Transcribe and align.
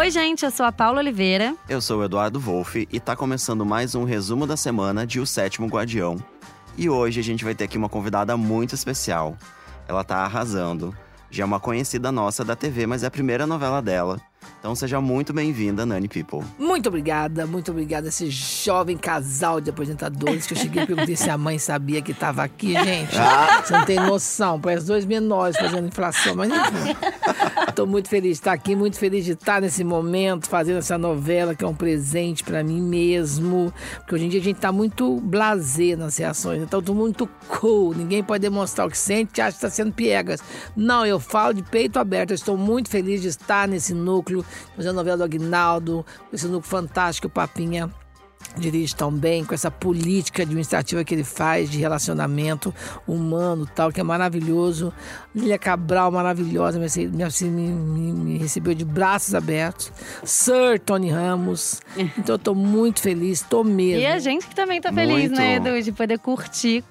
Oi, 0.00 0.10
gente, 0.10 0.46
eu 0.46 0.50
sou 0.50 0.64
a 0.64 0.72
Paula 0.72 1.00
Oliveira. 1.00 1.54
Eu 1.68 1.78
sou 1.78 2.00
o 2.00 2.04
Eduardo 2.04 2.40
Wolff 2.40 2.88
e 2.90 2.98
tá 2.98 3.14
começando 3.14 3.66
mais 3.66 3.94
um 3.94 4.02
resumo 4.02 4.46
da 4.46 4.56
semana 4.56 5.06
de 5.06 5.20
O 5.20 5.26
Sétimo 5.26 5.66
Guardião. 5.66 6.16
E 6.74 6.88
hoje 6.88 7.20
a 7.20 7.22
gente 7.22 7.44
vai 7.44 7.54
ter 7.54 7.64
aqui 7.64 7.76
uma 7.76 7.86
convidada 7.86 8.34
muito 8.34 8.74
especial. 8.74 9.36
Ela 9.86 10.02
tá 10.02 10.16
arrasando. 10.24 10.96
Já 11.30 11.42
é 11.42 11.46
uma 11.46 11.60
conhecida 11.60 12.10
nossa 12.10 12.42
da 12.42 12.56
TV, 12.56 12.86
mas 12.86 13.02
é 13.02 13.08
a 13.08 13.10
primeira 13.10 13.46
novela 13.46 13.82
dela. 13.82 14.18
Então 14.58 14.74
seja 14.74 15.02
muito 15.02 15.34
bem-vinda, 15.34 15.84
Nani 15.84 16.08
People. 16.08 16.46
Muito 16.58 16.88
obrigada, 16.88 17.46
muito 17.46 17.70
obrigada 17.70 18.08
a 18.08 18.10
esse 18.10 18.30
jovem 18.30 18.96
casal 18.96 19.60
de 19.60 19.68
apresentadores 19.68 20.46
que 20.46 20.54
eu 20.54 20.58
cheguei 20.58 20.82
e 20.82 20.86
perguntei 20.86 21.16
se 21.16 21.28
a 21.28 21.36
mãe 21.36 21.58
sabia 21.58 22.00
que 22.00 22.12
estava 22.12 22.42
aqui, 22.42 22.72
gente. 22.72 23.16
Ah. 23.18 23.62
Você 23.62 23.72
não 23.72 23.84
tem 23.84 23.96
noção, 23.96 24.60
parece 24.60 24.86
dois 24.86 25.04
menores 25.04 25.56
fazendo 25.58 25.88
inflação, 25.88 26.34
mas 26.36 26.50
enfim. 26.50 26.96
Estou 27.80 27.90
muito 27.90 28.10
feliz 28.10 28.32
de 28.32 28.40
estar 28.42 28.52
aqui, 28.52 28.76
muito 28.76 28.98
feliz 28.98 29.24
de 29.24 29.32
estar 29.32 29.62
nesse 29.62 29.82
momento, 29.82 30.50
fazendo 30.50 30.76
essa 30.76 30.98
novela 30.98 31.54
que 31.54 31.64
é 31.64 31.66
um 31.66 31.74
presente 31.74 32.44
para 32.44 32.62
mim 32.62 32.82
mesmo. 32.82 33.72
Porque 34.00 34.16
hoje 34.16 34.26
em 34.26 34.28
dia 34.28 34.38
a 34.38 34.44
gente 34.44 34.56
está 34.56 34.70
muito 34.70 35.18
blasé 35.22 35.96
nas 35.96 36.18
reações, 36.18 36.62
então 36.62 36.82
tô 36.82 36.92
muito 36.92 37.26
cool. 37.48 37.94
Ninguém 37.94 38.22
pode 38.22 38.42
demonstrar 38.42 38.86
o 38.86 38.90
que 38.90 38.98
sente 38.98 39.40
acha 39.40 39.52
que 39.52 39.56
está 39.64 39.70
sendo 39.70 39.94
piegas. 39.94 40.42
Não, 40.76 41.06
eu 41.06 41.18
falo 41.18 41.54
de 41.54 41.62
peito 41.62 41.98
aberto, 41.98 42.32
eu 42.32 42.34
estou 42.34 42.54
muito 42.54 42.90
feliz 42.90 43.22
de 43.22 43.28
estar 43.28 43.66
nesse 43.66 43.94
núcleo 43.94 44.44
fazendo 44.76 44.90
a 44.90 44.96
novela 44.96 45.16
do 45.16 45.24
Agnaldo, 45.24 46.04
esse 46.30 46.44
núcleo 46.44 46.68
fantástico, 46.68 47.30
Papinha 47.30 47.90
dirige 48.56 48.94
tão 48.94 49.12
bem, 49.12 49.44
com 49.44 49.54
essa 49.54 49.70
política 49.70 50.42
administrativa 50.42 51.04
que 51.04 51.14
ele 51.14 51.24
faz 51.24 51.70
de 51.70 51.78
relacionamento 51.78 52.74
humano 53.06 53.66
tal, 53.74 53.92
que 53.92 54.00
é 54.00 54.02
maravilhoso. 54.02 54.92
Lília 55.34 55.58
Cabral, 55.58 56.10
maravilhosa, 56.10 56.78
me, 56.78 56.86
me, 57.06 57.70
me, 57.70 58.12
me, 58.12 58.38
recebeu 58.38 58.74
de 58.74 58.84
braços 58.84 59.34
abertos. 59.34 59.92
Sir 60.24 60.78
Tony 60.84 61.10
Ramos. 61.10 61.80
Então 62.20 62.34
eu 62.34 62.38
tô 62.38 62.54
muito 62.54 63.00
feliz, 63.00 63.40
tô 63.40 63.62
mesmo. 63.64 64.00
E 64.00 64.06
a 64.06 64.18
gente 64.18 64.46
que 64.46 64.54
também 64.54 64.80
tá 64.80 64.92
feliz, 64.92 65.30
Muito. 65.30 65.36
né, 65.36 65.56
Edu, 65.56 65.80
de 65.80 65.92
poder 65.92 66.18
curtir 66.18 66.84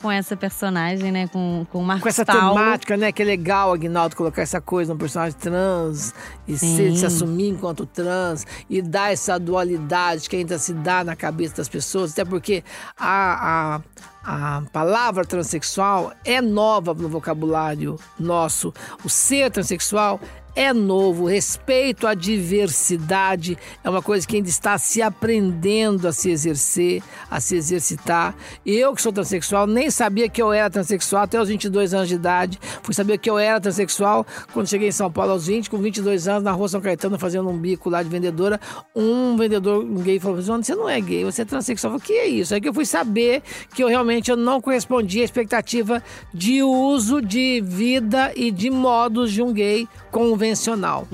com 0.00 0.10
essa 0.10 0.34
personagem, 0.34 1.12
né, 1.12 1.28
com, 1.28 1.66
com 1.70 1.78
o 1.78 1.84
Marcos 1.84 2.02
Com 2.02 2.08
essa 2.08 2.24
Paulo. 2.24 2.54
temática, 2.54 2.96
né? 2.96 3.12
Que 3.12 3.22
é 3.22 3.24
legal, 3.24 3.72
Agnaldo, 3.72 4.16
colocar 4.16 4.40
essa 4.40 4.60
coisa 4.60 4.94
no 4.94 4.98
personagem 4.98 5.38
trans 5.38 6.14
e 6.48 6.56
se, 6.56 6.96
se 6.96 7.04
assumir 7.06 7.48
enquanto 7.48 7.84
trans 7.84 8.46
e 8.68 8.80
dar 8.80 9.12
essa 9.12 9.38
dualidade 9.38 10.28
que 10.28 10.36
ainda 10.36 10.58
se 10.58 10.72
dá 10.72 11.04
na 11.04 11.14
cabeça 11.14 11.56
das 11.56 11.68
pessoas, 11.68 12.12
até 12.12 12.24
porque 12.24 12.64
a, 12.98 13.76
a, 14.24 14.56
a 14.58 14.62
palavra 14.72 15.24
transexual 15.24 16.12
é 16.24 16.40
nova 16.40 16.94
no 16.94 17.08
vocabulário 17.08 17.98
nosso. 18.18 18.72
O 19.04 19.08
ser 19.08 19.50
transexual 19.50 20.18
é 20.60 20.74
novo, 20.74 21.24
respeito 21.24 22.06
à 22.06 22.12
diversidade 22.12 23.56
é 23.82 23.88
uma 23.88 24.02
coisa 24.02 24.26
que 24.26 24.36
ainda 24.36 24.50
está 24.50 24.76
se 24.76 25.00
aprendendo 25.00 26.06
a 26.06 26.12
se 26.12 26.30
exercer, 26.30 27.02
a 27.30 27.40
se 27.40 27.56
exercitar. 27.56 28.34
Eu 28.64 28.94
que 28.94 29.00
sou 29.00 29.10
transexual 29.10 29.66
nem 29.66 29.90
sabia 29.90 30.28
que 30.28 30.42
eu 30.42 30.52
era 30.52 30.68
transexual 30.68 31.22
até 31.22 31.40
os 31.40 31.48
22 31.48 31.94
anos 31.94 32.08
de 32.08 32.14
idade. 32.16 32.60
Fui 32.82 32.92
saber 32.92 33.16
que 33.16 33.30
eu 33.30 33.38
era 33.38 33.58
transexual 33.58 34.26
quando 34.52 34.68
cheguei 34.68 34.88
em 34.88 34.92
São 34.92 35.10
Paulo 35.10 35.32
aos 35.32 35.46
20, 35.46 35.70
com 35.70 35.78
22 35.78 36.28
anos, 36.28 36.42
na 36.42 36.52
rua 36.52 36.68
São 36.68 36.82
Caetano, 36.82 37.18
fazendo 37.18 37.48
um 37.48 37.56
bico 37.56 37.88
lá 37.88 38.02
de 38.02 38.10
vendedora. 38.10 38.60
Um 38.94 39.38
vendedor 39.38 39.82
gay 40.02 40.20
falou: 40.20 40.42
"João, 40.42 40.62
você 40.62 40.74
não 40.74 40.86
é 40.86 41.00
gay, 41.00 41.24
você 41.24 41.40
é 41.40 41.44
transexual". 41.46 41.94
Eu 41.94 41.98
falei, 42.00 42.06
que 42.06 42.20
é 42.20 42.28
isso? 42.28 42.52
Aí 42.52 42.60
que 42.60 42.68
eu 42.68 42.74
fui 42.74 42.84
saber 42.84 43.42
que 43.74 43.82
eu 43.82 43.88
realmente 43.88 44.30
eu 44.30 44.36
não 44.36 44.60
correspondia 44.60 45.22
à 45.22 45.24
expectativa 45.24 46.02
de 46.34 46.62
uso 46.62 47.22
de 47.22 47.62
vida 47.64 48.30
e 48.36 48.50
de 48.50 48.68
modos 48.68 49.32
de 49.32 49.40
um 49.40 49.54
gay 49.54 49.88
convencional. 50.10 51.06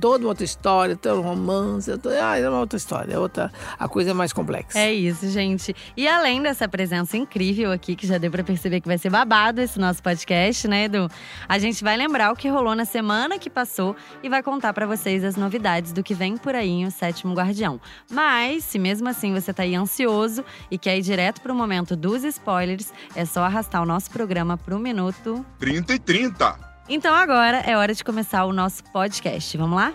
Toda 0.00 0.24
uma 0.24 0.30
outra 0.30 0.44
história, 0.44 0.96
todo 0.96 1.20
um 1.20 1.22
romance, 1.22 1.90
todo... 1.98 2.12
ah, 2.14 2.38
é 2.38 2.48
uma 2.48 2.60
outra 2.60 2.76
história, 2.76 3.14
é 3.14 3.18
outra, 3.18 3.52
a 3.78 3.88
coisa 3.88 4.10
é 4.10 4.12
mais 4.12 4.32
complexa. 4.32 4.78
É 4.78 4.92
isso, 4.92 5.28
gente. 5.28 5.74
E 5.96 6.08
além 6.08 6.42
dessa 6.42 6.68
presença 6.68 7.16
incrível 7.16 7.72
aqui, 7.72 7.94
que 7.94 8.06
já 8.06 8.18
deu 8.18 8.30
pra 8.30 8.42
perceber 8.42 8.80
que 8.80 8.88
vai 8.88 8.98
ser 8.98 9.10
babado 9.10 9.60
esse 9.60 9.78
nosso 9.78 10.02
podcast, 10.02 10.66
né, 10.66 10.84
Edu? 10.84 11.08
A 11.48 11.58
gente 11.58 11.82
vai 11.82 11.96
lembrar 11.96 12.32
o 12.32 12.36
que 12.36 12.48
rolou 12.48 12.74
na 12.74 12.84
semana 12.84 13.38
que 13.38 13.50
passou 13.50 13.94
e 14.22 14.28
vai 14.28 14.42
contar 14.42 14.72
pra 14.72 14.86
vocês 14.86 15.24
as 15.24 15.36
novidades 15.36 15.92
do 15.92 16.02
que 16.02 16.14
vem 16.14 16.36
por 16.36 16.54
aí 16.54 16.68
em 16.68 16.86
O 16.86 16.90
Sétimo 16.90 17.34
Guardião. 17.34 17.80
Mas, 18.10 18.64
se 18.64 18.78
mesmo 18.78 19.08
assim 19.08 19.32
você 19.32 19.52
tá 19.52 19.62
aí 19.62 19.74
ansioso 19.74 20.44
e 20.70 20.78
quer 20.78 20.98
ir 20.98 21.02
direto 21.02 21.40
pro 21.40 21.54
momento 21.54 21.94
dos 21.96 22.24
spoilers, 22.24 22.92
é 23.14 23.24
só 23.24 23.42
arrastar 23.42 23.82
o 23.82 23.86
nosso 23.86 24.10
programa 24.10 24.56
pro 24.56 24.78
minuto 24.78 25.44
30 25.58 25.94
e 25.94 25.98
30. 25.98 26.67
Então 26.88 27.14
agora 27.14 27.58
é 27.58 27.76
hora 27.76 27.92
de 27.92 28.02
começar 28.02 28.44
o 28.46 28.52
nosso 28.52 28.82
podcast. 28.84 29.56
Vamos 29.58 29.76
lá? 29.76 29.92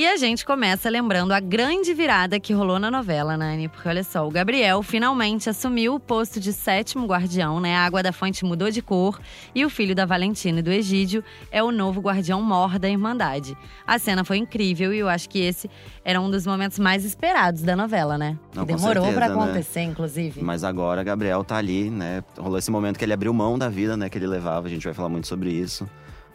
E 0.00 0.06
a 0.06 0.16
gente 0.16 0.46
começa 0.46 0.88
lembrando 0.88 1.32
a 1.32 1.40
grande 1.40 1.92
virada 1.92 2.40
que 2.40 2.54
rolou 2.54 2.78
na 2.78 2.90
novela, 2.90 3.36
Nani. 3.36 3.68
Porque 3.68 3.86
olha 3.86 4.02
só, 4.02 4.26
o 4.26 4.30
Gabriel 4.30 4.82
finalmente 4.82 5.50
assumiu 5.50 5.94
o 5.94 6.00
posto 6.00 6.40
de 6.40 6.54
sétimo 6.54 7.04
guardião, 7.06 7.60
né? 7.60 7.76
A 7.76 7.84
água 7.84 8.02
da 8.02 8.10
fonte 8.10 8.42
mudou 8.42 8.70
de 8.70 8.80
cor 8.80 9.20
e 9.54 9.62
o 9.62 9.68
filho 9.68 9.94
da 9.94 10.06
Valentina 10.06 10.60
e 10.60 10.62
do 10.62 10.70
Egídio 10.70 11.22
é 11.52 11.62
o 11.62 11.70
novo 11.70 12.00
guardião 12.00 12.40
mor 12.40 12.78
da 12.78 12.88
Irmandade. 12.88 13.54
A 13.86 13.98
cena 13.98 14.24
foi 14.24 14.38
incrível 14.38 14.90
e 14.94 15.00
eu 15.00 15.06
acho 15.06 15.28
que 15.28 15.38
esse 15.38 15.70
era 16.02 16.18
um 16.18 16.30
dos 16.30 16.46
momentos 16.46 16.78
mais 16.78 17.04
esperados 17.04 17.60
da 17.60 17.76
novela, 17.76 18.16
né? 18.16 18.38
Não, 18.54 18.64
Demorou 18.64 19.04
certeza, 19.04 19.12
pra 19.12 19.28
né? 19.28 19.34
acontecer, 19.34 19.82
inclusive. 19.82 20.42
Mas 20.42 20.64
agora 20.64 21.04
Gabriel 21.04 21.44
tá 21.44 21.56
ali, 21.56 21.90
né? 21.90 22.24
Rolou 22.38 22.56
esse 22.56 22.70
momento 22.70 22.98
que 22.98 23.04
ele 23.04 23.12
abriu 23.12 23.34
mão 23.34 23.58
da 23.58 23.68
vida, 23.68 23.98
né? 23.98 24.08
Que 24.08 24.16
ele 24.16 24.26
levava, 24.26 24.66
a 24.66 24.70
gente 24.70 24.84
vai 24.84 24.94
falar 24.94 25.10
muito 25.10 25.26
sobre 25.26 25.50
isso. 25.50 25.86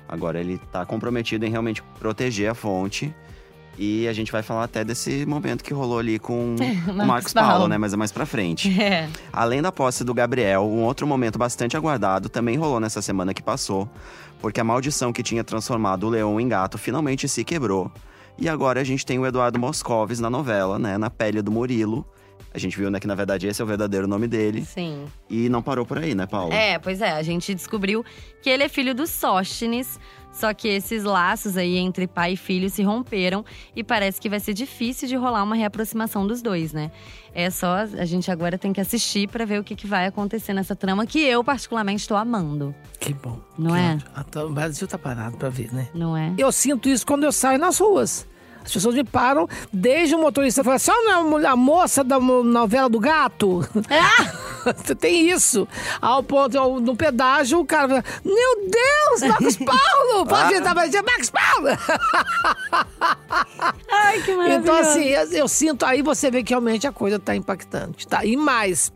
Agora 0.08 0.40
ele 0.40 0.60
tá 0.72 0.86
comprometido 0.86 1.48
em 1.48 1.50
realmente 1.50 1.82
proteger 1.98 2.52
a 2.52 2.54
fonte. 2.54 3.12
E 3.78 4.08
a 4.08 4.14
gente 4.14 4.32
vai 4.32 4.42
falar 4.42 4.64
até 4.64 4.84
desse 4.84 5.26
momento 5.26 5.64
que 5.64 5.74
rolou 5.74 6.00
ali 6.00 6.18
com 6.18 6.56
o 6.88 7.06
Marcos 7.06 7.34
Paulo, 7.34 7.50
Paulo. 7.50 7.68
né? 7.68 7.78
Mas 7.78 7.94
é 7.94 7.98
mais 7.98 8.12
pra 8.12 8.26
frente. 8.26 8.70
É. 8.86 9.10
Além 9.34 9.62
da 9.62 9.72
posse 9.72 10.04
do 10.04 10.14
Gabriel, 10.14 10.64
um 10.64 10.84
outro 10.84 11.08
momento 11.08 11.40
bastante 11.40 11.76
aguardado 11.76 12.30
também 12.30 12.56
rolou 12.56 12.80
nessa 12.80 13.02
semana 13.02 13.34
que 13.34 13.42
passou, 13.42 13.90
porque 14.40 14.60
a 14.60 14.64
maldição 14.64 15.12
que 15.12 15.24
tinha 15.24 15.44
transformado 15.44 16.06
o 16.06 16.10
leão 16.10 16.40
em 16.40 16.48
gato 16.48 16.78
finalmente 16.78 17.28
se 17.28 17.44
quebrou. 17.44 17.92
E 18.38 18.48
agora 18.48 18.82
a 18.82 18.84
gente 18.84 19.06
tem 19.06 19.18
o 19.18 19.26
Eduardo 19.26 19.58
Moscovis 19.58 20.20
na 20.20 20.30
novela, 20.30 20.78
né, 20.78 20.98
na 20.98 21.10
pele 21.10 21.42
do 21.42 21.52
Murilo. 21.52 22.06
A 22.56 22.58
gente 22.58 22.78
viu 22.78 22.90
né, 22.90 23.02
que 23.02 23.08
na 23.08 23.16
verdade 23.16 23.46
esse 23.48 23.62
é 23.62 23.66
o 23.66 23.68
verdadeiro 23.68 24.08
nome 24.08 24.28
dele. 24.30 24.64
Sim. 24.64 25.06
E 25.30 25.50
não 25.50 25.62
parou 25.62 25.86
por 25.86 25.98
aí, 25.98 26.16
né, 26.16 26.26
Paulo? 26.26 26.54
É, 26.54 26.80
pois 26.80 27.02
é, 27.02 27.12
a 27.12 27.22
gente 27.22 27.54
descobriu 27.54 28.04
que 28.42 28.50
ele 28.50 28.64
é 28.64 28.70
filho 28.70 28.96
do 28.96 29.06
Sóstenes, 29.06 30.00
só 30.32 30.54
que 30.54 30.70
esses 30.70 31.04
laços 31.04 31.58
aí 31.58 31.76
entre 31.78 32.08
pai 32.08 32.34
e 32.34 32.38
filho 32.38 32.70
se 32.70 32.82
romperam 32.82 33.44
e 33.76 33.84
parece 33.84 34.22
que 34.22 34.30
vai 34.30 34.40
ser 34.40 34.54
difícil 34.54 35.06
de 35.08 35.16
rolar 35.18 35.44
uma 35.44 35.56
reaproximação 35.56 36.26
dos 36.26 36.42
dois, 36.42 36.72
né? 36.72 36.92
É 37.34 37.50
só 37.50 37.80
a 37.80 38.06
gente 38.06 38.32
agora 38.32 38.58
tem 38.58 38.72
que 38.72 38.80
assistir 38.80 39.28
pra 39.28 39.44
ver 39.44 39.60
o 39.60 39.64
que, 39.64 39.76
que 39.76 39.86
vai 39.88 40.06
acontecer 40.06 40.54
nessa 40.54 40.76
trama 40.78 41.06
que 41.06 41.20
eu 41.20 41.44
particularmente 41.44 42.02
estou 42.04 42.16
amando, 42.16 42.74
Que 43.02 43.14
bom. 43.14 43.38
Não 43.58 43.72
que 43.72 43.78
é? 43.78 43.94
ótimo. 43.96 44.12
Ah, 44.16 44.24
tá- 44.24 44.46
O 44.46 44.50
Brasil 44.50 44.88
tá 44.88 44.98
parado 44.98 45.36
pra 45.36 45.50
ver, 45.50 45.74
né? 45.74 45.90
não 45.94 46.16
é? 46.16 46.34
Eu 46.38 46.50
sinto 46.54 46.88
isso 46.88 47.06
quando 47.06 47.26
eu 47.26 47.34
saio 47.34 47.60
nas 47.60 47.78
ruas. 47.80 48.26
As 48.66 48.74
pessoas 48.74 48.96
me 48.96 49.04
param, 49.04 49.48
desde 49.72 50.16
o 50.16 50.20
motorista 50.20 50.64
fala 50.64 50.78
assim: 50.78 50.92
"Ó, 50.92 51.24
não 51.24 51.40
é 51.40 51.46
a 51.46 51.56
moça 51.56 52.04
da 52.04 52.20
novela 52.20 52.90
do 52.90 53.00
gato? 53.00 53.68
Você 54.76 54.96
tem 54.98 55.30
isso. 55.30 55.68
Ao 56.02 56.24
ponto, 56.24 56.80
no 56.80 56.96
pedágio, 56.96 57.60
o 57.60 57.66
cara 57.66 57.88
fala: 57.88 58.04
Meu 58.24 58.70
Deus, 58.70 59.30
Marcos 59.30 59.58
Paulo! 59.64 60.26
Pode 60.26 60.60
vai 60.74 60.88
dizer 60.88 61.04
Marcos 61.04 61.30
Paulo! 61.30 61.68
Ai, 63.92 64.22
que 64.22 64.36
maravilhoso. 64.36 64.62
Então, 64.62 64.76
assim, 64.76 65.06
eu, 65.06 65.32
eu 65.32 65.48
sinto, 65.48 65.86
aí 65.86 66.02
você 66.02 66.32
vê 66.32 66.44
que 66.44 66.52
realmente 66.52 66.88
a 66.88 66.92
coisa 66.92 67.20
tá 67.20 67.36
impactante. 67.36 68.08
Tá? 68.08 68.26
E 68.26 68.36
mais. 68.36 68.92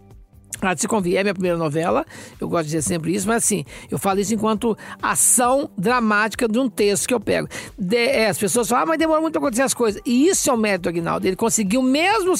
Ela 0.62 0.75
se 0.78 0.88
convia, 0.88 1.20
é 1.20 1.24
minha 1.24 1.34
primeira 1.34 1.58
novela, 1.58 2.06
eu 2.40 2.47
gosto 2.50 2.64
de 2.66 2.72
dizer 2.72 2.81
sempre 2.81 3.14
isso, 3.14 3.28
mas 3.28 3.44
assim, 3.44 3.64
eu 3.90 3.97
falo 3.97 4.20
isso 4.20 4.34
enquanto 4.34 4.78
ação 5.02 5.70
dramática 5.78 6.47
de 6.47 6.59
um 6.59 6.70
texto 6.70 7.08
que 7.08 7.14
eu 7.14 7.20
pego. 7.20 7.47
De- 7.78 7.96
é, 7.97 8.28
as 8.29 8.38
pessoas 8.38 8.67
falam, 8.67 8.84
ah, 8.84 8.88
mas 8.88 8.97
demora 9.00 9.22
muito 9.22 9.34
pra 9.34 9.41
acontecer 9.41 9.61
as 9.64 9.73
coisas. 9.73 10.02
E 10.06 10.28
isso 10.28 10.50
é 10.50 10.53
o 10.53 10.58
mérito 10.58 10.84
do 10.84 10.90
Aguinaldo. 10.90 11.26
Ele 11.28 11.35
conseguiu 11.35 11.82
mesmo 11.82 12.34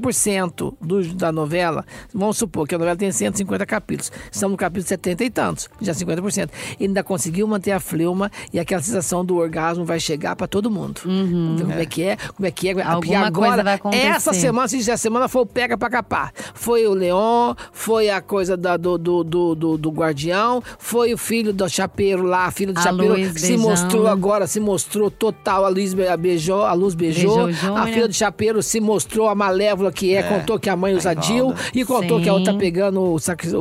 50% 0.00 0.74
do, 0.80 1.02
da 1.14 1.30
novela. 1.32 1.84
Vamos 2.14 2.36
supor 2.38 2.66
que 2.66 2.74
a 2.74 2.78
novela 2.78 2.96
tem 2.96 3.10
150 3.10 3.66
capítulos. 3.66 4.10
Estamos 4.30 4.52
no 4.52 4.56
capítulo 4.58 4.86
70 4.88 5.24
e 5.24 5.30
tantos, 5.30 5.68
já 5.80 5.92
50%. 5.92 6.48
Ele 6.78 6.88
ainda 6.88 7.02
conseguiu 7.02 7.46
manter 7.46 7.72
a 7.72 7.80
fleuma 7.80 8.30
e 8.52 8.58
aquela 8.58 8.82
sensação 8.82 9.24
do 9.24 9.36
orgasmo 9.36 9.84
vai 9.84 10.00
chegar 10.00 10.36
pra 10.36 10.46
todo 10.46 10.70
mundo. 10.70 11.00
Como 11.02 11.72
é 11.72 11.86
que 11.86 12.02
é? 12.02 12.16
Como 12.34 12.46
é 12.46 12.50
que 12.50 12.68
é? 12.68 12.82
Alguma 12.82 13.26
agora, 13.26 13.48
coisa 13.48 13.62
vai 13.62 13.74
acontecer. 13.74 14.06
essa 14.06 14.32
semana, 14.32 14.68
se 14.68 14.90
a 14.90 14.96
semana, 14.96 15.28
foi 15.28 15.42
o 15.42 15.46
pega 15.46 15.76
pra 15.76 15.90
capar. 15.90 16.32
Foi 16.54 16.86
o 16.86 16.94
Leon, 16.94 17.54
foi 17.72 18.08
a 18.10 18.20
coisa 18.20 18.56
da- 18.56 18.76
do, 18.76 18.96
do, 18.98 19.24
do, 19.24 19.54
do, 19.54 19.78
do 19.78 19.90
guardião, 19.90 20.62
foi 20.78 21.12
o 21.14 21.18
filho 21.18 21.52
do 21.52 21.68
chapeiro 21.68 22.22
lá, 22.22 22.46
a 22.46 22.50
filha 22.50 22.72
do 22.72 22.78
A 22.78 22.82
chapeiro, 22.82 23.14
que 23.14 23.26
se 23.40 23.48
beijando. 23.48 23.62
mostrou 23.68 24.06
agora, 24.06 24.46
se 24.46 24.60
mostrou 24.60 25.10
total. 25.10 25.64
A 25.64 25.68
Luz 25.68 25.94
be- 25.94 26.16
beijou, 26.16 26.62
a 26.64 26.72
Luz 26.72 26.94
beijou. 26.94 27.46
Beijou 27.46 27.76
a 27.76 27.86
filha 27.86 28.08
do 28.08 28.14
chapeiro 28.14 28.62
se 28.62 28.80
mostrou 28.80 29.28
a 29.28 29.34
malévola 29.34 29.90
que 29.92 30.14
é, 30.14 30.22
contou 30.22 30.58
que 30.58 30.68
a 30.70 30.76
mãe 30.76 30.94
usa. 30.94 31.14
Dil 31.14 31.54
e 31.74 31.84
contou 31.84 32.20
que 32.20 32.28
a 32.28 32.32
outra 32.32 32.46
tá 32.46 32.52
Sim. 32.52 32.58
pegando 32.58 33.00
o, 33.00 33.16
o, 33.54 33.58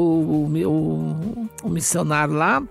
o- 0.67 1.47
o 1.63 1.69
missionário 1.69 2.33
lá. 2.33 2.61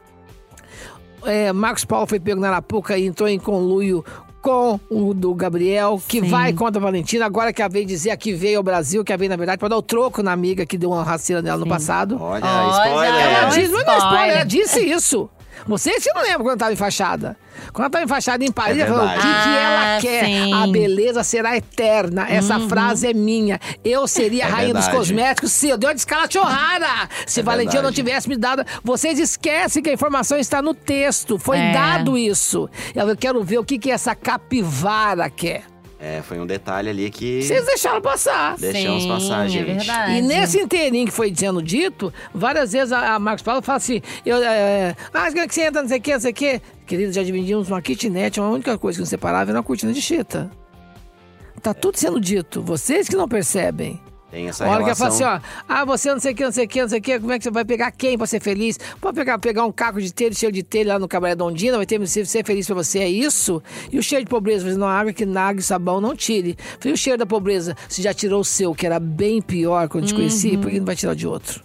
é, 1.25 1.52
Marcos 1.52 1.84
Paulo 1.84 2.06
foi 2.06 2.20
pego 2.20 2.40
na 2.40 2.48
Arapuca 2.48 2.98
e 2.98 3.06
entrou 3.06 3.28
em 3.28 3.38
conluio 3.38 4.04
com 4.44 4.79
o 4.91 5.14
do 5.14 5.35
Gabriel, 5.35 5.99
que 6.06 6.20
Sim. 6.20 6.29
vai 6.29 6.52
contra 6.52 6.79
a 6.79 6.85
Valentina, 6.85 7.25
agora 7.25 7.50
que 7.50 7.62
ela 7.62 7.69
veio 7.70 7.87
dizer 7.87 8.11
a 8.11 8.17
que 8.17 8.35
veio 8.35 8.58
ao 8.58 8.62
Brasil, 8.62 9.02
que 9.02 9.11
ela 9.11 9.19
veio, 9.19 9.31
na 9.31 9.37
verdade, 9.37 9.58
para 9.58 9.69
dar 9.69 9.76
o 9.79 9.82
troco 9.82 10.23
na 10.23 10.32
amiga 10.32 10.67
que 10.67 10.76
deu 10.76 10.91
uma 10.91 11.02
rasteira 11.02 11.41
nela 11.41 11.56
no 11.56 11.67
passado. 11.67 12.19
Olha, 12.20 12.44
Olha, 12.44 12.87
spoiler. 12.87 13.14
é 13.14 13.32
Ela 13.32 13.49
disse, 13.49 13.73
não 13.73 13.79
é 13.81 13.96
spoiler. 13.96 14.31
ela 14.37 14.44
disse 14.44 14.81
isso. 14.81 15.31
Vocês 15.66 16.02
que 16.05 16.12
não 16.12 16.22
lembram 16.22 16.44
quando 16.44 16.55
estava 16.55 16.72
enfaixada. 16.72 17.37
Quando 17.72 17.78
ela 17.84 17.87
estava 17.87 18.05
enfaixada 18.05 18.44
em 18.44 18.52
Paris, 18.52 18.78
É 18.78 18.81
ela 18.82 18.94
falou: 18.99 19.06
o 19.06 19.14
que, 19.14 19.20
que 19.20 19.26
ela 19.28 19.96
Ah, 19.96 19.99
quer? 20.00 20.25
sim. 20.25 20.52
A 20.52 20.66
beleza 20.66 21.25
será 21.25 21.56
eterna. 21.56 22.26
Essa 22.28 22.61
frase 22.61 23.06
é 23.08 23.14
minha. 23.14 23.58
Eu 23.84 24.06
seria 24.06 24.44
a 24.44 24.49
É 24.49 24.50
rainha 24.50 24.75
dos 24.75 24.84
verdade. 24.84 24.96
cosméticos 24.99 25.52
se 25.52 25.69
eu 25.69 25.78
dei 25.78 25.88
uma 25.88 25.94
descalachorrada. 25.94 27.08
Se 27.26 27.40
É 27.40 27.43
Valentina 27.43 27.82
não 27.82 27.93
tivesse 27.93 28.28
me 28.28 28.37
dado. 28.37 28.64
Vocês 28.82 29.19
esquecem 29.19 29.82
que 29.82 29.90
a 29.90 29.93
informação 29.94 30.37
está 30.38 30.61
no 30.61 30.75
texto. 30.75 31.38
Foi 31.38 31.58
É. 31.58 31.72
dado 31.72 32.19
isso. 32.19 32.69
Eu 32.94 33.17
quero 33.17 33.43
ver 33.43 33.58
o 33.58 33.64
que, 33.64 33.78
que 33.78 33.90
essa 33.90 34.14
capivara 34.14 35.31
quer. 35.31 35.62
É, 36.06 36.21
foi 36.21 36.39
um 36.39 36.45
detalhe 36.45 36.91
ali 36.91 37.09
que 37.09 37.43
Vocês 37.43 37.65
deixaram 37.65 38.03
passar. 38.03 38.59
deixamos 38.59 39.05
Sim, 39.05 39.09
passar, 39.09 39.47
é 39.47 39.49
gente. 39.49 39.65
verdade. 39.65 40.12
E 40.12 40.21
nesse 40.21 40.61
inteirinho 40.61 41.06
que 41.06 41.12
foi 41.12 41.31
dizendo 41.31 41.62
dito, 41.62 42.12
várias 42.35 42.73
vezes 42.73 42.93
a, 42.93 43.15
a 43.15 43.19
Marcos 43.19 43.43
Paulo 43.43 43.62
fala 43.62 43.79
assim: 43.79 44.03
eu, 44.27 44.37
é, 44.37 44.95
ah, 45.15 45.33
que 45.33 45.55
você 45.55 45.62
entra, 45.62 45.81
não 45.81 45.89
sei 45.89 45.97
o 45.99 46.03
que, 46.03 46.12
não 46.12 46.21
sei 46.21 46.31
o 46.31 46.35
que. 46.35 46.61
Querido, 46.87 47.11
já 47.11 47.23
dividimos 47.23 47.71
uma 47.71 47.81
kitnet, 47.81 48.39
a 48.39 48.43
única 48.43 48.77
coisa 48.77 48.99
que 48.99 49.01
nos 49.01 49.09
separava 49.09 49.51
era 49.51 49.59
uma 49.59 49.65
cortina 49.65 49.95
de 49.95 50.03
chita. 50.03 50.51
Tá 51.62 51.73
tudo 51.73 51.97
sendo 51.97 52.21
dito, 52.21 52.61
vocês 52.61 53.09
que 53.09 53.17
não 53.17 53.27
percebem. 53.27 53.99
Tem 54.34 54.48
essa 54.48 54.64
A 54.64 54.69
hora 54.69 54.82
que 54.82 54.90
ela 54.90 54.94
relação. 54.96 55.16
fala 55.19 55.36
assim, 55.36 55.44
ó, 55.46 55.64
ah, 55.69 55.84
você 55.84 56.12
não 56.12 56.19
sei 56.19 56.32
o 56.32 56.34
que, 56.34 56.44
não 56.44 56.50
sei 56.50 56.64
o 56.64 56.69
que, 56.69 56.82
não 56.82 56.88
sei 56.88 56.98
o 56.98 57.02
que, 57.02 57.20
como 57.20 57.32
é 57.32 57.38
que 57.38 57.44
você 57.44 57.50
vai 57.52 57.64
pegar 57.64 57.92
quem 57.92 58.19
pra 58.19 58.26
ser 58.26 58.40
feliz? 58.40 58.76
Pode 59.00 59.14
pegar, 59.14 59.38
pegar 59.38 59.64
um 59.64 59.70
caco 59.70 60.00
de 60.00 60.12
telha, 60.12 60.34
cheio 60.34 60.50
de 60.50 60.64
telha 60.64 60.94
lá 60.94 60.98
no 60.98 61.06
cabaré 61.06 61.36
da 61.36 61.44
Ondina, 61.44 61.76
vai 61.76 61.86
ter 61.86 62.04
se 62.08 62.26
ser 62.26 62.44
feliz 62.44 62.66
pra 62.66 62.75
você, 62.75 62.98
é 62.98 63.08
isso? 63.08 63.62
E 63.92 63.96
o 63.98 64.02
cheiro 64.02 64.25
de 64.25 64.28
pobreza, 64.28 64.64
fazendo 64.64 64.84
água 64.86 65.12
que 65.12 65.25
nague 65.25 65.62
sabão 65.62 66.00
não 66.00 66.16
tire. 66.16 66.56
E 66.84 66.90
o 66.90 66.96
cheiro 66.96 67.16
da 67.16 67.25
pobreza, 67.26 67.76
você 67.88 68.02
já 68.02 68.12
tirou 68.12 68.40
o 68.40 68.44
seu, 68.44 68.75
que 68.75 68.84
era 68.84 68.98
bem 68.98 69.40
pior 69.40 69.88
quando 69.88 70.06
te 70.08 70.14
conheci, 70.14 70.56
por 70.58 70.69
que 70.69 70.81
não 70.81 70.86
vai 70.86 70.96
tirar 70.96 71.12
o 71.12 71.16
de 71.16 71.28
outro? 71.28 71.62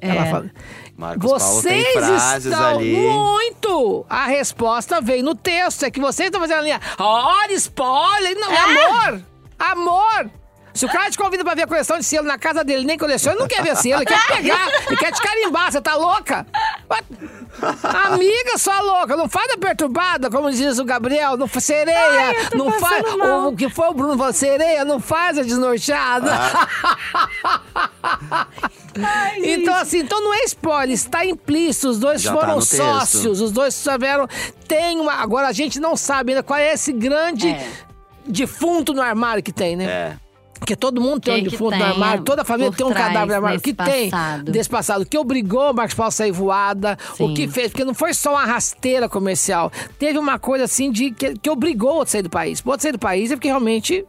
Ela 0.00 0.26
É. 0.26 0.30
fala, 0.30 0.50
Marcos 0.96 1.30
Paulo 1.30 1.62
tem 1.62 1.82
vocês 1.82 1.92
frases 1.92 2.44
estão 2.52 2.66
ali. 2.78 2.94
muito! 2.96 4.06
A 4.08 4.26
resposta 4.28 4.98
veio 5.02 5.22
no 5.24 5.34
texto, 5.34 5.82
é 5.84 5.90
que 5.90 6.00
vocês 6.00 6.28
estão 6.28 6.40
fazendo 6.40 6.60
a 6.60 6.62
linha, 6.62 6.80
olha, 6.98 7.52
spoiler! 7.52 8.34
Não, 8.38 8.50
é 8.50 8.58
amor! 8.58 9.22
Amor! 9.58 10.30
Se 10.78 10.86
o 10.86 10.88
cara 10.88 11.10
te 11.10 11.18
convida 11.18 11.42
pra 11.42 11.54
ver 11.54 11.62
a 11.62 11.66
coleção 11.66 11.98
de 11.98 12.04
selo 12.04 12.24
na 12.26 12.38
casa 12.38 12.62
dele, 12.62 12.84
nem 12.84 12.96
coleciona, 12.96 13.34
ele 13.34 13.40
não 13.40 13.48
quer 13.48 13.62
ver 13.64 13.76
selo, 13.76 13.96
ele 14.02 14.06
quer 14.06 14.18
te 14.20 14.26
pegar, 14.36 14.68
ele 14.86 14.96
quer 14.96 15.12
te 15.12 15.20
carimbar, 15.20 15.72
você 15.72 15.80
tá 15.80 15.96
louca? 15.96 16.46
Amiga 18.06 18.56
sua 18.56 18.80
louca, 18.80 19.16
não 19.16 19.28
faz 19.28 19.50
a 19.52 19.58
perturbada, 19.58 20.30
como 20.30 20.48
diz 20.52 20.78
o 20.78 20.84
Gabriel, 20.84 21.36
não 21.36 21.48
sereia, 21.48 22.28
Ai, 22.28 22.48
não 22.54 22.70
faz. 22.70 23.02
O, 23.12 23.48
o 23.48 23.56
que 23.56 23.68
foi 23.68 23.88
o 23.88 23.92
Bruno 23.94 24.16
falou, 24.16 24.32
sereia, 24.32 24.84
não 24.84 25.00
faz 25.00 25.36
a 25.38 25.42
desnorteada. 25.42 26.30
Então, 29.36 29.74
assim, 29.76 29.98
então 29.98 30.20
não 30.20 30.34
é 30.34 30.42
spoiler, 30.44 30.90
está 30.92 31.24
implícito. 31.24 31.88
Os 31.88 31.98
dois 32.00 32.20
Já 32.20 32.32
tá 32.34 32.40
foram 32.40 32.54
texto. 32.58 32.76
sócios, 32.78 33.40
os 33.40 33.52
dois 33.52 33.80
tiveram. 33.80 34.26
Tem 34.66 34.98
uma. 34.98 35.12
Agora 35.14 35.46
a 35.46 35.52
gente 35.52 35.78
não 35.78 35.96
sabe 35.96 36.32
ainda 36.32 36.42
qual 36.42 36.58
é 36.58 36.72
esse 36.72 36.92
grande 36.92 37.48
É. 37.48 37.68
defunto 38.26 38.92
no 38.92 39.00
armário 39.00 39.40
que 39.42 39.52
tem, 39.52 39.76
né? 39.76 39.84
É. 39.84 40.16
Porque 40.58 40.74
todo 40.76 41.00
mundo 41.00 41.20
tem 41.20 41.42
Que 41.42 41.48
um 41.48 41.50
defunto 41.50 41.76
no 41.76 41.84
armário, 41.84 42.24
toda 42.24 42.42
a 42.42 42.44
família 42.44 42.72
tem 42.72 42.84
um 42.86 42.92
cadáver 42.92 43.28
no 43.28 43.34
armário. 43.34 43.58
O 43.58 43.62
que 43.62 43.72
desse 43.72 43.90
tem 43.90 44.10
passado? 44.10 44.52
desse 44.52 44.68
passado? 44.68 45.02
O 45.02 45.06
que 45.06 45.16
obrigou 45.18 45.70
o 45.70 45.74
Marcos 45.74 45.94
Paulo 45.94 46.08
a 46.08 46.12
sair 46.12 46.32
voada? 46.32 46.98
O 47.14 47.28
Sim. 47.28 47.34
que 47.34 47.48
fez? 47.48 47.68
Porque 47.70 47.84
não 47.84 47.94
foi 47.94 48.12
só 48.14 48.32
uma 48.32 48.44
rasteira 48.44 49.08
comercial. 49.08 49.70
Teve 49.98 50.18
uma 50.18 50.38
coisa 50.38 50.64
assim 50.64 50.90
de 50.90 51.10
que, 51.10 51.34
que 51.38 51.48
obrigou 51.50 51.90
o 51.90 51.94
outro 51.96 52.08
a 52.10 52.12
sair 52.12 52.22
do 52.22 52.30
país. 52.30 52.60
O 52.64 52.68
outro 52.68 52.82
sair 52.82 52.92
do 52.92 52.98
país 52.98 53.30
é 53.30 53.36
porque 53.36 53.48
realmente. 53.48 54.04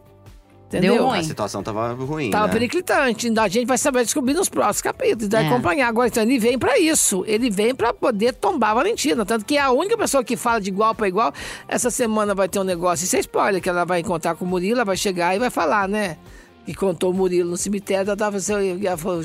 Entendeu? 0.66 0.94
Deu 0.94 1.06
A 1.08 1.14
ruim. 1.14 1.24
situação 1.24 1.64
tava 1.64 1.92
ruim, 1.94 2.30
Tava 2.30 2.46
né? 2.46 2.52
periclitante. 2.52 3.28
A 3.40 3.48
gente 3.48 3.66
vai 3.66 3.76
saber 3.76 4.04
descobrir 4.04 4.34
nos 4.34 4.48
próximos 4.48 4.80
capítulos, 4.82 5.28
vai 5.28 5.44
É. 5.44 5.48
acompanhar. 5.48 5.88
Agora, 5.88 6.06
então, 6.06 6.22
ele 6.22 6.38
vem 6.38 6.56
pra 6.56 6.78
isso. 6.78 7.24
Ele 7.26 7.50
vem 7.50 7.74
pra 7.74 7.92
poder 7.92 8.34
tombar 8.34 8.70
a 8.70 8.74
Valentina. 8.74 9.26
Tanto 9.26 9.44
que 9.44 9.58
a 9.58 9.72
única 9.72 9.98
pessoa 9.98 10.22
que 10.22 10.36
fala 10.36 10.60
de 10.60 10.68
igual 10.70 10.94
pra 10.94 11.08
igual, 11.08 11.32
essa 11.66 11.90
semana 11.90 12.36
vai 12.36 12.48
ter 12.48 12.60
um 12.60 12.64
negócio, 12.64 13.02
isso 13.04 13.16
é 13.16 13.18
spoiler, 13.18 13.60
que 13.60 13.68
ela 13.68 13.84
vai 13.84 13.98
encontrar 13.98 14.36
com 14.36 14.44
o 14.44 14.48
Murilo, 14.48 14.76
ela 14.76 14.84
vai 14.84 14.96
chegar 14.96 15.34
e 15.34 15.40
vai 15.40 15.50
falar, 15.50 15.88
né? 15.88 16.16
Que 16.66 16.74
contou 16.74 17.10
o 17.10 17.14
Murilo 17.14 17.50
no 17.50 17.56
cemitério, 17.56 18.08
ela 18.08 18.16
tava 18.16 18.36
assim, 18.36 18.52
eu, 18.52 18.78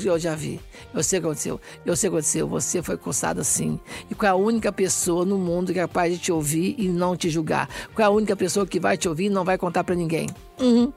eu 0.04 0.18
já 0.18 0.34
vi. 0.34 0.60
Eu 0.92 1.02
sei 1.02 1.18
o 1.18 1.22
que 1.22 1.26
aconteceu. 1.28 1.60
Eu 1.84 1.94
sei 1.94 2.08
o 2.08 2.12
que 2.12 2.16
aconteceu. 2.16 2.48
Você 2.48 2.82
foi 2.82 2.96
coçado 2.96 3.40
assim. 3.40 3.78
E 4.10 4.14
qual 4.14 4.28
é 4.28 4.32
a 4.32 4.34
única 4.34 4.72
pessoa 4.72 5.24
no 5.24 5.38
mundo 5.38 5.72
que 5.72 5.78
é 5.78 5.82
capaz 5.82 6.12
de 6.12 6.18
te 6.18 6.32
ouvir 6.32 6.74
e 6.76 6.88
não 6.88 7.16
te 7.16 7.30
julgar? 7.30 7.68
Qual 7.94 8.04
é 8.04 8.08
a 8.08 8.10
única 8.12 8.34
pessoa 8.34 8.66
que 8.66 8.80
vai 8.80 8.96
te 8.96 9.08
ouvir 9.08 9.26
e 9.26 9.30
não 9.30 9.44
vai 9.44 9.56
contar 9.56 9.84
pra 9.84 9.94
ninguém? 9.94 10.28
Uhum. 10.60 10.92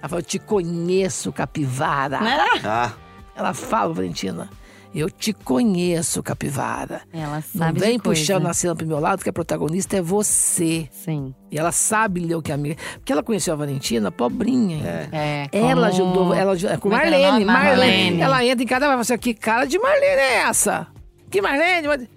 Ela 0.00 0.08
falou, 0.08 0.20
eu 0.20 0.26
te 0.26 0.38
conheço, 0.38 1.32
capivara. 1.32 2.20
Né? 2.20 2.38
Ah, 2.64 2.92
Ela 3.34 3.54
fala, 3.54 3.94
Valentina, 3.94 4.50
eu 4.98 5.08
te 5.10 5.32
conheço, 5.32 6.22
capivara. 6.22 7.02
Ela 7.12 7.36
Não 7.54 7.60
sabe 7.60 7.78
vem 7.80 7.96
de 7.96 8.02
coisa. 8.02 8.20
puxando 8.20 8.46
a 8.46 8.54
cena 8.54 8.74
pro 8.74 8.86
meu 8.86 8.98
lado, 8.98 9.22
que 9.22 9.28
a 9.28 9.32
protagonista 9.32 9.96
é 9.96 10.02
você. 10.02 10.88
Sim. 10.90 11.34
E 11.50 11.58
ela 11.58 11.70
sabe 11.72 12.20
ler 12.20 12.34
o 12.34 12.42
que 12.42 12.50
é 12.50 12.54
amiga. 12.54 12.76
Porque 12.94 13.12
ela 13.12 13.22
conheceu 13.22 13.54
a 13.54 13.56
Valentina 13.56 14.10
pobrinha. 14.10 14.76
ainda. 14.76 15.08
É, 15.16 15.48
Ela 15.52 15.88
ajudou, 15.88 16.34
ela 16.34 16.52
ajudou, 16.52 16.78
com 16.78 16.92
é 16.92 16.96
era 16.96 17.08
o 17.08 17.10
Marlene? 17.22 17.44
Marlene. 17.44 17.44
Marlene. 17.44 18.20
Ela 18.20 18.44
entra 18.44 18.62
em 18.64 18.66
cada 18.66 18.86
vai 18.86 18.94
falar 18.94 19.00
assim, 19.02 19.18
que 19.18 19.34
cara 19.34 19.64
de 19.66 19.78
Marlene 19.78 20.06
é 20.06 20.34
essa? 20.42 20.86
Que 21.30 21.40
Marlene? 21.40 22.08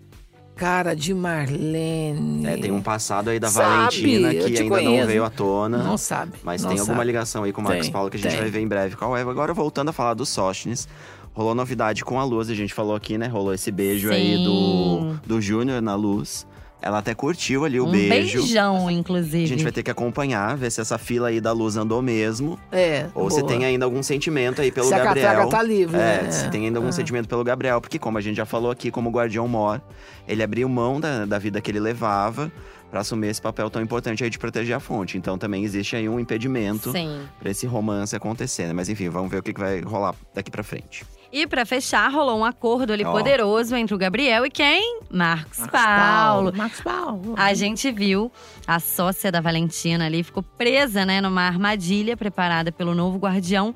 Cara 0.56 0.96
de 0.96 1.14
Marlene. 1.16 2.46
é, 2.48 2.58
tem 2.58 2.72
um 2.72 2.82
passado 2.82 3.30
aí 3.32 3.40
da 3.40 3.50
Sabe, 3.50 3.68
Valentina 3.76 4.30
que 4.36 4.46
ainda 4.46 4.64
não 4.64 4.70
conheço. 4.70 5.08
veio 5.08 5.24
à 5.24 5.30
tona. 5.30 5.78
Não 5.80 5.98
sabe. 5.98 6.34
Mas 6.44 6.62
não 6.62 6.70
tem 6.70 6.80
alguma 6.80 6.98
sabe. 6.98 7.08
ligação 7.08 7.44
aí 7.44 7.52
com 7.52 7.62
o 7.62 7.64
Marcos 7.64 7.86
Tem, 7.88 7.92
Paulo 7.92 8.10
que 8.12 8.18
a 8.18 8.20
gente 8.20 8.32
tem. 8.32 8.40
vai 8.40 8.50
ver 8.52 8.60
em 8.60 8.68
breve 8.68 8.96
qual 8.96 9.18
é. 9.18 9.22
Agora, 9.22 9.52
voltando 9.54 9.90
a 9.90 9.94
falar 9.94 10.14
do 10.14 10.26
Sóstenes, 10.28 10.88
rolou 11.34 11.56
novidade 11.56 12.04
com 12.06 12.20
a 12.20 12.24
Luz, 12.24 12.50
a 12.50 12.56
gente 12.56 12.74
falou 12.74 12.96
aqui, 12.96 13.18
né? 13.18 13.28
Rolou 13.28 13.54
esse 13.54 13.72
beijo 13.72 14.12
aí 14.12 14.38
do, 14.44 14.44
Sim. 15.14 15.20
do 15.26 15.42
Júnior 15.42 15.82
na 15.82 15.96
Luz. 15.96 16.46
Ela 16.86 16.98
até 16.98 17.16
curtiu 17.16 17.64
ali 17.64 17.80
o 17.80 17.86
um 17.88 17.92
beijo. 17.92 18.40
beijão, 18.42 18.92
inclusive. 18.92 19.46
A 19.46 19.48
gente 19.48 19.64
vai 19.64 19.72
ter 19.72 19.84
que 19.84 19.90
acompanhar, 19.90 20.58
ver 20.58 20.70
se 20.70 20.82
essa 20.82 20.98
fila 20.98 21.30
aí 21.30 21.40
da 21.40 21.54
Luz 21.54 21.78
andou 21.78 22.02
mesmo. 22.02 22.60
É. 22.74 23.08
Ou 23.16 23.32
se 23.32 23.40
boa. 23.40 23.48
tem 23.54 23.64
ainda 23.64 23.86
algum 23.86 24.04
sentimento 24.04 24.62
aí 24.62 24.70
pelo 24.70 24.88
Se 24.88 24.94
a 24.94 25.02
Gabriel. 25.02 25.28
catraca 25.30 25.50
tá 25.50 25.64
livre, 25.64 25.96
É, 25.96 26.24
né? 26.24 26.32
se 26.32 26.50
tem 26.50 26.66
ainda 26.66 26.80
algum 26.80 26.90
Ah. 26.90 26.92
sentimento 26.92 27.30
pelo 27.30 27.42
Gabriel. 27.42 27.80
Porque, 27.80 27.98
como 27.98 28.18
a 28.18 28.22
gente 28.22 28.36
já 28.36 28.46
falou 28.46 28.70
aqui, 28.70 28.92
como 28.92 29.10
guardião 29.12 29.48
mor, 29.48 29.82
ele 30.28 30.44
abriu 30.44 30.68
mão 30.68 31.00
da, 31.00 31.24
da 31.26 31.40
vida 31.40 31.62
que 31.62 31.72
ele 31.72 31.80
levava 31.80 32.52
pra 32.92 33.00
assumir 33.00 33.28
esse 33.30 33.42
papel 33.42 33.70
tão 33.70 33.82
importante 33.82 34.22
aí 34.22 34.30
de 34.30 34.38
proteger 34.38 34.76
a 34.76 34.80
fonte. 34.82 35.18
Então 35.18 35.38
também 35.38 35.64
existe 35.64 35.96
aí 35.96 36.10
um 36.10 36.20
impedimento 36.20 36.92
Sim. 36.92 37.22
pra 37.40 37.50
esse 37.50 37.66
romance 37.66 38.14
acontecer, 38.14 38.68
né? 38.68 38.74
Mas 38.74 38.90
enfim, 38.90 39.08
vamos 39.08 39.32
ver 39.32 39.38
o 39.38 39.42
que, 39.42 39.54
que 39.54 39.60
vai 39.62 39.80
rolar 39.80 40.14
daqui 40.36 40.52
pra 40.52 40.64
frente. 40.64 41.06
E 41.36 41.48
pra 41.48 41.66
fechar, 41.66 42.12
rolou 42.12 42.38
um 42.38 42.46
acordo 42.46 42.94
ali 42.94 43.04
Ó. 43.04 43.12
poderoso 43.12 43.76
entre 43.76 43.96
o 43.96 43.98
Gabriel 43.98 44.46
e 44.46 44.52
quem? 44.52 45.00
Marcos, 45.10 45.58
Marcos 45.58 45.82
Paulo. 45.82 46.54
Marcos 46.56 46.82
Paulo. 46.82 47.34
A 47.36 47.56
gente 47.56 47.92
viu 47.92 48.32
a 48.68 48.80
sócia 48.80 49.32
da 49.32 49.42
Valentina 49.42 50.06
ali, 50.06 50.22
ficou 50.22 50.44
presa, 50.44 51.04
né, 51.08 51.20
numa 51.22 51.42
armadilha 51.42 52.16
preparada 52.16 52.72
pelo 52.72 52.94
novo 52.94 53.18
guardião. 53.18 53.74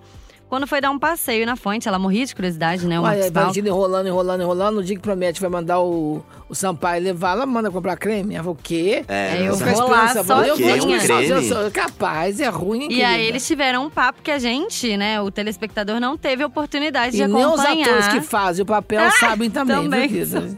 Quando 0.50 0.66
foi 0.66 0.80
dar 0.80 0.92
um 0.92 0.98
passeio 0.98 1.46
na 1.46 1.58
fonte, 1.58 1.90
ela 1.90 2.00
morria 2.00 2.26
de 2.26 2.34
curiosidade, 2.34 2.88
né, 2.88 2.98
o 2.98 3.04
Marcos 3.04 3.26
a 3.28 3.32
Paulo. 3.32 3.58
Enrolando, 3.58 4.08
enrolando, 4.08 4.42
enrolando. 4.42 4.76
No 4.76 4.84
dia 4.84 4.96
que 4.96 5.02
promete 5.02 5.42
vai 5.42 5.50
mandar 5.50 5.82
o, 5.82 6.24
o 6.48 6.56
Sampaio 6.56 7.04
levar, 7.04 7.32
ela 7.34 7.46
manda 7.46 7.70
comprar 7.70 7.98
creme. 7.98 8.34
Ela 8.34 8.44
falou, 8.46 8.58
o 8.58 8.64
quê? 8.64 9.04
É, 9.10 9.42
eu 9.42 9.48
mas- 9.48 9.58
Fica 9.58 9.72
vou 9.74 9.90
lá. 9.90 10.04
Eu 10.16 10.24
sozinha. 10.24 11.00
vou 11.00 11.18
eu 11.20 11.42
sou 11.44 11.70
capaz, 11.72 12.40
é 12.40 12.48
ruim, 12.48 12.84
hein, 12.84 12.88
E 12.94 13.04
aí 13.04 13.12
querida? 13.16 13.30
eles 13.30 13.46
tiveram 13.46 13.86
um 13.86 13.90
papo 13.90 14.22
que 14.24 14.32
a 14.32 14.40
gente, 14.40 14.96
né, 14.96 15.20
o 15.20 15.30
telespectador 15.30 16.00
não 16.00 16.16
teve 16.18 16.46
oportunidade 16.46 17.18
de 17.18 17.24
E 17.24 17.28
nem 17.28 17.46
os 17.46 17.60
acompanhar. 17.60 17.88
atores 17.90 18.08
que 18.08 18.22
fazem 18.22 18.64
o 18.64 18.66
papel 18.66 19.02
Ah, 19.02 19.12
sabem 19.12 19.50
também, 19.50 19.76
também 19.84 20.08
viu? 20.08 20.58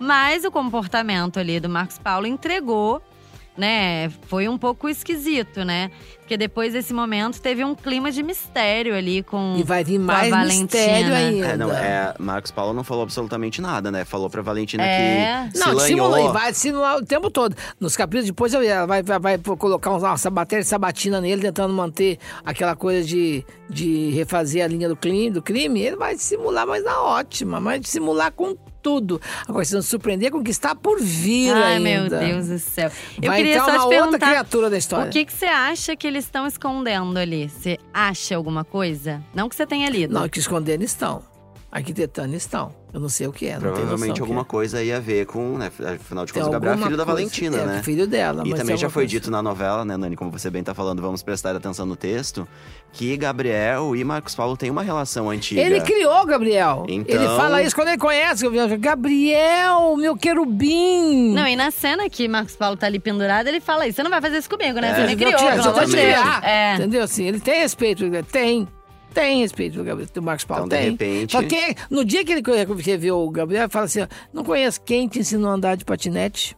Mas 0.00 0.44
o 0.44 0.50
comportamento 0.50 1.38
ali 1.38 1.60
do 1.60 1.68
Marcos 1.68 1.96
Paulo 1.96 2.26
entregou, 2.26 3.00
né? 3.56 4.10
Foi 4.26 4.48
um 4.48 4.56
pouco 4.56 4.88
esquisito, 4.88 5.64
né? 5.64 5.90
Porque 6.18 6.36
depois 6.36 6.72
desse 6.72 6.94
momento 6.94 7.40
teve 7.40 7.62
um 7.64 7.74
clima 7.74 8.10
de 8.10 8.22
mistério 8.22 8.94
ali 8.94 9.22
com. 9.22 9.54
E 9.58 9.62
vai 9.62 9.84
vir 9.84 9.98
mais 9.98 10.30
mistério 10.30 11.12
ainda. 11.14 11.46
É, 11.48 11.56
não, 11.56 11.70
é, 11.72 12.14
Marcos 12.18 12.50
Paulo 12.50 12.72
não 12.72 12.82
falou 12.82 13.02
absolutamente 13.02 13.60
nada, 13.60 13.90
né? 13.90 14.04
Falou 14.04 14.30
pra 14.30 14.40
Valentina 14.40 14.82
É. 14.82 15.48
que 15.52 15.58
Não, 15.58 15.72
lanhou. 15.74 16.30
e 16.30 16.32
vai 16.32 16.52
dissimular 16.52 16.96
o 16.96 17.04
tempo 17.04 17.30
todo. 17.30 17.54
Nos 17.78 17.96
capítulos 17.96 18.26
depois 18.26 18.54
ela 18.54 18.86
vai, 18.86 19.02
vai, 19.02 19.18
vai 19.18 19.38
colocar 19.38 19.90
uma 19.90 20.16
sabatéria 20.16 20.62
de 20.62 20.68
sabatina 20.68 21.20
nele, 21.20 21.42
tentando 21.42 21.74
manter 21.74 22.18
aquela 22.44 22.74
coisa 22.74 23.06
de, 23.06 23.44
de 23.68 24.10
refazer 24.10 24.64
a 24.64 24.68
linha 24.68 24.88
do 24.88 24.96
crime, 24.96 25.30
do 25.30 25.42
crime. 25.42 25.82
Ele 25.82 25.96
vai 25.96 26.14
dissimular, 26.14 26.66
mas 26.66 26.82
na 26.84 27.02
ótima, 27.02 27.60
vai 27.60 27.78
dissimular 27.78 28.32
com 28.32 28.56
tudo. 28.82 29.20
Agora, 29.46 29.64
se 29.64 29.74
não 29.74 29.82
surpreender 29.82 30.30
com 30.30 30.38
o 30.38 30.44
que 30.44 30.50
está 30.50 30.74
por 30.74 31.00
vir 31.00 31.52
Ai, 31.54 31.74
ainda. 31.76 31.80
meu 31.80 32.08
Deus 32.20 32.48
do 32.48 32.58
céu. 32.58 32.90
Eu 33.22 33.28
Vai 33.28 33.38
queria 33.38 33.58
só 33.60 33.64
uma 33.64 33.72
te 33.72 33.78
outra 33.84 33.98
perguntar. 34.00 34.26
criatura 34.28 34.68
da 34.70 34.76
história. 34.76 35.06
O 35.08 35.10
que, 35.12 35.24
que 35.24 35.32
você 35.32 35.46
acha 35.46 35.94
que 35.96 36.06
eles 36.06 36.24
estão 36.24 36.46
escondendo 36.46 37.16
ali? 37.18 37.48
Você 37.48 37.78
acha 37.94 38.34
alguma 38.36 38.64
coisa? 38.64 39.22
Não 39.34 39.48
que 39.48 39.54
você 39.56 39.66
tenha 39.66 39.88
lido. 39.88 40.12
Não, 40.12 40.28
que 40.28 40.38
escondendo 40.38 40.82
estão. 40.82 41.22
Arquitetando 41.72 42.34
estão. 42.36 42.70
Eu 42.92 43.00
não 43.00 43.08
sei 43.08 43.26
o 43.26 43.32
que 43.32 43.46
é. 43.46 43.54
Noção 43.54 43.72
Provavelmente 43.72 44.20
alguma 44.20 44.42
é. 44.42 44.44
coisa 44.44 44.76
aí 44.76 44.92
a 44.92 45.00
ver 45.00 45.24
com, 45.24 45.56
né? 45.56 45.68
Afinal 45.94 46.26
de 46.26 46.32
contas, 46.34 46.46
o 46.48 46.50
Gabriel 46.50 46.74
é 46.74 46.76
filho 46.76 46.90
da 46.98 47.04
coisa- 47.06 47.06
Valentina, 47.06 47.56
é, 47.56 47.64
né? 47.64 47.82
filho 47.82 48.06
dela. 48.06 48.42
E 48.44 48.50
mas 48.50 48.60
também 48.60 48.76
já 48.76 48.90
foi 48.90 49.04
coisa. 49.04 49.10
dito 49.10 49.30
na 49.30 49.40
novela, 49.42 49.82
né, 49.82 49.96
Nani, 49.96 50.14
como 50.14 50.30
você 50.30 50.50
bem 50.50 50.62
tá 50.62 50.74
falando, 50.74 51.00
vamos 51.00 51.22
prestar 51.22 51.56
atenção 51.56 51.86
no 51.86 51.96
texto, 51.96 52.46
que 52.92 53.16
Gabriel 53.16 53.96
e 53.96 54.04
Marcos 54.04 54.34
Paulo 54.34 54.54
têm 54.54 54.68
uma 54.68 54.82
relação 54.82 55.30
antiga. 55.30 55.62
Ele 55.62 55.80
criou 55.80 56.20
o 56.20 56.26
Gabriel. 56.26 56.84
Então- 56.86 57.16
Ele 57.16 57.24
fala 57.28 57.62
isso 57.62 57.74
quando 57.74 57.88
ele 57.88 57.96
conhece 57.98 58.46
o 58.46 58.50
Gabriel. 58.50 58.78
Gabriel, 58.78 59.96
meu 59.96 60.14
querubim. 60.14 61.32
Não, 61.32 61.46
e 61.46 61.56
na 61.56 61.70
cena 61.70 62.10
que 62.10 62.28
Marcos 62.28 62.54
Paulo 62.54 62.76
tá 62.76 62.86
ali 62.86 62.98
pendurado, 62.98 63.46
ele 63.46 63.60
fala 63.60 63.86
isso. 63.86 63.96
Você 63.96 64.02
não 64.02 64.10
vai 64.10 64.20
fazer 64.20 64.36
isso 64.36 64.50
comigo, 64.50 64.78
né? 64.78 64.90
É. 64.90 64.94
Você 64.94 65.06
me 65.06 65.16
criou, 65.16 65.48
amor 65.48 65.72
pra 65.72 65.84
de 65.84 65.90
te 65.90 65.96
criar. 65.96 66.44
É. 66.44 66.74
Entendeu? 66.74 67.02
Assim, 67.02 67.24
ele 67.24 67.40
tem 67.40 67.60
respeito. 67.60 68.04
Tem. 68.30 68.68
Tem 69.12 69.40
respeito 69.40 69.76
do, 69.76 69.84
Gabriel, 69.84 70.08
do 70.12 70.22
Marcos 70.22 70.44
Paulo. 70.44 70.66
Então, 70.66 70.78
de 70.78 70.96
tem. 70.96 71.12
repente- 71.20 71.32
Só 71.32 71.42
que 71.42 71.74
no 71.90 72.04
dia 72.04 72.24
que 72.24 72.32
ele 72.32 72.42
reveu 72.82 73.18
o 73.18 73.30
Gabriel, 73.30 73.62
ele 73.64 73.70
fala 73.70 73.84
assim: 73.86 74.02
ó, 74.02 74.06
não 74.32 74.44
conheço 74.44 74.80
quem 74.82 75.08
te 75.08 75.18
ensinou 75.18 75.50
a 75.50 75.54
andar 75.54 75.76
de 75.76 75.84
patinete. 75.84 76.56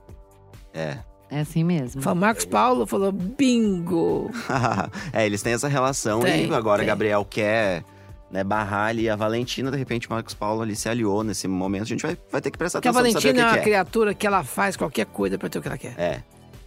É. 0.73 0.99
É 1.30 1.40
assim 1.40 1.64
mesmo. 1.64 2.00
Fala, 2.00 2.14
Marcos 2.14 2.44
Paulo 2.44 2.87
falou: 2.87 3.11
bingo. 3.11 4.30
é, 5.12 5.26
eles 5.26 5.42
têm 5.42 5.52
essa 5.52 5.68
relação 5.68 6.20
Tem, 6.20 6.46
e 6.46 6.54
agora 6.54 6.78
tem. 6.78 6.87
Gabriel 6.87 7.25
quer 7.25 7.82
né, 8.30 8.44
barrar 8.44 8.88
ali 8.88 9.08
a 9.08 9.16
Valentina, 9.16 9.70
de 9.70 9.76
repente 9.76 10.08
Marcos 10.11 10.34
Paulo 10.34 10.62
ali 10.62 10.76
se 10.76 10.88
aliou 10.88 11.25
nesse 11.25 11.49
momento. 11.49 11.82
A 11.82 11.87
gente 11.87 12.02
vai, 12.02 12.16
vai 12.30 12.40
ter 12.40 12.50
que 12.50 12.58
prestar 12.58 12.78
Porque 12.78 12.88
a 12.88 12.90
atenção 12.90 13.12
pra 13.12 13.20
saber 13.20 13.32
Valentina 13.32 13.42
é 13.42 13.46
o 13.46 13.49
uma 13.49 13.54
que, 13.54 13.61
é. 13.61 13.62
criatura 13.64 14.14
que 14.14 14.26
ela 14.26 14.44
faz 14.44 14.76
qualquer 14.76 15.06
coisa 15.06 15.38
pra 15.38 15.49
ter 15.49 15.58
o 15.58 15.62
que 15.62 15.68
ela 15.68 15.78
quer. 15.78 15.94
É. 15.99 16.23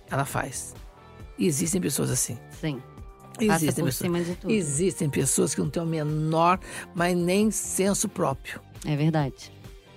Ela 0.09 0.25
faz. 0.25 0.73
E 1.37 1.45
existem 1.45 1.79
pessoas 1.79 2.09
assim. 2.09 2.37
Sim. 2.59 2.81
Existem 3.39 3.83
pessoas. 3.85 4.37
Existem 4.47 5.09
pessoas 5.09 5.53
que 5.55 5.61
não 5.61 5.69
têm 5.69 5.83
o 5.83 5.85
menor, 5.85 6.59
mas 6.95 7.15
nem 7.15 7.51
senso 7.51 8.07
próprio. 8.09 8.59
É 8.85 8.95
verdade. 8.95 9.51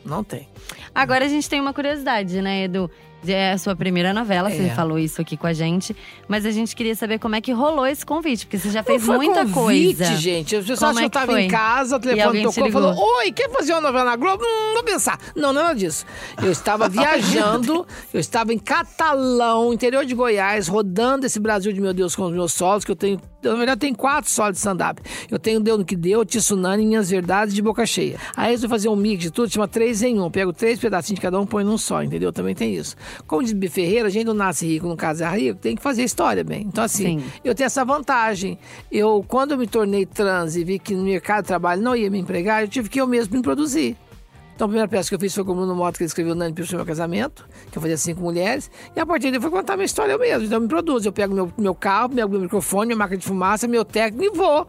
Não 0.04 0.24
tem. 0.24 0.48
Agora 0.94 1.26
a 1.26 1.28
gente 1.28 1.48
tem 1.48 1.60
uma 1.60 1.74
curiosidade, 1.74 2.40
né, 2.40 2.64
Edu? 2.64 2.90
É 3.26 3.52
a 3.52 3.58
sua 3.58 3.76
primeira 3.76 4.14
novela, 4.14 4.48
você 4.50 4.62
É. 4.62 4.74
falou 4.74 4.98
isso 4.98 5.20
aqui 5.20 5.36
com 5.36 5.46
a 5.46 5.52
gente. 5.52 5.94
Mas 6.26 6.46
a 6.46 6.50
gente 6.50 6.74
queria 6.74 6.94
saber 6.94 7.18
como 7.18 7.34
é 7.36 7.40
que 7.42 7.52
rolou 7.52 7.86
esse 7.86 8.04
convite, 8.04 8.46
porque 8.46 8.58
você 8.58 8.70
já 8.70 8.82
fez 8.82 9.06
muita 9.06 9.44
convite, 9.46 9.96
coisa. 9.98 10.16
gente. 10.16 10.56
As 10.56 10.64
pessoas 10.64 10.96
acham 10.96 11.00
é 11.00 11.02
que 11.02 11.04
eu 11.18 11.20
tava 11.20 11.32
foi? 11.32 11.42
em 11.42 11.48
casa, 11.48 11.96
o 11.96 12.00
telefone 12.00 12.42
tocou 12.44 12.66
e 12.66 12.72
falou: 12.72 12.94
Oi, 13.18 13.30
quer 13.32 13.50
fazer 13.50 13.72
uma 13.74 13.82
novela 13.82 14.04
na 14.06 14.16
Globo? 14.16 14.42
Hum, 14.42 14.72
vou 14.72 14.82
pensar. 14.84 15.18
Não, 15.36 15.52
nada 15.52 15.74
disso. 15.74 16.06
Eu 16.42 16.50
estava 16.50 16.88
viajando, 16.88 17.86
eu 18.14 18.20
estava 18.20 18.54
em 18.54 18.58
Catalão, 18.58 19.70
interior 19.74 20.06
de 20.06 20.14
Goiás, 20.14 20.66
rodando 20.66 21.26
esse 21.26 21.38
Brasil 21.38 21.74
de 21.74 21.80
meu 21.82 21.92
Deus 21.92 22.16
com 22.16 22.22
os 22.24 22.32
meus 22.32 22.54
solos, 22.54 22.86
que 22.86 22.90
eu 22.90 22.96
tenho. 22.96 23.20
Na 23.42 23.54
verdade, 23.54 23.80
tenho 23.80 23.96
quatro 23.96 24.30
solos 24.30 24.52
de 24.52 24.58
stand-up. 24.58 25.00
Eu 25.30 25.38
tenho 25.38 25.60
Deu 25.60 25.78
no 25.78 25.84
que 25.84 25.96
Deu, 25.96 26.24
Tsunami, 26.24 26.84
Minhas 26.84 27.10
Verdades 27.10 27.54
de 27.54 27.62
Boca 27.62 27.86
Cheia. 27.86 28.18
Aí 28.36 28.54
eu 28.54 28.60
vou 28.60 28.68
fazer 28.68 28.88
um 28.88 28.96
mix 28.96 29.22
de 29.22 29.30
tudo, 29.30 29.50
chama 29.50 29.66
três 29.66 30.02
em 30.02 30.20
um. 30.20 30.30
Pego 30.30 30.52
três 30.52 30.78
pedacinhos 30.78 31.18
de 31.18 31.22
cada 31.22 31.40
um, 31.40 31.46
põe 31.46 31.64
num 31.64 31.78
só, 31.78 32.02
entendeu? 32.02 32.32
Também 32.32 32.54
tem 32.54 32.74
isso. 32.74 32.96
Como 33.26 33.42
diz. 33.42 33.54
Ferreira, 33.70 34.08
a 34.08 34.10
gente 34.10 34.26
não 34.26 34.34
nasce 34.34 34.66
rico, 34.66 34.88
não 34.88 34.96
casa 34.96 35.28
rico, 35.30 35.58
tem 35.58 35.76
que 35.76 35.82
fazer 35.82 36.02
história 36.02 36.42
bem. 36.42 36.62
Então, 36.62 36.82
assim, 36.82 37.20
Sim. 37.20 37.24
eu 37.44 37.54
tenho 37.54 37.66
essa 37.66 37.84
vantagem. 37.84 38.58
Eu, 38.90 39.24
quando 39.28 39.52
eu 39.52 39.58
me 39.58 39.66
tornei 39.66 40.04
trans 40.04 40.56
e 40.56 40.64
vi 40.64 40.78
que 40.78 40.94
no 40.94 41.04
mercado 41.04 41.42
de 41.42 41.48
trabalho 41.48 41.80
não 41.80 41.94
ia 41.94 42.10
me 42.10 42.18
empregar, 42.18 42.62
eu 42.62 42.68
tive 42.68 42.88
que 42.88 43.00
eu 43.00 43.06
mesmo 43.06 43.36
me 43.36 43.42
produzir. 43.42 43.96
Então, 44.60 44.66
a 44.66 44.68
primeira 44.68 44.88
peça 44.88 45.08
que 45.08 45.14
eu 45.14 45.18
fiz 45.18 45.34
foi 45.34 45.42
com 45.42 45.52
o 45.52 45.54
Bruno 45.54 45.74
Mota, 45.74 45.96
que 45.96 46.02
ele 46.02 46.08
escreveu 46.08 46.34
Nani 46.34 46.52
para 46.52 46.62
o 46.62 46.76
meu 46.76 46.84
casamento, 46.84 47.48
que 47.72 47.78
eu 47.78 47.80
fazia 47.80 47.96
cinco 47.96 48.20
mulheres. 48.20 48.70
E 48.94 49.00
a 49.00 49.06
partir 49.06 49.30
daí 49.30 49.40
foi 49.40 49.48
contar 49.48 49.74
minha 49.74 49.86
história 49.86 50.12
eu 50.12 50.18
mesmo. 50.18 50.44
Então, 50.44 50.58
eu 50.58 50.60
me 50.60 50.68
produzo. 50.68 51.08
Eu 51.08 51.12
pego 51.14 51.34
meu, 51.34 51.50
meu 51.56 51.74
carro, 51.74 52.10
pego 52.10 52.28
meu 52.28 52.40
microfone, 52.42 52.88
minha 52.88 52.96
máquina 52.98 53.16
de 53.16 53.24
fumaça, 53.24 53.66
meu 53.66 53.86
técnico 53.86 54.22
e 54.22 54.36
vou. 54.36 54.68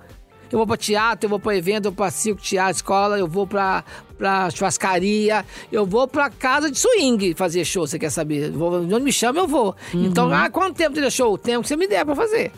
Eu 0.50 0.60
vou 0.60 0.65
para 0.65 0.77
teatro, 0.77 1.25
eu 1.25 1.29
vou 1.29 1.41
para 1.41 1.57
evento, 1.57 1.88
eu 1.88 1.91
vou 1.91 1.98
para 1.98 2.10
circo, 2.10 2.41
teatro, 2.41 2.77
escola, 2.77 3.19
eu 3.19 3.27
vou 3.27 3.45
para 3.45 3.83
para 4.17 4.50
churrascaria, 4.51 5.45
eu 5.69 5.86
vou 5.86 6.07
para 6.07 6.29
casa 6.29 6.71
de 6.71 6.79
swing 6.79 7.33
fazer 7.33 7.65
show, 7.65 7.86
você 7.86 8.00
quer 8.00 8.12
saber? 8.12 8.45
Eu 8.45 8.53
Vou, 8.53 8.74
onde 8.75 9.01
me 9.01 9.12
chama, 9.12 9.39
eu 9.39 9.48
vou. 9.48 9.75
Então, 9.93 10.31
ah, 10.31 10.50
quanto 10.50 10.77
tempo 10.77 10.93
teria 10.93 11.10
show? 11.10 11.33
O 11.33 11.38
tempo 11.38 11.63
que 11.63 11.67
você 11.67 11.75
me 11.75 11.86
der 11.86 12.05
para 12.05 12.15
fazer. 12.15 12.53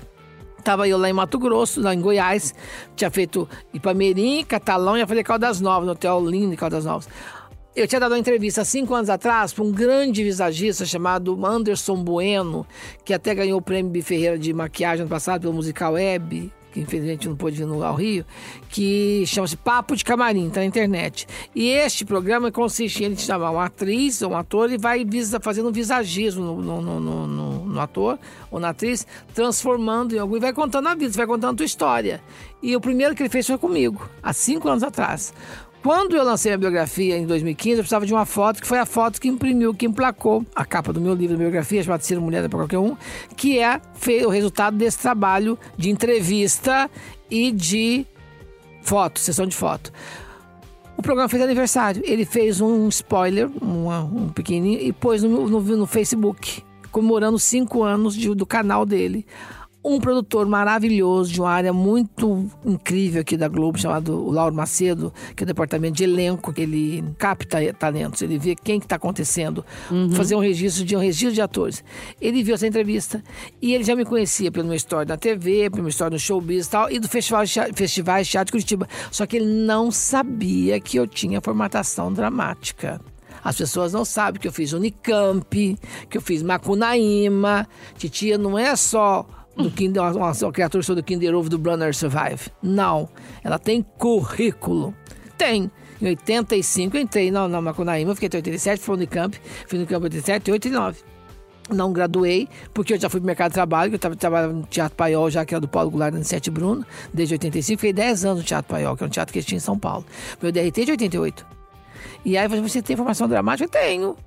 Tava 0.63 0.87
eu 0.87 0.97
lá 0.97 1.09
em 1.09 1.13
Mato 1.13 1.37
Grosso, 1.37 1.81
lá 1.81 1.93
em 1.93 1.99
Goiás. 1.99 2.53
Tinha 2.95 3.11
feito 3.11 3.47
Ipamirim, 3.73 4.43
Catalão 4.45 4.95
e 4.95 5.01
ia 5.01 5.23
Caldas 5.23 5.59
Novas, 5.59 5.85
no 5.85 5.91
Hotel 5.91 6.25
Lindo 6.25 6.53
em 6.53 6.55
Caldas 6.55 6.85
Novas. 6.85 7.07
Eu 7.75 7.87
tinha 7.87 7.99
dado 7.99 8.11
uma 8.11 8.19
entrevista 8.19 8.61
há 8.61 8.65
cinco 8.65 8.93
anos 8.93 9.09
atrás 9.09 9.51
para 9.51 9.63
um 9.63 9.71
grande 9.71 10.23
visagista 10.23 10.85
chamado 10.85 11.43
Anderson 11.43 12.03
Bueno, 12.03 12.67
que 13.03 13.13
até 13.13 13.33
ganhou 13.33 13.57
o 13.57 13.61
prêmio. 13.61 14.03
Ferreira 14.03 14.37
de 14.37 14.53
maquiagem 14.53 15.01
ano 15.01 15.09
passado 15.09 15.41
pelo 15.41 15.53
musical 15.53 15.97
Hebe, 15.97 16.51
que 16.73 16.81
infelizmente 16.81 17.29
não 17.29 17.35
pôde 17.35 17.55
vir 17.57 17.67
no 17.67 17.83
ao 17.83 17.95
Rio, 17.95 18.25
que 18.69 19.23
chama-se 19.27 19.55
Papo 19.55 19.95
de 19.95 20.03
Camarim, 20.03 20.49
tá 20.49 20.59
na 20.59 20.65
internet. 20.65 21.27
E 21.55 21.69
este 21.69 22.03
programa 22.03 22.51
consiste 22.51 23.03
em 23.03 23.05
ele 23.05 23.15
chamar 23.17 23.51
uma 23.51 23.65
atriz 23.65 24.21
ou 24.23 24.31
um 24.31 24.37
ator 24.37 24.71
e 24.71 24.77
vai 24.77 25.05
visa, 25.05 25.39
fazendo 25.39 25.69
um 25.69 25.71
visagismo 25.71 26.43
no, 26.43 26.81
no, 26.81 26.99
no, 26.99 27.27
no- 27.27 27.79
ator 27.79 28.17
ou 28.49 28.59
na 28.59 28.69
atriz, 28.69 29.05
transformando 29.33 30.15
em 30.15 30.19
algum 30.19 30.37
e 30.37 30.39
vai 30.39 30.53
contando 30.53 30.87
a 30.87 30.95
vida, 30.95 31.11
vai 31.11 31.27
contando 31.27 31.53
a 31.53 31.57
tua 31.57 31.65
história. 31.65 32.21
E 32.61 32.75
o 32.75 32.81
primeiro 32.81 33.13
que 33.13 33.21
ele 33.21 33.29
fez 33.29 33.45
foi 33.45 33.57
comigo, 33.57 34.09
há 34.21 34.31
cinco 34.33 34.67
anos 34.69 34.83
atrás. 34.83 35.33
Quando 35.83 36.15
eu 36.15 36.23
lancei 36.23 36.53
a 36.53 36.57
biografia 36.57 37.17
em 37.17 37.25
2015, 37.27 37.71
eu 37.73 37.83
precisava 37.83 38.05
de 38.05 38.13
uma 38.13 38.25
foto 38.25 38.61
que 38.61 38.67
foi 38.67 38.79
a 38.79 38.85
foto 38.85 39.19
que 39.19 39.27
imprimiu, 39.27 39.73
que 39.73 39.85
emplacou 39.85 40.45
a 40.55 40.63
capa 40.63 40.93
do 40.93 41.01
meu 41.01 41.13
livro 41.13 41.35
de 41.35 41.41
biografia, 41.43 41.83
chamado 41.83 42.01
Ser 42.03 42.19
Mulher 42.21 42.47
para 42.47 42.59
Qualquer 42.59 42.77
Um, 42.79 42.95
que 43.35 43.59
é 43.59 43.81
o 44.25 44.29
resultado 44.29 44.77
desse 44.77 44.99
trabalho 44.99 45.59
de 45.77 45.89
entrevista 45.89 46.89
e 47.29 47.51
de 47.51 48.05
foto, 48.81 49.19
sessão 49.19 49.45
de 49.45 49.55
foto. 49.55 49.91
O 50.95 51.01
programa 51.01 51.27
fez 51.27 51.43
aniversário. 51.43 52.01
Ele 52.05 52.23
fez 52.23 52.61
um 52.61 52.87
spoiler, 52.87 53.49
uma- 53.61 54.03
um 54.03 54.29
pequenininho, 54.29 54.79
e 54.79 54.93
pôs 54.93 55.21
no, 55.21 55.49
no- 55.49 55.59
no 55.59 55.85
Facebook, 55.85 56.63
comemorando 56.93 57.37
cinco 57.37 57.83
anos 57.83 58.15
de- 58.15 58.33
do 58.33 58.45
canal 58.45 58.85
dele. 58.85 59.25
Um 59.85 59.99
produtor 59.99 60.47
maravilhoso, 60.47 61.33
de 61.33 61.41
uma 61.41 61.49
área 61.49 61.73
muito 61.73 62.49
incrível 62.63 63.19
aqui 63.19 63.35
da 63.35 63.49
Globo, 63.49 63.77
chamado 63.77 64.29
Lauro 64.29 64.55
Macedo, 64.55 65.13
que 65.35 65.43
é 65.43 65.45
o 65.45 65.47
departamento 65.47 65.97
de 65.97 66.05
elenco, 66.05 66.53
que 66.53 66.61
ele 66.61 67.03
capta 67.17 67.57
talentos, 67.73 68.21
ele 68.21 68.37
vê 68.37 68.55
quem 68.55 68.79
que 68.79 68.85
está 68.85 68.95
acontecendo, 68.95 69.65
fazer 70.15 70.35
um 70.35 70.39
registro 70.39 70.85
de 70.85 70.95
um 70.95 70.99
registro 70.99 71.33
de 71.33 71.41
atores. 71.41 71.83
Ele 72.21 72.41
viu 72.43 72.55
essa 72.55 72.65
entrevista 72.65 73.21
e 73.61 73.73
ele 73.73 73.83
já 73.83 73.93
me 73.93 74.05
conhecia 74.05 74.49
pelo 74.49 74.67
meu 74.67 74.75
story 74.75 75.07
na 75.07 75.17
TV, 75.17 75.69
pelo 75.69 75.83
meu 75.83 75.89
story 75.89 76.13
no 76.13 76.19
showbiz 76.19 76.67
e 76.67 76.69
tal, 76.69 76.89
e 76.89 76.97
do 76.97 77.09
Festival 77.09 77.43
Festivais 77.75 78.27
Teatro 78.27 78.47
de 78.47 78.51
Curitiba. 78.53 78.87
Só 79.11 79.25
que 79.25 79.35
ele 79.35 79.65
não 79.65 79.91
sabia 79.91 80.79
que 80.79 80.97
eu 80.97 81.05
tinha 81.05 81.41
formatação 81.41 82.13
dramática. 82.13 83.01
As 83.43 83.57
pessoas 83.57 83.91
não 83.91 84.05
sabem 84.05 84.39
que 84.39 84.47
eu 84.47 84.53
fiz 84.53 84.71
Unicamp, 84.71 85.77
que 86.09 86.17
eu 86.17 86.21
fiz 86.21 86.41
Macunaíma. 86.41 87.67
Titia 87.97 88.37
não 88.37 88.57
é 88.57 88.73
só 88.77 89.27
do 89.55 89.69
Kinder, 89.71 90.01
uma, 90.01 90.31
uma 90.31 90.51
criatura 90.51 90.83
sou 90.83 90.95
do 90.95 91.03
Kinder 91.03 91.35
Ovo 91.35 91.49
do 91.49 91.57
Brunner 91.57 91.95
Survive. 91.95 92.49
Não. 92.61 93.09
Ela 93.43 93.59
tem 93.59 93.81
currículo. 93.97 94.93
Tem. 95.37 95.71
Em 96.01 96.07
85 96.07 96.97
eu 96.97 97.01
entrei 97.01 97.31
na, 97.31 97.47
na 97.47 97.61
Macunaíma, 97.61 98.13
fiquei 98.13 98.27
até 98.27 98.37
87, 98.37 98.81
fui 98.81 98.95
no 98.95 98.97
Unicamp, 98.97 99.39
fui 99.67 99.77
no 99.77 99.83
Unicamp 99.83 100.03
87 100.03 100.49
e 100.49 100.51
89 100.51 101.13
não 101.69 101.93
graduei, 101.93 102.49
porque 102.73 102.93
eu 102.93 102.99
já 102.99 103.09
fui 103.09 103.19
pro 103.19 103.27
mercado 103.27 103.51
de 103.51 103.53
trabalho, 103.53 103.89
que 103.89 103.95
eu 103.95 103.97
estava 103.97 104.15
trabalhando 104.15 104.55
no 104.55 104.63
Teatro 104.63 104.95
Paiol, 104.95 105.29
já 105.29 105.45
que 105.45 105.53
era 105.53 105.61
do 105.61 105.67
Paulo 105.67 105.89
Goulart, 105.89 106.13
no 106.13 106.23
Sete 106.23 106.51
Bruno, 106.51 106.85
desde 107.13 107.35
85. 107.35 107.79
Fiquei 107.79 107.93
10 107.93 108.25
anos 108.25 108.39
no 108.39 108.45
Teatro 108.45 108.69
Paiol, 108.69 108.97
que 108.97 109.03
é 109.03 109.07
um 109.07 109.09
teatro 109.09 109.33
que 109.33 109.41
tinha 109.41 109.57
em 109.57 109.61
São 109.61 109.77
Paulo. 109.77 110.05
Meu 110.41 110.51
DRT 110.51 110.81
é 110.81 110.85
de 110.85 110.91
88. 110.91 111.45
E 112.25 112.37
aí 112.37 112.47
você 112.47 112.81
tem 112.81 112.95
formação 112.95 113.27
dramática? 113.27 113.69
Tenho. 113.69 114.17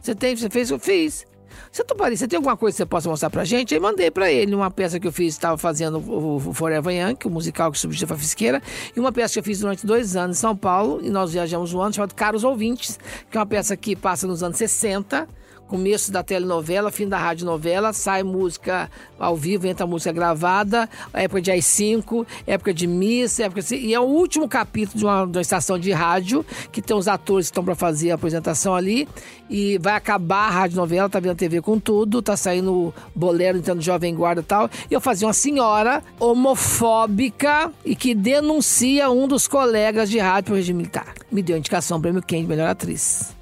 Você 0.00 0.14
tem, 0.14 0.36
você 0.36 0.50
fez, 0.50 0.70
eu 0.70 0.78
fiz. 0.78 1.26
Você 1.70 1.82
toparia, 1.84 2.16
você 2.16 2.28
tem 2.28 2.36
alguma 2.36 2.56
coisa 2.56 2.74
que 2.74 2.78
você 2.78 2.86
possa 2.86 3.08
mostrar 3.08 3.30
pra 3.30 3.44
gente? 3.44 3.74
Aí 3.74 3.80
mandei 3.80 4.10
pra 4.10 4.30
ele 4.30 4.54
uma 4.54 4.70
peça 4.70 5.00
que 5.00 5.06
eu 5.06 5.12
fiz, 5.12 5.34
estava 5.34 5.56
fazendo 5.56 5.98
o, 5.98 6.52
Forever 6.52 6.94
Young, 6.94 7.16
o 7.24 7.30
musical 7.30 7.70
que 7.72 7.78
substituiu 7.78 8.14
a 8.14 8.18
Fisqueira, 8.18 8.62
e 8.96 9.00
uma 9.00 9.12
peça 9.12 9.34
que 9.34 9.40
eu 9.40 9.44
fiz 9.44 9.60
durante 9.60 9.86
dois 9.86 10.16
anos 10.16 10.38
em 10.38 10.40
São 10.40 10.56
Paulo, 10.56 11.00
e 11.02 11.10
nós 11.10 11.32
viajamos 11.32 11.72
um 11.74 11.80
ano, 11.80 11.92
chamado 11.94 12.14
Caros 12.14 12.44
Ouvintes, 12.44 12.98
que 13.30 13.36
é 13.36 13.40
uma 13.40 13.46
peça 13.46 13.76
que 13.76 13.96
passa 13.96 14.26
nos 14.26 14.42
anos 14.42 14.56
60, 14.56 15.28
começo 15.68 16.12
da 16.12 16.22
telenovela, 16.22 16.90
fim 16.90 17.08
da 17.08 17.18
radionovela, 17.18 17.92
sai 17.92 18.22
música 18.22 18.90
ao 19.18 19.36
vivo, 19.36 19.66
entra 19.66 19.86
música 19.86 20.12
gravada, 20.12 20.88
época 21.12 21.40
de 21.40 21.50
AI-5, 21.50 22.26
época 22.46 22.74
de 22.74 22.86
missa, 22.86 23.44
época 23.44 23.60
assim, 23.60 23.76
e 23.76 23.94
é 23.94 24.00
o 24.00 24.04
último 24.04 24.48
capítulo 24.48 24.98
de 24.98 25.04
uma, 25.04 25.26
de 25.26 25.38
uma 25.38 25.42
estação 25.42 25.78
de 25.78 25.92
rádio, 25.92 26.44
que 26.70 26.82
tem 26.82 26.96
os 26.96 27.08
atores 27.08 27.46
que 27.46 27.52
estão 27.52 27.64
para 27.64 27.74
fazer 27.74 28.10
a 28.10 28.14
apresentação 28.14 28.74
ali, 28.74 29.08
e 29.48 29.78
vai 29.78 29.94
acabar 29.94 30.48
a 30.48 30.50
radionovela, 30.50 31.08
tá 31.08 31.20
vendo 31.20 31.36
TV 31.36 31.60
com 31.60 31.78
tudo, 31.78 32.22
tá 32.22 32.36
saindo 32.36 32.94
bolero, 33.14 33.58
entrando 33.58 33.82
Jovem 33.82 34.14
Guarda 34.14 34.40
e 34.40 34.44
tal, 34.44 34.70
e 34.90 34.94
eu 34.94 35.00
fazia 35.00 35.26
uma 35.26 35.34
senhora 35.34 36.02
homofóbica 36.18 37.72
e 37.84 37.94
que 37.96 38.14
denuncia 38.14 39.10
um 39.10 39.26
dos 39.26 39.48
colegas 39.48 40.10
de 40.10 40.18
rádio 40.18 40.44
pro 40.46 40.54
regime 40.56 40.78
militar. 40.78 41.14
Me 41.30 41.42
deu 41.42 41.56
indicação 41.56 42.00
prêmio 42.00 42.22
de 42.26 42.42
melhor 42.42 42.68
atriz. 42.68 43.34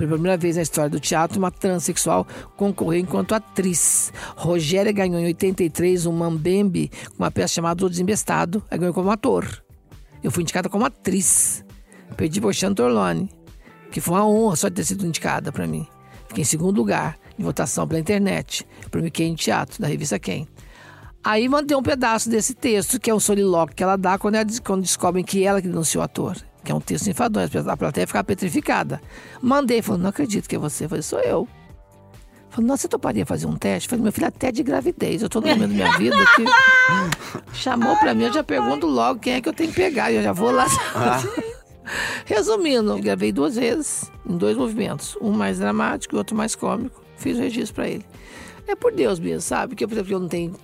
Pela 0.00 0.12
primeira 0.12 0.38
vez 0.38 0.56
na 0.56 0.62
história 0.62 0.88
do 0.88 0.98
teatro, 0.98 1.38
uma 1.38 1.50
transexual 1.50 2.26
concorreu 2.56 3.00
enquanto 3.00 3.34
atriz. 3.34 4.10
Rogéria 4.34 4.90
ganhou 4.92 5.20
em 5.20 5.26
83 5.26 6.06
um 6.06 6.12
Mambembe 6.12 6.90
com 7.10 7.22
uma 7.22 7.30
peça 7.30 7.52
chamada 7.52 7.84
O 7.84 7.90
Desembestado. 7.90 8.64
Ela 8.70 8.78
ganhou 8.78 8.94
como 8.94 9.10
ator. 9.10 9.62
Eu 10.24 10.30
fui 10.30 10.42
indicada 10.42 10.70
como 10.70 10.86
atriz. 10.86 11.62
Perdi 12.16 12.40
Xan 12.54 12.72
Torlone. 12.72 13.28
Que 13.90 14.00
foi 14.00 14.14
uma 14.14 14.26
honra 14.26 14.56
só 14.56 14.70
ter 14.70 14.84
sido 14.84 15.04
indicada 15.04 15.52
para 15.52 15.66
mim. 15.66 15.86
Fiquei 16.28 16.40
em 16.40 16.46
segundo 16.46 16.78
lugar 16.78 17.18
em 17.38 17.42
votação 17.42 17.86
pela 17.86 18.00
internet. 18.00 18.66
Para 18.90 19.02
mim, 19.02 19.10
Quem 19.10 19.34
Teatro, 19.34 19.82
da 19.82 19.86
revista 19.86 20.18
Quem. 20.18 20.48
Aí 21.22 21.46
mandei 21.46 21.76
um 21.76 21.82
pedaço 21.82 22.30
desse 22.30 22.54
texto, 22.54 22.98
que 22.98 23.10
é 23.10 23.14
um 23.14 23.20
solilóquio 23.20 23.76
que 23.76 23.82
ela 23.82 23.96
dá 23.96 24.16
quando, 24.16 24.36
ela, 24.36 24.46
quando 24.64 24.80
descobrem 24.80 25.22
que 25.22 25.44
ela 25.44 25.60
que 25.60 25.68
denunciou 25.68 26.00
o 26.00 26.04
ator. 26.06 26.38
Que 26.64 26.72
é 26.72 26.74
um 26.74 26.80
texto 26.80 27.08
enfadonho, 27.08 27.48
a 27.68 27.76
plateia 27.76 28.06
fica 28.06 28.22
petrificada. 28.22 29.00
Mandei, 29.40 29.80
falou, 29.80 30.00
não 30.00 30.10
acredito 30.10 30.48
que 30.48 30.56
é 30.56 30.58
você. 30.58 30.84
Eu 30.84 30.88
falei, 30.88 31.02
sou 31.02 31.20
eu. 31.20 31.48
Falei, 32.50 32.66
nossa, 32.66 32.82
você 32.82 32.88
toparia 32.88 33.24
fazer 33.24 33.46
um 33.46 33.56
teste? 33.56 33.88
Falei, 33.88 34.02
meu 34.02 34.12
filho, 34.12 34.26
até 34.26 34.50
de 34.50 34.62
gravidez. 34.62 35.22
Eu 35.22 35.28
tô 35.28 35.40
no 35.40 35.46
momento 35.46 35.68
da 35.70 35.74
minha 35.74 35.98
vida 35.98 36.16
que 36.34 36.44
chamou 37.56 37.96
pra 37.96 38.12
mim, 38.12 38.24
eu 38.24 38.32
já 38.32 38.42
pergunto 38.42 38.86
logo 38.86 39.20
quem 39.20 39.34
é 39.34 39.40
que 39.40 39.48
eu 39.48 39.52
tenho 39.52 39.70
que 39.70 39.76
pegar. 39.76 40.12
Eu 40.12 40.22
já 40.22 40.32
vou 40.32 40.50
lá. 40.50 40.66
Ah. 40.94 41.22
Resumindo, 42.26 42.98
gravei 42.98 43.32
duas 43.32 43.56
vezes, 43.56 44.10
em 44.28 44.36
dois 44.36 44.56
movimentos. 44.56 45.16
Um 45.20 45.30
mais 45.30 45.58
dramático 45.58 46.14
e 46.14 46.18
outro 46.18 46.36
mais 46.36 46.54
cômico. 46.54 47.02
Fiz 47.16 47.38
o 47.38 47.40
registro 47.40 47.74
para 47.74 47.88
ele. 47.88 48.04
É 48.66 48.74
por 48.74 48.92
Deus 48.92 49.18
mesmo, 49.18 49.40
sabe? 49.40 49.70
Porque, 49.70 49.86
por 49.86 49.94
exemplo, 49.94 50.12
eu 50.12 50.20
não 50.20 50.28
tenho 50.28 50.54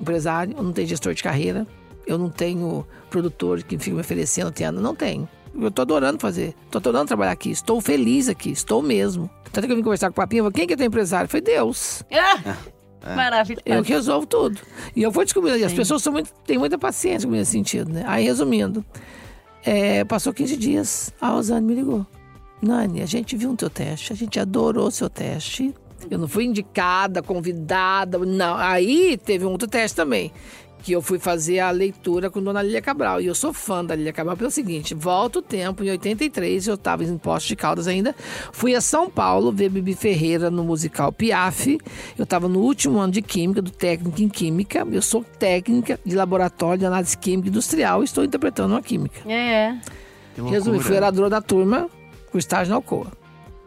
empresário, 0.00 0.54
eu 0.56 0.62
não 0.62 0.72
tenho 0.72 0.88
gestor 0.88 1.14
de 1.14 1.22
carreira, 1.22 1.66
eu 2.06 2.16
não 2.16 2.30
tenho 2.30 2.86
produtor 3.10 3.62
que 3.62 3.78
fica 3.78 3.94
me 3.94 4.00
oferecendo, 4.00 4.50
tendo, 4.50 4.80
não 4.80 4.94
tenho. 4.94 5.28
Eu 5.54 5.70
tô 5.70 5.82
adorando 5.82 6.18
fazer, 6.18 6.54
tô 6.70 6.78
adorando 6.78 7.06
trabalhar 7.06 7.32
aqui, 7.32 7.50
estou 7.50 7.80
feliz 7.80 8.28
aqui, 8.28 8.50
estou 8.50 8.82
mesmo. 8.82 9.30
Tanto 9.52 9.66
que 9.66 9.72
eu 9.72 9.76
vim 9.76 9.82
conversar 9.82 10.08
com 10.08 10.12
o 10.12 10.16
Papinho, 10.16 10.40
eu 10.40 10.44
falei, 10.44 10.54
quem 10.54 10.66
que 10.66 10.74
é 10.74 10.76
teu 10.76 10.86
empresário? 10.86 11.28
Foi 11.28 11.40
Deus. 11.40 12.02
É. 12.10 13.14
Maravilhoso. 13.14 13.62
Eu 13.64 13.82
que 13.82 13.92
resolvo 13.92 14.26
tudo. 14.26 14.60
E 14.94 15.02
eu 15.02 15.10
vou 15.10 15.24
descobrindo, 15.24 15.64
as 15.64 15.72
pessoas 15.72 16.02
são 16.02 16.12
muito, 16.12 16.32
têm 16.44 16.58
muita 16.58 16.76
paciência 16.76 17.26
comigo 17.26 17.40
nesse 17.40 17.52
sentido, 17.52 17.92
né? 17.92 18.04
Aí, 18.06 18.24
resumindo, 18.24 18.84
é, 19.64 20.04
passou 20.04 20.32
15 20.32 20.56
dias, 20.56 21.12
a 21.20 21.28
Rosane 21.28 21.66
me 21.66 21.74
ligou. 21.74 22.06
Nani, 22.60 23.02
a 23.02 23.06
gente 23.06 23.36
viu 23.36 23.52
o 23.52 23.56
teu 23.56 23.70
teste, 23.70 24.12
a 24.12 24.16
gente 24.16 24.38
adorou 24.38 24.88
o 24.88 24.90
seu 24.90 25.08
teste. 25.08 25.72
Eu 26.10 26.18
não 26.18 26.28
fui 26.28 26.44
indicada, 26.44 27.22
convidada, 27.22 28.18
não. 28.18 28.56
Aí 28.56 29.16
teve 29.16 29.44
um 29.44 29.50
outro 29.50 29.68
teste 29.68 29.96
também 29.96 30.32
que 30.82 30.92
eu 30.92 31.02
fui 31.02 31.18
fazer 31.18 31.58
a 31.58 31.70
leitura 31.70 32.30
com 32.30 32.42
Dona 32.42 32.62
Lília 32.62 32.80
Cabral. 32.80 33.20
E 33.20 33.26
eu 33.26 33.34
sou 33.34 33.52
fã 33.52 33.84
da 33.84 33.94
Lília 33.94 34.12
Cabral 34.12 34.36
pelo 34.36 34.50
seguinte: 34.50 34.94
volta 34.94 35.40
o 35.40 35.42
tempo, 35.42 35.84
em 35.84 35.90
83, 35.90 36.68
eu 36.68 36.74
estava 36.74 37.04
em 37.04 37.18
Posto 37.18 37.48
de 37.48 37.56
Caldas 37.56 37.86
ainda. 37.86 38.14
Fui 38.52 38.74
a 38.74 38.80
São 38.80 39.10
Paulo 39.10 39.52
ver 39.52 39.68
Bibi 39.68 39.94
Ferreira 39.94 40.50
no 40.50 40.64
musical 40.64 41.12
Piaf. 41.12 41.78
Eu 42.16 42.24
estava 42.24 42.48
no 42.48 42.60
último 42.60 42.98
ano 42.98 43.12
de 43.12 43.22
Química, 43.22 43.60
do 43.60 43.70
técnico 43.70 44.22
em 44.22 44.28
Química. 44.28 44.86
Eu 44.90 45.02
sou 45.02 45.24
técnica 45.24 45.98
de 46.04 46.14
laboratório 46.14 46.78
de 46.78 46.86
análise 46.86 47.16
química 47.16 47.48
industrial 47.48 48.02
e 48.02 48.04
estou 48.04 48.24
interpretando 48.24 48.72
uma 48.72 48.82
Química. 48.82 49.20
É. 49.30 49.76
Resumindo, 50.36 50.84
fui 50.84 50.96
oradora 50.96 51.28
da 51.28 51.40
turma 51.40 51.88
com 52.30 52.38
estágio 52.38 52.70
na 52.70 52.76
Alcoa. 52.76 53.08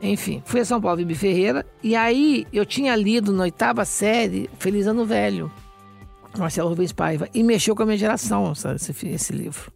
Enfim, 0.02 0.42
fui 0.46 0.62
a 0.62 0.66
São 0.66 0.82
Paulo, 0.82 0.98
Bibi 0.98 1.16
Ferreira. 1.16 1.66
E 1.84 1.96
aí 1.96 2.48
eu 2.52 2.66
tinha 2.66 2.96
lido 2.96 3.32
na 3.32 3.44
oitava 3.44 3.86
série 3.86 4.50
Feliz 4.58 4.88
Ano 4.88 5.06
Velho. 5.06 5.52
Marcelo 6.38 6.70
Rubens 6.70 6.92
Paiva, 6.92 7.28
e 7.34 7.44
mexeu 7.44 7.76
com 7.76 7.84
a 7.84 7.86
minha 7.86 7.98
geração 7.98 8.52
esse, 8.52 9.08
esse 9.08 9.34
livro. 9.34 9.72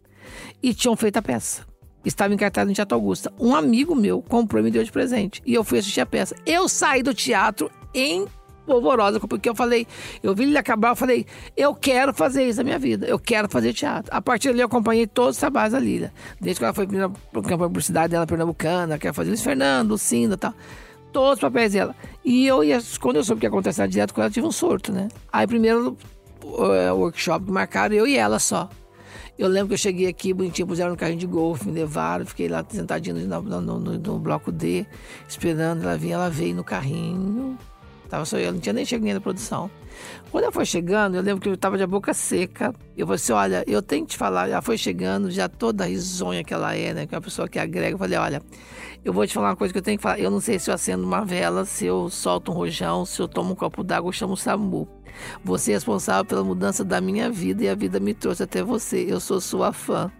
E 0.62 0.72
tinham 0.74 0.96
feito 0.96 1.16
a 1.16 1.22
peça. 1.22 1.66
Estava 2.04 2.32
encartado 2.32 2.68
no 2.68 2.74
Teatro 2.74 2.96
Augusta. 2.96 3.32
Um 3.38 3.54
amigo 3.54 3.94
meu 3.94 4.22
comprou 4.22 4.60
e 4.60 4.64
me 4.64 4.70
deu 4.70 4.84
de 4.84 4.92
presente. 4.92 5.42
E 5.44 5.54
eu 5.54 5.64
fui 5.64 5.78
assistir 5.78 6.00
a 6.00 6.06
peça. 6.06 6.36
Eu 6.46 6.68
saí 6.68 7.02
do 7.02 7.12
teatro 7.12 7.70
em 7.92 8.26
polvorosa, 8.66 9.20
porque 9.20 9.48
eu 9.48 9.54
falei, 9.54 9.86
eu 10.22 10.34
vi 10.34 10.42
ele 10.42 10.58
acabar, 10.58 10.90
eu 10.90 10.96
falei, 10.96 11.24
eu 11.56 11.74
quero 11.74 12.12
fazer 12.12 12.48
isso 12.48 12.58
na 12.58 12.64
minha 12.64 12.78
vida, 12.78 13.06
eu 13.06 13.18
quero 13.18 13.48
fazer 13.48 13.72
teatro. 13.72 14.14
A 14.14 14.20
partir 14.20 14.48
dali 14.48 14.60
eu 14.60 14.66
acompanhei 14.66 15.06
todos 15.06 15.36
os 15.36 15.40
trabalhos 15.40 15.72
da 15.72 15.78
Lília. 15.78 16.12
Desde 16.40 16.58
que 16.58 16.64
ela 16.64 16.74
foi 16.74 16.86
para 16.86 17.04
a 17.06 17.58
publicidade 17.58 18.10
dela 18.10 18.26
pernambucana, 18.26 18.98
quer 18.98 19.14
fazer 19.14 19.30
Luiz 19.30 19.42
Fernando, 19.42 19.90
Lucinda 19.90 20.34
e 20.34 20.38
tal. 20.38 20.54
Todos 21.12 21.34
os 21.34 21.40
papéis 21.40 21.72
dela. 21.72 21.94
E 22.24 22.46
eu 22.46 22.62
ia, 22.62 22.78
quando 23.00 23.16
eu 23.16 23.24
soube 23.24 23.40
que 23.40 23.46
ia 23.46 23.48
acontecer 23.48 23.86
direto 23.88 24.12
com 24.12 24.20
ela, 24.20 24.30
tive 24.30 24.46
um 24.46 24.52
surto, 24.52 24.92
né? 24.92 25.08
Aí 25.32 25.46
primeiro 25.46 25.96
uh, 26.46 26.94
workshop 26.94 27.50
marcaram, 27.50 27.94
eu 27.94 28.06
e 28.06 28.16
ela 28.16 28.38
só. 28.38 28.68
Eu 29.38 29.48
lembro 29.48 29.68
que 29.68 29.74
eu 29.74 29.78
cheguei 29.78 30.06
aqui, 30.06 30.32
bonitinho, 30.32 30.66
puseram 30.66 30.90
no 30.92 30.96
carrinho 30.96 31.18
de 31.18 31.26
golfe, 31.26 31.66
me 31.66 31.72
levaram, 31.72 32.24
fiquei 32.24 32.48
lá 32.48 32.64
sentadinho 32.66 33.16
no, 33.16 33.42
no, 33.42 33.60
no, 33.60 33.98
no, 33.98 34.18
bloco 34.18 34.50
D, 34.50 34.86
esperando 35.28 35.82
ela 35.82 35.96
vir. 35.96 36.12
Ela 36.12 36.30
veio 36.30 36.54
no 36.54 36.64
carrinho, 36.64 37.58
tava 38.08 38.24
só 38.24 38.38
eu, 38.38 38.50
não 38.50 38.60
tinha 38.60 38.72
nem 38.72 38.86
chegado 38.86 39.12
na 39.12 39.20
produção. 39.20 39.70
Quando 40.30 40.44
ela 40.44 40.52
foi 40.52 40.64
chegando, 40.64 41.16
eu 41.16 41.22
lembro 41.22 41.40
que 41.40 41.48
eu 41.48 41.54
estava 41.54 41.76
de 41.76 41.86
boca 41.86 42.14
seca. 42.14 42.74
Eu 42.96 43.06
falei 43.06 43.16
assim: 43.16 43.32
olha, 43.32 43.64
eu 43.66 43.82
tenho 43.82 44.06
que 44.06 44.12
te 44.12 44.16
falar. 44.16 44.48
Ela 44.48 44.62
foi 44.62 44.78
chegando, 44.78 45.30
já 45.30 45.48
toda 45.48 45.84
risonha 45.84 46.42
que 46.42 46.54
ela 46.54 46.74
é, 46.74 46.94
né? 46.94 47.06
Que 47.06 47.14
é 47.14 47.18
uma 47.18 47.22
pessoa 47.22 47.46
que 47.48 47.58
agrega. 47.58 47.94
Eu 47.94 47.98
falei: 47.98 48.18
olha, 48.18 48.42
eu 49.04 49.12
vou 49.12 49.26
te 49.26 49.34
falar 49.34 49.50
uma 49.50 49.56
coisa 49.56 49.72
que 49.72 49.78
eu 49.78 49.82
tenho 49.82 49.98
que 49.98 50.02
falar. 50.02 50.18
Eu 50.18 50.30
não 50.30 50.40
sei 50.40 50.58
se 50.58 50.70
eu 50.70 50.74
acendo 50.74 51.04
uma 51.04 51.24
vela, 51.24 51.64
se 51.64 51.86
eu 51.86 52.08
solto 52.10 52.52
um 52.52 52.54
rojão, 52.54 53.04
se 53.04 53.20
eu 53.20 53.28
tomo 53.28 53.52
um 53.52 53.54
copo 53.54 53.84
d'água, 53.84 54.12
chamo 54.12 54.32
o 54.32 54.36
SAMU. 54.36 54.88
Você 55.44 55.72
é 55.72 55.74
responsável 55.74 56.24
pela 56.24 56.44
mudança 56.44 56.84
da 56.84 57.00
minha 57.00 57.30
vida 57.30 57.64
e 57.64 57.68
a 57.68 57.74
vida 57.74 58.00
me 58.00 58.14
trouxe 58.14 58.42
até 58.42 58.62
você. 58.62 59.04
Eu 59.08 59.20
sou 59.20 59.40
sua 59.40 59.72
fã. 59.72 60.10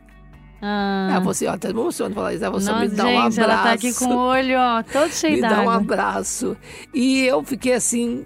Ah. 0.61 1.17
É, 1.17 1.21
você, 1.21 1.47
ó, 1.47 1.53
até 1.53 1.71
emociona 1.71 2.15
falar 2.15 2.35
isso. 2.35 2.45
É 2.45 2.51
você 2.51 2.71
Nossa, 2.71 2.85
me 2.85 2.89
dá 2.89 3.05
gente, 3.05 3.15
um 3.15 3.19
abraço. 3.19 3.41
Ela 3.41 3.63
tá 3.63 3.73
aqui 3.73 3.95
com 3.95 4.07
o 4.07 4.17
olho, 4.17 4.59
ó, 4.59 4.83
todo 4.83 5.11
cheio 5.13 5.41
d'água. 5.41 5.59
Me 5.59 5.65
dá 5.65 5.71
um 5.71 5.71
abraço. 5.71 6.57
E 6.95 7.25
eu 7.27 7.43
fiquei 7.45 7.75
assim, 7.75 8.25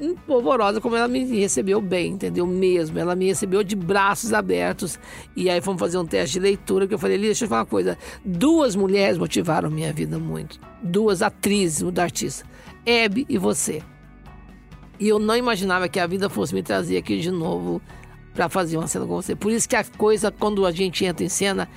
empolvorosa 0.00 0.80
como 0.80 0.96
ela 0.96 1.08
me 1.08 1.24
recebeu 1.24 1.80
bem, 1.80 2.12
entendeu? 2.12 2.46
Mesmo. 2.46 2.98
Ela 2.98 3.14
me 3.14 3.26
recebeu 3.26 3.62
de 3.62 3.76
braços 3.76 4.32
abertos. 4.32 4.98
E 5.34 5.50
aí 5.50 5.60
fomos 5.60 5.80
fazer 5.80 5.98
um 5.98 6.06
teste 6.06 6.34
de 6.34 6.40
leitura 6.40 6.86
que 6.86 6.94
eu 6.94 6.98
falei, 6.98 7.18
deixa 7.18 7.44
eu 7.44 7.48
falar 7.48 7.62
uma 7.62 7.66
coisa. 7.66 7.98
Duas 8.24 8.74
mulheres 8.74 9.18
motivaram 9.18 9.70
minha 9.70 9.92
vida 9.92 10.18
muito. 10.18 10.58
Duas 10.82 11.22
atrizes, 11.22 11.90
da 11.92 12.04
artista. 12.04 12.46
Hebe 12.84 13.26
e 13.28 13.38
você. 13.38 13.82
E 14.98 15.08
eu 15.08 15.18
não 15.18 15.36
imaginava 15.36 15.88
que 15.88 16.00
a 16.00 16.06
vida 16.06 16.28
fosse 16.28 16.54
me 16.54 16.62
trazer 16.62 16.96
aqui 16.96 17.20
de 17.20 17.30
novo 17.30 17.80
para 18.34 18.48
fazer 18.48 18.76
uma 18.76 18.86
cena 18.86 19.06
com 19.06 19.14
você. 19.14 19.34
Por 19.34 19.50
isso 19.52 19.68
que 19.68 19.76
a 19.76 19.84
coisa, 19.84 20.30
quando 20.30 20.64
a 20.66 20.70
gente 20.70 21.04
entra 21.04 21.24
em 21.24 21.28
cena, 21.28 21.68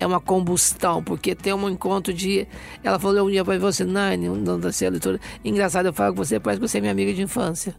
é 0.00 0.06
uma 0.06 0.20
combustão, 0.20 1.02
porque 1.02 1.34
tem 1.34 1.52
um 1.52 1.68
encontro 1.68 2.12
de. 2.12 2.46
Ela 2.82 2.98
falou 2.98 3.26
um 3.26 3.30
dia 3.30 3.44
para 3.44 3.58
você, 3.58 3.84
Nani, 3.84 4.28
não 4.28 4.58
da 4.58 4.72
ser 4.72 4.90
leitora. 4.90 5.20
Engraçado, 5.44 5.86
eu 5.86 5.92
falo 5.92 6.14
com 6.14 6.24
você, 6.24 6.38
parece 6.38 6.60
que 6.60 6.68
você 6.68 6.78
é 6.78 6.80
minha 6.80 6.92
amiga 6.92 7.12
de 7.12 7.22
infância. 7.22 7.74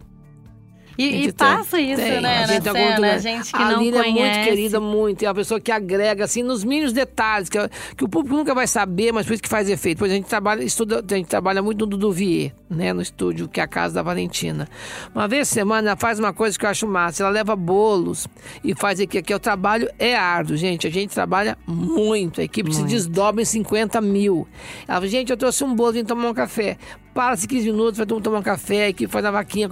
E, 0.99 1.27
e 1.27 1.31
passa 1.31 1.79
isso, 1.79 2.01
tem, 2.01 2.19
né? 2.19 2.43
A 2.43 2.47
gente, 2.47 2.65
na 2.65 2.71
cena, 2.73 3.13
a 3.13 3.17
gente 3.17 3.53
que 3.53 3.61
a 3.61 3.71
não 3.71 3.77
conhece. 3.77 3.97
é 3.97 4.11
muito 4.11 4.43
querida, 4.43 4.79
muito. 4.81 5.23
É 5.23 5.29
uma 5.29 5.35
pessoa 5.35 5.57
que 5.57 5.71
agrega, 5.71 6.25
assim, 6.25 6.43
nos 6.43 6.65
mínimos 6.65 6.91
detalhes, 6.91 7.47
que, 7.47 7.57
que 7.95 8.03
o 8.03 8.09
público 8.09 8.35
nunca 8.35 8.53
vai 8.53 8.67
saber, 8.67 9.13
mas 9.13 9.25
por 9.25 9.31
isso 9.31 9.41
que 9.41 9.47
faz 9.47 9.69
efeito. 9.69 9.99
Pois 9.99 10.11
a 10.11 10.15
gente 10.15 10.25
trabalha, 10.25 10.61
estuda, 10.61 11.01
a 11.09 11.15
gente 11.15 11.27
trabalha 11.27 11.61
muito 11.61 11.87
no 11.87 11.95
Duvier, 11.95 12.53
né? 12.69 12.91
No 12.91 13.01
estúdio, 13.01 13.47
que 13.47 13.61
é 13.61 13.63
a 13.63 13.67
casa 13.67 13.95
da 13.95 14.01
Valentina. 14.01 14.67
Uma 15.15 15.25
vez 15.25 15.47
por 15.47 15.53
semana, 15.53 15.91
ela 15.91 15.97
faz 15.97 16.19
uma 16.19 16.33
coisa 16.33 16.59
que 16.59 16.65
eu 16.65 16.69
acho 16.69 16.85
massa. 16.85 17.23
Ela 17.23 17.31
leva 17.31 17.55
bolos 17.55 18.27
e 18.61 18.75
faz 18.75 18.99
aqui. 18.99 19.19
Aqui 19.19 19.33
o 19.33 19.39
trabalho 19.39 19.89
é 19.97 20.17
árduo, 20.17 20.57
gente. 20.57 20.85
A 20.85 20.91
gente 20.91 21.13
trabalha 21.13 21.57
muito. 21.65 22.41
A 22.41 22.43
equipe 22.43 22.69
muito. 22.69 22.81
se 22.81 22.87
desdobra 22.87 23.41
em 23.41 23.45
50 23.45 24.01
mil. 24.01 24.45
Ela 24.85 24.97
fala, 24.97 25.07
gente, 25.07 25.31
eu 25.31 25.37
trouxe 25.37 25.63
um 25.63 25.73
bolo, 25.73 25.93
vim 25.93 26.03
tomar 26.03 26.29
um 26.29 26.33
café 26.33 26.77
para-se 27.19 27.49
15 27.49 27.65
minutos, 27.65 27.97
vai 27.97 28.07
tomar 28.07 28.39
um 28.39 28.41
café, 28.41 28.93
que 28.93 29.05
faz 29.05 29.25
a 29.25 29.29
vaquinha, 29.29 29.67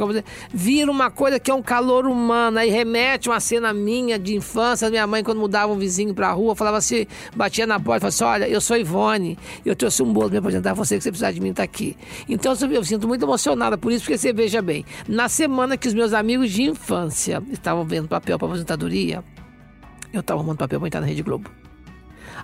vira 0.53 0.91
uma 0.91 1.10
coisa 1.10 1.39
que 1.39 1.49
é 1.49 1.53
um 1.53 1.62
calor 1.62 2.05
humano, 2.05 2.60
aí 2.60 2.69
remete 2.69 3.29
uma 3.29 3.39
cena 3.39 3.71
minha 3.71 4.19
de 4.19 4.36
infância, 4.36 4.89
minha 4.89 5.07
mãe 5.07 5.23
quando 5.23 5.39
mudava 5.39 5.71
um 5.71 5.77
vizinho 5.77 6.13
pra 6.13 6.29
rua, 6.33 6.57
falava 6.57 6.75
assim, 6.75 7.07
batia 7.33 7.65
na 7.65 7.79
porta, 7.79 8.01
falava 8.01 8.07
assim, 8.10 8.23
olha, 8.25 8.49
eu 8.49 8.60
sou 8.60 8.75
Ivone, 8.75 9.39
eu 9.65 9.77
trouxe 9.77 10.03
um 10.03 10.12
bolo 10.12 10.29
para 10.29 10.39
apresentar 10.39 10.73
você, 10.73 10.97
que 10.97 11.03
você 11.03 11.10
precisar 11.10 11.31
de 11.31 11.39
mim, 11.39 11.53
tá 11.53 11.63
aqui. 11.63 11.95
Então 12.27 12.53
eu, 12.53 12.71
eu 12.73 12.83
sinto 12.83 13.07
muito 13.07 13.23
emocionada 13.23 13.77
por 13.77 13.93
isso, 13.93 14.03
porque 14.03 14.17
você 14.17 14.33
veja 14.33 14.62
bem, 14.62 14.83
na 15.07 15.29
semana 15.29 15.77
que 15.77 15.88
os 15.88 15.93
meus 15.93 16.12
amigos 16.12 16.51
de 16.51 16.63
infância 16.63 17.41
estavam 17.49 17.86
vendo 17.86 18.10
papel 18.10 18.38
para 18.38 18.45
aposentadoria, 18.45 19.23
eu 20.12 20.19
estava 20.19 20.41
arrumando 20.41 20.57
papel 20.57 20.81
para 20.81 20.88
entrar 20.88 20.99
na 20.99 21.07
Rede 21.07 21.23
Globo. 21.23 21.49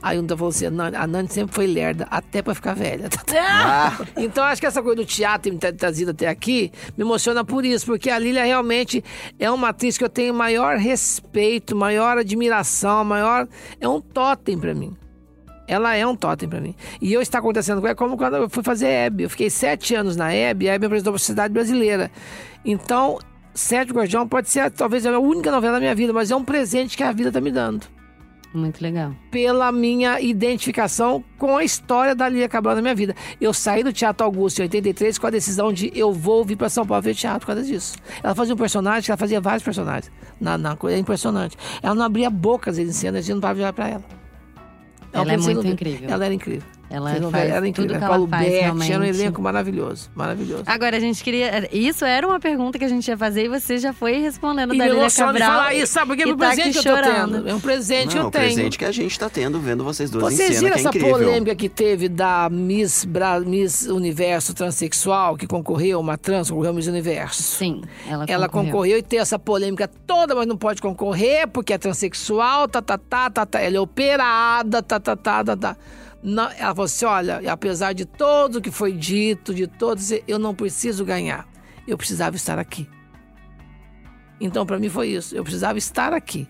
Aí 0.04 0.20
um 0.20 0.28
falou 0.28 0.50
assim: 0.50 0.66
a 0.66 1.08
Nani 1.08 1.30
sempre 1.30 1.56
foi 1.56 1.66
lerda, 1.66 2.06
até 2.12 2.42
pra 2.42 2.54
ficar 2.54 2.76
velha. 2.76 3.10
Ah. 3.36 3.98
Então 4.18 4.44
acho 4.44 4.62
que 4.62 4.68
essa 4.68 4.82
coisa 4.82 4.98
do 4.98 5.06
teatro 5.06 5.52
me 5.52 5.58
ter 5.58 5.74
trazido 5.74 6.12
até 6.12 6.28
aqui 6.28 6.72
me 6.98 7.04
emociona 7.04 7.44
por 7.44 7.66
isso, 7.66 7.86
porque 7.86 8.10
a 8.10 8.20
Lília 8.20 8.44
realmente 8.44 9.04
é 9.40 9.50
uma 9.50 9.70
atriz 9.70 9.98
que 9.98 10.04
eu 10.04 10.10
tenho 10.10 10.34
maior 10.34 10.78
respeito, 10.78 11.76
maior 11.76 12.18
admiração, 12.18 13.04
maior. 13.04 13.48
É 13.80 13.88
um 13.88 14.02
totem 14.02 14.58
para 14.58 14.74
mim. 14.74 14.96
Ela 15.68 15.96
é 15.96 16.06
um 16.06 16.16
totem 16.16 16.48
para 16.48 16.60
mim. 16.60 16.76
E 17.02 17.14
eu 17.14 17.22
está 17.22 17.40
acontecendo 17.40 17.80
com 17.80 17.88
ela 17.88 17.96
como 17.96 18.18
quando 18.18 18.36
eu 18.36 18.50
fui 18.50 18.64
fazer 18.64 18.88
Hebe. 18.88 19.24
Eu 19.24 19.30
fiquei 19.30 19.50
sete 19.50 19.96
anos 19.96 20.16
na 20.16 20.34
Hebe 20.34 20.66
e 20.66 20.70
a 20.70 20.78
me 20.78 20.86
apresentou 20.86 21.14
para 21.14 21.18
a 21.18 21.20
sociedade 21.20 21.54
brasileira. 21.54 22.12
Então, 22.66 23.20
Sete 23.54 23.94
Guardião 23.94 24.28
pode 24.28 24.50
ser 24.50 24.72
talvez 24.72 25.06
a 25.06 25.18
única 25.20 25.52
novela 25.52 25.74
da 25.74 25.80
minha 25.80 25.96
vida, 25.96 26.12
mas 26.12 26.32
é 26.32 26.36
um 26.36 26.44
presente 26.44 26.98
que 26.98 27.04
a 27.04 27.12
vida 27.12 27.30
está 27.30 27.40
me 27.40 27.52
dando. 27.52 27.86
Muito 28.54 28.82
legal. 28.82 29.16
Pela 29.32 29.72
minha 29.72 30.22
identificação 30.22 31.24
com 31.40 31.58
a 31.58 31.64
história 31.64 32.14
da 32.14 32.30
Lia 32.30 32.48
Cabral 32.48 32.76
na 32.76 32.82
minha 32.84 32.94
vida. 32.94 33.16
Eu 33.42 33.52
saí 33.52 33.84
do 33.84 33.92
Teatro 33.92 34.24
Augusto 34.24 34.60
em 34.60 34.64
83 34.64 35.18
com 35.18 35.26
a 35.26 35.30
decisão 35.32 35.74
de 35.74 35.92
eu 35.96 36.14
vou 36.14 36.46
vir 36.46 36.56
para 36.56 36.70
São 36.70 36.86
Paulo 36.86 37.02
ver 37.02 37.16
teatro 37.16 37.42
por 37.42 37.48
causa 37.48 37.64
disso. 37.64 37.98
Ela 38.22 38.36
fazia 38.36 38.54
um 38.54 38.58
personagem, 38.58 39.10
ela 39.10 39.18
fazia 39.18 39.42
vários 39.42 39.64
personagens. 39.64 40.12
Na, 40.40 40.56
na 40.56 40.76
coisa 40.76 40.96
é 40.96 41.00
impressionante. 41.00 41.58
Ela 41.82 41.96
não 41.96 42.06
abria 42.06 42.30
boca 42.30 42.70
às 42.70 42.78
vezes 42.78 42.96
em 42.96 43.00
cena, 43.00 43.18
a 43.18 43.22
gente 43.22 43.34
não 43.34 43.54
de 43.54 43.60
olhar 43.60 43.74
para 43.74 43.90
ela. 43.90 44.04
Ela, 45.12 45.24
ela 45.24 45.34
é 45.34 45.38
muito 45.38 45.68
incrível. 45.68 46.10
Ela 46.10 46.26
era 46.26 46.34
incrível. 46.34 46.68
Ela 46.96 47.10
Fez 47.10 47.24
faz 47.32 47.44
era 47.50 47.56
tudo 47.56 47.68
incrível. 47.68 47.94
que 47.96 48.00
Paulo 48.06 48.16
ela 48.26 48.30
faz, 48.30 48.44
Beck, 48.50 48.62
realmente. 48.62 48.92
era 48.94 49.02
um 49.02 49.06
elenco 49.06 49.42
maravilhoso, 49.42 50.12
maravilhoso. 50.14 50.64
Agora, 50.68 50.96
a 50.96 51.00
gente 51.00 51.24
queria. 51.24 51.68
Isso 51.76 52.06
era 52.06 52.28
uma 52.28 52.40
pergunta 52.40 52.78
que 52.78 52.86
a 52.86 52.88
gente 52.88 53.08
ia 53.08 53.18
fazer 53.18 53.46
e 53.46 53.48
você 53.48 53.80
já 53.80 53.92
foi 53.92 54.20
respondendo 54.20 54.76
E 54.76 54.78
da 54.78 54.86
me 54.86 54.92
Lília 54.92 55.10
Cabral. 55.10 55.50
falar 55.50 55.74
isso, 55.74 55.92
sabe? 55.92 56.08
Porque 56.10 56.22
é 56.22 56.28
e 56.28 56.34
um 56.34 56.38
tá 56.38 56.48
presente 56.50 56.80
que 56.80 56.88
eu 56.88 56.96
tô 56.96 57.02
tendo. 57.02 57.50
É 57.50 57.54
um 57.56 57.60
presente 57.60 58.10
que 58.10 58.16
Não, 58.16 58.22
eu 58.22 58.28
o 58.28 58.32
tenho. 58.32 58.46
presente 58.46 58.78
que 58.78 58.86
a 58.86 58.92
gente 58.92 59.18
tá 59.20 59.28
tendo 59.28 59.60
vendo 59.60 59.84
vocês 59.84 60.12
duas 60.12 60.24
Vocês 60.36 60.52
em 60.52 60.54
cena, 60.54 60.60
viram 60.60 60.74
que 60.76 60.78
é 60.78 60.80
essa 60.82 60.90
incrível. 60.90 61.18
polêmica 61.18 61.56
que 61.56 61.68
teve 61.68 62.08
da 62.08 62.48
Miss, 62.52 63.06
Bra... 63.06 63.40
Miss 63.40 63.88
Universo 63.88 64.54
transexual, 64.54 65.36
que 65.36 65.48
concorreu, 65.48 66.00
uma 66.00 66.16
trans, 66.16 66.52
concorreu 66.52 66.74
Miss 66.76 66.86
Universo? 66.86 67.42
Sim, 67.42 67.82
ela, 68.08 68.26
Ela 68.28 68.48
concorreu. 68.48 69.00
e 69.00 69.02
tem 69.02 69.18
essa 69.20 69.40
polêmica 69.40 69.90
toda, 70.06 70.36
mas 70.36 70.46
não 70.46 70.58
pode 70.58 70.80
concorrer 70.80 71.48
porque 71.48 71.74
é 71.74 71.78
transexual, 71.80 72.68
tá, 72.68 72.82
tá, 72.84 73.00
tá, 73.00 73.30
tá, 73.32 73.46
tá. 73.48 73.60
Ela 73.60 73.78
é 73.78 73.80
operada, 73.80 74.82
tá, 74.84 75.00
tá, 75.00 75.16
tá, 75.16 75.44
tá, 75.44 75.58
tá. 75.58 75.78
Não, 76.24 76.50
ela 76.52 76.74
falou 76.74 76.86
assim: 76.86 77.06
olha, 77.06 77.52
apesar 77.52 77.92
de 77.92 78.06
tudo 78.06 78.62
que 78.62 78.72
foi 78.72 78.94
dito, 78.94 79.54
de 79.54 79.68
todos, 79.68 80.12
eu 80.26 80.40
não 80.40 80.56
preciso 80.56 81.04
ganhar. 81.04 81.46
Eu 81.86 81.98
precisava 81.98 82.38
estar 82.38 82.58
aqui. 82.58 82.90
Então, 84.40 84.66
para 84.66 84.80
mim 84.80 84.90
foi 84.90 85.10
isso. 85.10 85.36
Eu 85.36 85.44
precisava 85.44 85.78
estar 85.78 86.14
aqui. 86.14 86.48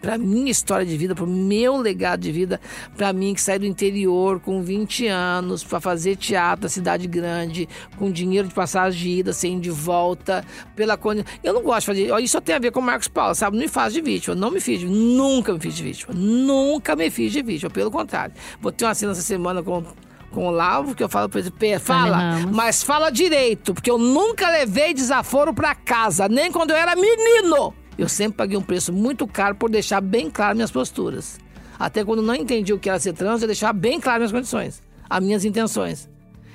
Para 0.00 0.16
minha 0.16 0.50
história 0.50 0.86
de 0.86 0.96
vida, 0.96 1.14
para 1.14 1.24
o 1.24 1.28
meu 1.28 1.76
legado 1.76 2.20
de 2.20 2.32
vida, 2.32 2.58
para 2.96 3.12
mim 3.12 3.34
que 3.34 3.40
saí 3.42 3.58
do 3.58 3.66
interior 3.66 4.40
com 4.40 4.62
20 4.62 5.06
anos 5.08 5.62
para 5.62 5.78
fazer 5.78 6.16
teatro 6.16 6.62
na 6.64 6.68
cidade 6.70 7.06
grande, 7.06 7.68
com 7.98 8.10
dinheiro 8.10 8.48
de 8.48 8.54
passagem 8.54 8.98
de 9.00 9.10
ida, 9.20 9.32
sem 9.34 9.60
de 9.60 9.70
volta, 9.70 10.42
pela 10.74 10.96
coisa. 10.96 11.24
Eu 11.44 11.52
não 11.52 11.62
gosto 11.62 11.80
de 11.92 12.06
fazer. 12.08 12.22
Isso 12.24 12.32
só 12.32 12.40
tem 12.40 12.54
a 12.54 12.58
ver 12.58 12.70
com 12.72 12.80
o 12.80 12.82
Marcos 12.82 13.08
Paulo, 13.08 13.34
sabe? 13.34 13.56
Não 13.56 13.62
me 13.62 13.68
faz 13.68 13.92
de 13.92 14.00
vítima. 14.00 14.34
Não 14.34 14.50
me 14.50 14.60
fiz, 14.60 14.80
de- 14.80 14.86
nunca 14.86 15.52
me 15.52 15.60
fiz 15.60 15.74
de 15.74 15.82
vítima. 15.82 16.14
Nunca 16.14 16.96
me 16.96 17.10
fiz 17.10 17.30
de 17.32 17.42
vítima. 17.42 17.70
Pelo 17.70 17.90
contrário. 17.90 18.34
Vou 18.60 18.72
ter 18.72 18.86
uma 18.86 18.94
cena 18.94 19.12
essa 19.12 19.22
semana 19.22 19.62
com 19.62 19.84
com 20.30 20.46
o 20.46 20.50
Lavo, 20.52 20.94
que 20.94 21.02
eu 21.02 21.08
falo 21.08 21.28
pra 21.28 21.40
ele, 21.40 21.50
"Pê, 21.50 21.76
fala, 21.80 22.16
mas 22.52 22.84
fala 22.84 23.10
direito, 23.10 23.74
porque 23.74 23.90
eu 23.90 23.98
nunca 23.98 24.48
levei 24.48 24.94
desaforo 24.94 25.52
pra 25.52 25.74
casa, 25.74 26.28
nem 26.28 26.52
quando 26.52 26.70
eu 26.70 26.76
era 26.76 26.94
menino. 26.94 27.74
Eu 28.00 28.08
sempre 28.08 28.38
paguei 28.38 28.56
um 28.56 28.62
preço 28.62 28.92
muito 28.94 29.26
caro 29.26 29.54
por 29.54 29.68
deixar 29.70 30.00
bem 30.00 30.30
claro 30.30 30.54
minhas 30.56 30.70
posturas. 30.70 31.38
Até 31.78 32.02
quando 32.02 32.22
não 32.22 32.34
entendi 32.34 32.72
o 32.72 32.78
que 32.78 32.88
era 32.88 32.98
ser 32.98 33.12
trans, 33.12 33.42
eu 33.42 33.46
deixava 33.46 33.74
bem 33.74 34.00
claro 34.00 34.20
minhas 34.20 34.32
condições, 34.32 34.82
as 35.08 35.22
minhas 35.22 35.44
intenções. 35.44 36.08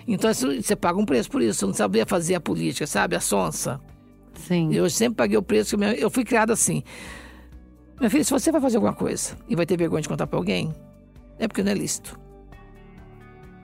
Então 0.07 0.31
isso- 0.31 0.59
você 0.61 0.75
paga 0.75 0.97
um 0.99 1.05
preço 1.05 1.29
por 1.29 1.43
isso, 1.43 1.63
eu 1.63 1.67
não 1.67 1.73
sabia 1.75 2.03
fazer 2.05 2.33
a 2.33 2.39
política, 2.39 2.87
sabe? 2.87 3.15
A 3.15 3.19
sonsa. 3.19 3.79
Sim. 4.33 4.73
Eu 4.73 4.89
sempre 4.89 5.17
paguei 5.17 5.37
o 5.37 5.43
preço, 5.43 5.71
que 5.71 5.77
minha- 5.77 5.93
eu 5.93 6.09
fui 6.09 6.23
criada 6.25 6.51
assim. 6.53 6.81
Minha 7.99 8.09
filha, 8.09 8.23
se 8.23 8.31
você 8.31 8.51
vai 8.51 8.59
fazer 8.59 8.77
alguma 8.77 8.93
coisa 8.93 9.37
e 9.47 9.55
vai 9.55 9.67
ter 9.67 9.77
vergonha 9.77 10.01
de 10.01 10.09
contar 10.09 10.25
pra 10.25 10.37
alguém, 10.39 10.73
é 11.37 11.47
porque 11.47 11.61
não 11.61 11.71
é 11.71 11.75
lícito. 11.75 12.19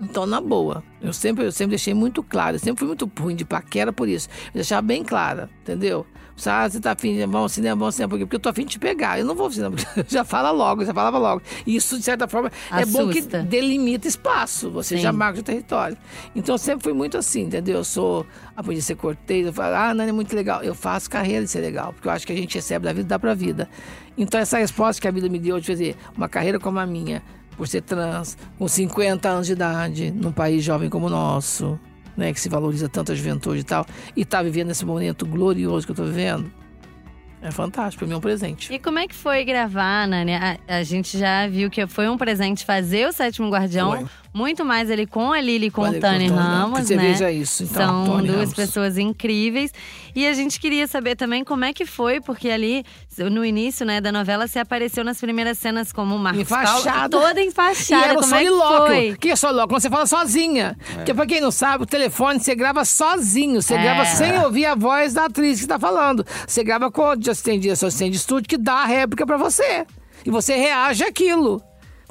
Então, 0.02 0.26
na 0.26 0.42
boa, 0.42 0.84
eu 1.02 1.14
sempre, 1.14 1.46
eu 1.46 1.52
sempre 1.52 1.72
deixei 1.72 1.94
muito 1.94 2.24
claro, 2.24 2.56
eu 2.56 2.60
sempre 2.60 2.80
fui 2.80 2.88
muito 2.88 3.10
ruim 3.20 3.36
de 3.36 3.46
paquera 3.46 3.94
por 3.94 4.10
isso. 4.10 4.28
Eu 4.48 4.56
deixava 4.56 4.82
bem 4.82 5.04
clara, 5.04 5.50
entendeu? 5.62 6.06
Ah, 6.46 6.68
você 6.68 6.80
tá 6.80 6.94
afim 6.94 7.14
de 7.14 7.22
ao 7.22 7.48
cinema, 7.48 7.86
ao 7.86 7.92
cinema, 7.92 8.18
porque 8.18 8.36
eu 8.36 8.40
tô 8.40 8.50
afim 8.50 8.64
de 8.64 8.72
te 8.72 8.80
pegar. 8.80 9.20
Eu 9.20 9.26
não 9.26 9.36
vou 9.36 9.46
ao 9.46 9.52
cinema, 9.52 9.76
já 10.08 10.24
fala 10.24 10.50
logo, 10.50 10.84
já 10.84 10.94
falava 10.94 11.18
logo. 11.18 11.42
E 11.68 11.76
isso, 11.76 11.98
de 11.98 12.04
certa 12.04 12.28
forma, 12.28 12.52
é 12.72 12.86
bom 12.86 13.10
que 13.10 13.20
Assusta. 13.20 13.44
delimita 13.44 14.08
espaço, 14.08 14.72
você 14.72 14.96
Sim. 14.96 15.04
já 15.04 15.14
marca 15.14 15.40
o 15.40 15.44
território. 15.44 15.98
Então 16.36 16.56
eu 16.56 16.58
sempre 16.58 16.84
fui 16.84 16.94
muito 16.94 17.18
assim, 17.18 17.44
entendeu? 17.44 17.76
Eu 17.76 17.84
sou, 17.84 18.26
a 18.56 18.64
ser 18.82 18.96
cortês, 18.96 19.46
eu 19.46 19.54
falo, 19.54 19.76
ah, 19.76 19.94
Nani 19.94 20.10
é 20.10 20.14
muito 20.14 20.36
legal. 20.36 20.64
Eu 20.64 20.74
faço 20.74 21.10
carreira 21.10 21.46
de 21.46 21.52
ser 21.52 21.62
legal, 21.62 21.94
porque 21.94 22.08
eu 22.08 22.12
acho 22.12 22.26
que 22.26 22.34
a 22.34 22.36
gente 22.36 22.56
recebe 22.56 22.86
da 22.86 22.94
vida 22.94 23.08
dá 23.08 23.20
pra 23.20 23.36
vida. 23.36 23.70
Então 24.18 24.40
essa 24.40 24.58
resposta 24.58 25.02
que 25.02 25.08
a 25.08 25.12
vida 25.12 25.30
me 25.30 25.38
deu 25.38 25.60
de 25.60 25.68
fazer 25.68 25.96
uma 26.18 26.28
carreira 26.28 26.60
como 26.60 26.80
a 26.80 26.86
minha, 26.86 27.22
por 27.62 27.68
ser 27.68 27.84
trans, 27.84 28.36
com 28.58 28.68
50 28.68 29.30
anos 29.30 29.46
de 29.46 29.54
idade, 29.54 30.10
num 30.10 30.32
país 30.32 30.64
jovem 30.64 30.90
como 30.90 31.06
o 31.06 31.10
nosso, 31.12 31.80
né, 32.18 32.34
que 32.34 32.40
se 32.40 32.50
valoriza 32.50 32.90
tanto 32.90 33.12
a 33.12 33.16
juventude 33.16 33.60
e 33.60 33.64
tal, 33.64 33.86
e 34.16 34.26
tá 34.26 34.42
vivendo 34.42 34.72
esse 34.72 34.84
momento 34.84 35.28
glorioso 35.28 35.86
que 35.86 35.92
eu 35.92 35.96
tô 35.96 36.04
vivendo, 36.04 36.52
é 37.40 37.52
fantástico, 37.52 38.00
pra 38.00 38.08
mim 38.08 38.16
é 38.16 38.18
um 38.18 38.20
presente. 38.20 38.74
E 38.74 38.80
como 38.80 38.98
é 38.98 39.08
que 39.08 39.14
foi 39.14 39.46
gravar, 39.46 40.08
Nani? 40.08 40.34
A, 40.34 40.58
a 40.68 40.82
gente 40.82 41.20
já 41.20 41.48
viu 41.48 41.70
que 41.70 41.86
foi 41.86 42.10
um 42.10 42.18
presente 42.18 42.66
fazer 42.66 43.08
o 43.08 43.12
Sétimo 43.12 43.48
Guardião. 43.52 43.92
Foi. 43.92 44.06
Muito 44.34 44.64
mais 44.64 44.90
ali 44.90 45.06
com 45.06 45.34
a 45.34 45.42
Lili 45.42 45.68
e 45.68 45.72
com 45.72 45.82
o 45.82 46.00
Tani 46.00 46.28
Ramos, 46.28 46.88
você 46.88 46.96
né? 46.96 47.02
veja 47.12 47.30
isso, 47.30 47.64
então, 47.64 48.06
São 48.06 48.16
Tani 48.16 48.28
duas 48.28 48.40
Ramos. 48.40 48.54
pessoas 48.54 48.98
incríveis. 48.98 49.72
E 50.16 50.26
a 50.26 50.34
gente 50.34 50.58
queria 50.60 50.88
saber 50.88 51.18
também 51.18 51.44
como 51.44 51.66
é 51.66 51.74
que 51.74 51.86
foi, 51.86 52.22
porque 52.22 52.50
ali, 52.50 52.86
no 53.30 53.44
início 53.44 53.86
né, 53.86 54.00
da 54.00 54.10
novela, 54.12 54.48
você 54.48 54.60
apareceu 54.60 55.04
nas 55.04 55.20
primeiras 55.20 55.58
cenas 55.58 55.92
como 55.92 56.18
Marcos 56.18 56.48
Paulo, 56.48 57.10
toda 57.10 57.42
enfaixada. 57.42 58.02
E 58.02 58.10
era 58.10 58.14
o 58.20 58.22
como 58.22 58.36
é 58.36 58.40
que 59.12 59.18
que 59.18 59.30
é 59.32 59.36
solilóquio? 59.36 59.80
Você 59.82 59.90
fala 59.90 60.06
sozinha. 60.06 60.78
Porque 60.96 61.14
pra 61.14 61.26
quem 61.26 61.42
não 61.42 61.52
sabe, 61.52 61.84
o 61.84 61.86
telefone 61.88 62.40
você 62.40 62.56
grava 62.56 62.86
sozinho. 62.86 63.62
Você 63.62 63.74
É. 63.74 63.82
grava 63.82 64.06
sem 64.06 64.38
ouvir 64.40 64.66
a 64.66 64.76
voz 64.76 65.14
da 65.14 65.26
atriz 65.26 65.60
que 65.60 65.68
tá 65.68 65.78
falando. 65.78 66.26
Você 66.48 66.64
grava 66.64 66.90
com 66.90 67.02
o 67.02 67.12
assistente, 67.12 67.70
assistente 67.70 68.12
de 68.12 68.18
estúdio 68.18 68.48
que 68.48 68.58
dá 68.58 68.76
a 68.76 68.86
réplica 68.86 69.26
pra 69.26 69.36
você. 69.38 69.86
E 70.26 70.30
você 70.30 70.56
reage 70.56 71.04
àquilo. 71.04 71.62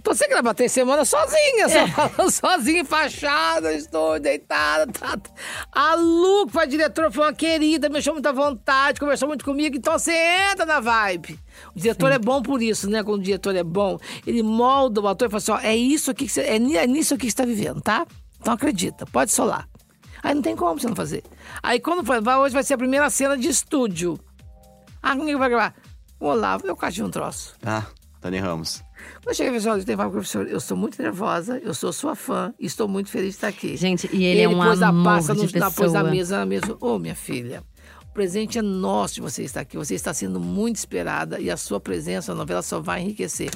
Então 0.00 0.14
você 0.14 0.26
grava 0.26 0.54
três 0.54 0.72
semanas 0.72 1.10
sozinha, 1.10 1.68
você 1.68 1.86
falando 1.92 2.30
sozinha, 2.30 2.80
enfaixada, 2.80 3.70
estou 3.74 4.18
deitada. 4.18 4.90
Tá, 4.90 5.18
tá. 5.18 5.30
A 5.70 5.94
Lu, 5.94 6.46
que 6.46 6.54
foi 6.54 6.66
diretora, 6.66 7.10
foi 7.10 7.24
uma 7.24 7.34
querida, 7.34 7.90
me 7.90 7.98
achou 7.98 8.14
muita 8.14 8.32
vontade, 8.32 8.98
conversou 8.98 9.28
muito 9.28 9.44
comigo, 9.44 9.76
então 9.76 9.98
você 9.98 10.12
entra 10.52 10.64
na 10.64 10.80
vibe. 10.80 11.38
O 11.76 11.78
diretor 11.78 12.10
é 12.10 12.18
bom 12.18 12.40
por 12.40 12.62
isso, 12.62 12.88
né? 12.88 13.04
Quando 13.04 13.20
o 13.20 13.22
diretor 13.22 13.54
é 13.54 13.62
bom, 13.62 13.98
ele 14.26 14.42
molda 14.42 15.02
o 15.02 15.06
ator 15.08 15.28
e 15.28 15.30
fala 15.30 15.38
assim: 15.38 15.52
ó, 15.52 15.58
é 15.60 15.76
isso 15.76 16.10
aqui 16.10 16.24
que 16.24 16.32
você. 16.32 16.40
É 16.40 16.56
é 16.56 16.86
nisso 16.86 17.14
aqui 17.14 17.26
que 17.26 17.32
você 17.32 17.34
está 17.34 17.44
vivendo, 17.44 17.82
tá? 17.82 18.06
Então 18.40 18.54
acredita, 18.54 19.04
pode 19.04 19.30
solar. 19.30 19.68
Aí 20.22 20.34
não 20.34 20.40
tem 20.40 20.56
como 20.56 20.80
você 20.80 20.88
não 20.88 20.96
fazer. 20.96 21.22
Aí 21.62 21.78
quando 21.78 22.04
foi, 22.04 22.22
vai, 22.22 22.36
hoje 22.36 22.54
vai 22.54 22.62
ser 22.62 22.74
a 22.74 22.78
primeira 22.78 23.10
cena 23.10 23.36
de 23.36 23.48
estúdio. 23.48 24.18
Ah, 25.02 25.14
quem 25.14 25.26
que 25.26 25.36
vai 25.36 25.50
gravar? 25.50 25.74
O 26.18 26.26
Olavo, 26.26 26.66
eu 26.66 26.76
tive 26.90 27.02
um 27.02 27.10
troço. 27.10 27.54
Ah, 27.64 27.84
Tani 28.20 28.38
Ramos. 28.38 28.83
Quando 29.22 29.28
eu 29.28 29.35
cheguei 29.35 29.56
e 29.56 29.61
falei, 29.61 29.72
olha, 29.72 29.80
eu 29.80 29.85
tenho 29.85 29.96
que 29.96 29.96
falar 29.96 30.04
com 30.04 30.11
o 30.11 30.20
professor, 30.20 30.46
eu 30.46 30.61
sou 30.61 30.76
muito 30.76 31.02
nervosa, 31.02 31.59
eu 31.59 31.72
sou 31.72 31.92
sua 31.92 32.14
fã 32.14 32.52
e 32.59 32.66
estou 32.66 32.87
muito 32.87 33.11
feliz 33.11 33.30
de 33.30 33.35
estar 33.37 33.48
aqui. 33.48 33.76
Gente, 33.76 34.09
e 34.12 34.24
ele 34.24 34.42
é 34.42 34.48
um 34.48 34.59
pôs 34.59 34.83
a 34.83 34.88
amor 34.88 35.04
pasta 35.04 35.35
de 35.35 35.54
no, 35.54 35.61
na, 35.61 35.70
pôs 35.70 35.92
pessoa. 35.92 36.11
mesa, 36.11 36.38
na 36.38 36.46
mesa. 36.46 36.76
Ô, 36.80 36.98
minha 36.98 37.14
filha, 37.14 37.62
o 38.02 38.12
presente 38.12 38.59
é 38.59 38.62
nosso 38.62 39.14
de 39.14 39.20
você 39.22 39.42
estar 39.42 39.61
aqui. 39.61 39.76
Você 39.76 39.94
está 39.94 40.12
sendo 40.12 40.38
muito 40.38 40.76
esperada 40.76 41.40
e 41.40 41.50
a 41.50 41.56
sua 41.56 41.80
presença 41.80 42.33
na 42.33 42.38
novela 42.38 42.61
só 42.61 42.80
vai 42.80 43.00
enriquecer. 43.00 43.50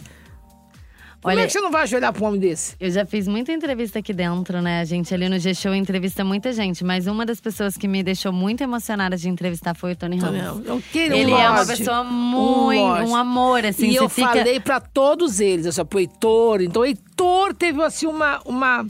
Como 1.24 1.32
Olha- 1.34 1.44
é 1.44 1.46
que 1.46 1.54
você 1.54 1.60
não 1.62 1.70
vai 1.70 1.84
ajoelhar 1.84 2.12
para 2.12 2.22
um 2.22 2.26
homem 2.28 2.38
desse? 2.38 2.76
Eu 2.78 2.90
já 2.90 3.06
fiz 3.06 3.26
muita 3.26 3.50
entrevista 3.50 3.98
aqui 3.98 4.12
dentro, 4.12 4.60
né? 4.60 4.82
A 4.82 4.84
gente 4.84 5.14
ali 5.14 5.26
no 5.26 5.38
G-Show 5.38 5.74
entrevista 5.74 6.22
muita 6.22 6.52
gente, 6.52 6.84
mas 6.84 7.06
uma 7.06 7.24
das 7.24 7.40
pessoas 7.40 7.78
que 7.78 7.88
me 7.88 8.02
deixou 8.02 8.30
muito 8.30 8.62
emocionada 8.62 9.16
de 9.16 9.26
entrevistar 9.30 9.74
foi 9.74 9.92
o 9.92 9.96
Tony 9.96 10.18
Ramos. 10.18 10.42
Ramos. 10.42 10.66
Eu 10.66 10.82
queria 10.92 11.16
um 11.16 11.18
Ele 11.18 11.32
é 11.32 11.48
uma 11.48 11.64
pessoa 11.64 12.04
muito, 12.04 12.78
lote. 12.78 13.08
um 13.08 13.16
amor, 13.16 13.64
assim. 13.64 13.88
e 13.88 13.96
eu 13.96 14.06
fica... 14.06 14.28
falei 14.28 14.60
pra 14.60 14.78
todos 14.80 15.40
eles, 15.40 15.64
assim, 15.64 15.82
pro 15.86 15.98
Heitor. 15.98 16.60
Então, 16.60 16.82
o 16.82 16.84
Heitor 16.84 17.54
teve, 17.54 17.82
assim, 17.82 18.06
uma... 18.06 18.42
uma... 18.44 18.86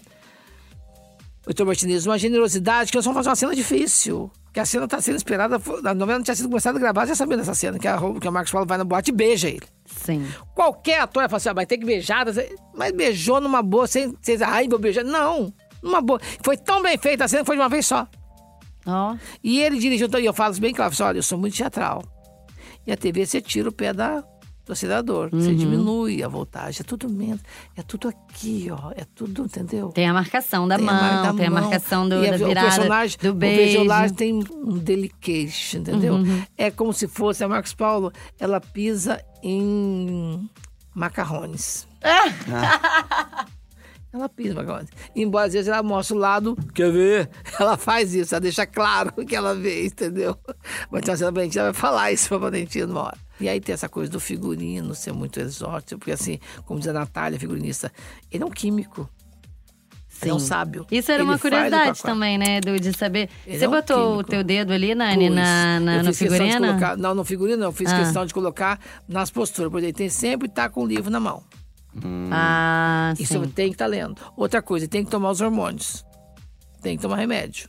Heitor 1.47 1.64
Martinez, 1.64 2.05
uma 2.05 2.18
generosidade 2.18 2.90
que 2.90 2.97
nós 2.97 3.05
vamos 3.05 3.16
fazer 3.18 3.29
uma 3.29 3.37
cena 3.37 3.55
difícil. 3.55 4.29
Que 4.54 4.60
a 4.60 4.64
cena 4.64 4.86
tá 4.86 5.00
sendo 5.00 5.16
esperada, 5.16 5.56
a 5.56 5.94
novela 5.94 6.18
não 6.18 6.22
tinha 6.22 6.36
sido 6.36 6.48
começada 6.48 6.78
a 6.78 6.80
gravar, 6.80 7.06
já 7.06 7.16
sabia 7.16 7.36
dessa 7.36 7.54
cena, 7.54 7.76
que, 7.76 7.88
a, 7.88 7.98
que 8.20 8.28
o 8.28 8.32
Marcos 8.32 8.52
Paulo 8.52 8.64
vai 8.64 8.78
na 8.78 8.84
boate 8.84 9.10
e 9.10 9.12
beija 9.12 9.48
ele. 9.48 9.66
Sim. 9.84 10.24
Qualquer 10.54 11.00
ator 11.00 11.22
vai 11.22 11.28
falar 11.28 11.36
assim, 11.38 11.48
ah, 11.48 11.52
vai 11.54 11.66
ter 11.66 11.76
que 11.76 11.84
beijar, 11.84 12.24
mas 12.72 12.92
beijou 12.92 13.40
numa 13.40 13.60
boa, 13.62 13.88
sem, 13.88 14.16
sem 14.22 14.40
ai, 14.44 14.68
vou 14.68 14.78
beijar. 14.78 15.02
Não, 15.02 15.52
numa 15.82 16.00
boa. 16.00 16.20
Foi 16.40 16.56
tão 16.56 16.80
bem 16.80 16.96
feita 16.96 17.24
a 17.24 17.28
cena 17.28 17.42
que 17.42 17.46
foi 17.46 17.56
de 17.56 17.62
uma 17.62 17.68
vez 17.68 17.84
só. 17.84 18.06
Ó, 18.86 19.16
E 19.42 19.60
ele 19.60 19.76
dirigiu, 19.76 20.06
então, 20.06 20.20
e 20.20 20.24
eu 20.24 20.32
falo 20.32 20.54
bem 20.60 20.72
claro, 20.72 20.94
falo, 20.94 21.10
olha, 21.10 21.18
eu 21.18 21.22
sou 21.24 21.36
muito 21.36 21.56
teatral. 21.56 22.04
E 22.86 22.92
a 22.92 22.96
TV 22.96 23.26
você 23.26 23.40
tira 23.40 23.68
o 23.68 23.72
pé 23.72 23.92
da, 23.92 24.22
do 24.64 24.72
acelerador, 24.72 25.29
você 25.31 25.48
Uhum. 25.50 25.57
diminui 25.57 26.22
a 26.22 26.29
voltagem, 26.29 26.81
é 26.81 26.85
tudo 26.85 27.09
menos, 27.09 27.40
é 27.77 27.83
tudo 27.83 28.09
aqui, 28.09 28.68
ó, 28.70 28.92
é 28.96 29.05
tudo, 29.14 29.44
entendeu? 29.44 29.88
tem 29.90 30.09
a 30.09 30.12
marcação 30.14 30.66
da 30.66 30.77
Tem 30.79 30.88
a 30.88 30.92
mão, 30.92 31.00
mar- 31.03 31.22
da 31.22 31.35
tem 31.35 31.46
a 31.46 31.50
mão. 31.50 31.61
marcação 31.62 32.09
do, 32.09 32.24
E 32.24 32.29
da 32.31 32.35
a- 32.35 32.38
virada, 32.38 32.66
o 32.66 32.70
personagem, 32.70 33.18
do 33.20 33.29
O 33.31 33.35
beijo. 33.35 33.72
personagem 33.79 34.14
tem 34.16 34.33
um 34.35 34.79
delicate, 34.79 35.77
entendeu? 35.79 36.14
Uhum. 36.14 36.42
É 36.57 36.70
como 36.70 36.92
se 36.92 37.07
fosse 37.07 37.44
a 37.44 37.48
Marcos 37.48 37.74
Paulo, 37.74 38.11
ela 38.40 38.61
pisa 38.61 39.20
em 39.42 40.48
macarrones. 40.94 41.87
Ela 44.12 44.29
pisa 44.29 44.53
em 44.53 44.55
macarrones. 44.55 44.90
Embora 45.16 45.46
às 45.48 45.53
vezes 45.55 45.66
ela 45.66 45.83
mostra 45.83 46.14
o 46.14 46.18
lado, 46.20 46.57
quer 46.72 46.92
ver? 46.92 47.29
Ela 47.59 47.77
faz 47.77 48.14
isso, 48.14 48.33
ela 48.33 48.40
deixa 48.40 48.64
claro 48.64 49.12
o 49.18 49.27
que 49.27 49.35
ela 49.35 49.57
vê, 49.57 49.87
entendeu? 49.87 50.38
Mas 50.88 51.03
então, 51.03 51.14
a 51.14 51.31
Valentina 51.33 51.64
vai 51.64 51.72
falar 51.72 52.12
isso 52.12 52.29
pra 52.29 52.38
Valentina 52.38 52.87
uma 52.87 53.03
hora. 53.07 53.18
E 53.40 53.49
aí 53.49 53.61
tem 53.61 53.73
essa 53.73 53.88
coisa 53.88 54.11
do 54.11 54.20
figurino 54.20 54.94
ser 54.94 55.12
muito 55.12 55.40
exótico, 55.40 55.99
porque 55.99 56.12
assim, 56.12 56.38
como 56.64 56.79
diz 56.79 56.88
a 56.88 56.92
Natália, 56.92 57.38
figurinista, 57.38 57.90
ele 58.31 58.42
é 58.42 58.47
um 58.47 58.51
químico. 58.51 59.09
Ele 60.23 60.31
é 60.31 60.35
um 60.35 60.38
Sim. 60.38 60.47
sábio. 60.47 60.87
Isso 60.90 61.11
era 61.11 61.23
Ele 61.23 61.29
uma 61.29 61.38
curiosidade 61.38 62.01
também, 62.01 62.38
né, 62.38 62.59
Edu, 62.59 62.79
de 62.79 62.97
saber. 62.97 63.29
Ele 63.44 63.59
Você 63.59 63.64
é 63.64 63.68
um 63.68 63.73
botou 63.73 64.18
o 64.18 64.23
teu 64.25 64.44
dedo 64.44 64.73
ali, 64.73 64.94
Nani, 64.94 65.29
na, 65.29 65.81
na, 65.81 66.03
no 66.03 66.14
fiz 66.14 66.18
questão 66.20 66.38
de 66.38 66.53
figurino? 66.53 66.66
colocar, 66.68 66.97
não, 66.97 67.14
no 67.14 67.25
figurino 67.25 67.59
não, 67.59 67.66
eu 67.66 67.73
fiz 67.73 67.92
Ah. 67.92 67.99
questão 67.99 68.25
de 68.25 68.33
colocar 68.33 68.79
nas 69.09 69.31
posturas, 69.31 69.70
porque 69.70 69.87
ele 69.87 69.92
tem 69.92 70.09
sempre 70.09 70.47
estar 70.49 70.68
com 70.70 70.85
o 70.85 70.87
livro 70.87 71.11
na 71.11 71.18
mão. 71.18 71.42
Ah, 72.31 73.12
Isso 73.18 73.35
sim. 73.35 73.51
tem 73.51 73.68
que 73.68 73.75
estar 73.75 73.87
lendo. 73.87 74.20
Outra 74.37 74.62
coisa, 74.62 74.87
tem 74.88 75.05
que 75.05 75.11
tomar 75.11 75.31
os 75.31 75.40
hormônios. 75.40 76.05
Tem 76.81 76.97
que 76.97 77.03
tomar 77.03 77.16
remédio. 77.16 77.68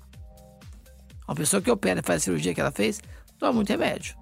Uma 1.27 1.35
pessoa 1.35 1.61
que 1.61 1.71
opera 1.71 1.99
e 1.99 2.03
faz 2.03 2.21
a 2.21 2.25
cirurgia 2.25 2.53
que 2.53 2.61
ela 2.61 2.71
fez, 2.71 3.01
toma 3.39 3.53
muito 3.53 3.69
remédio. 3.69 4.15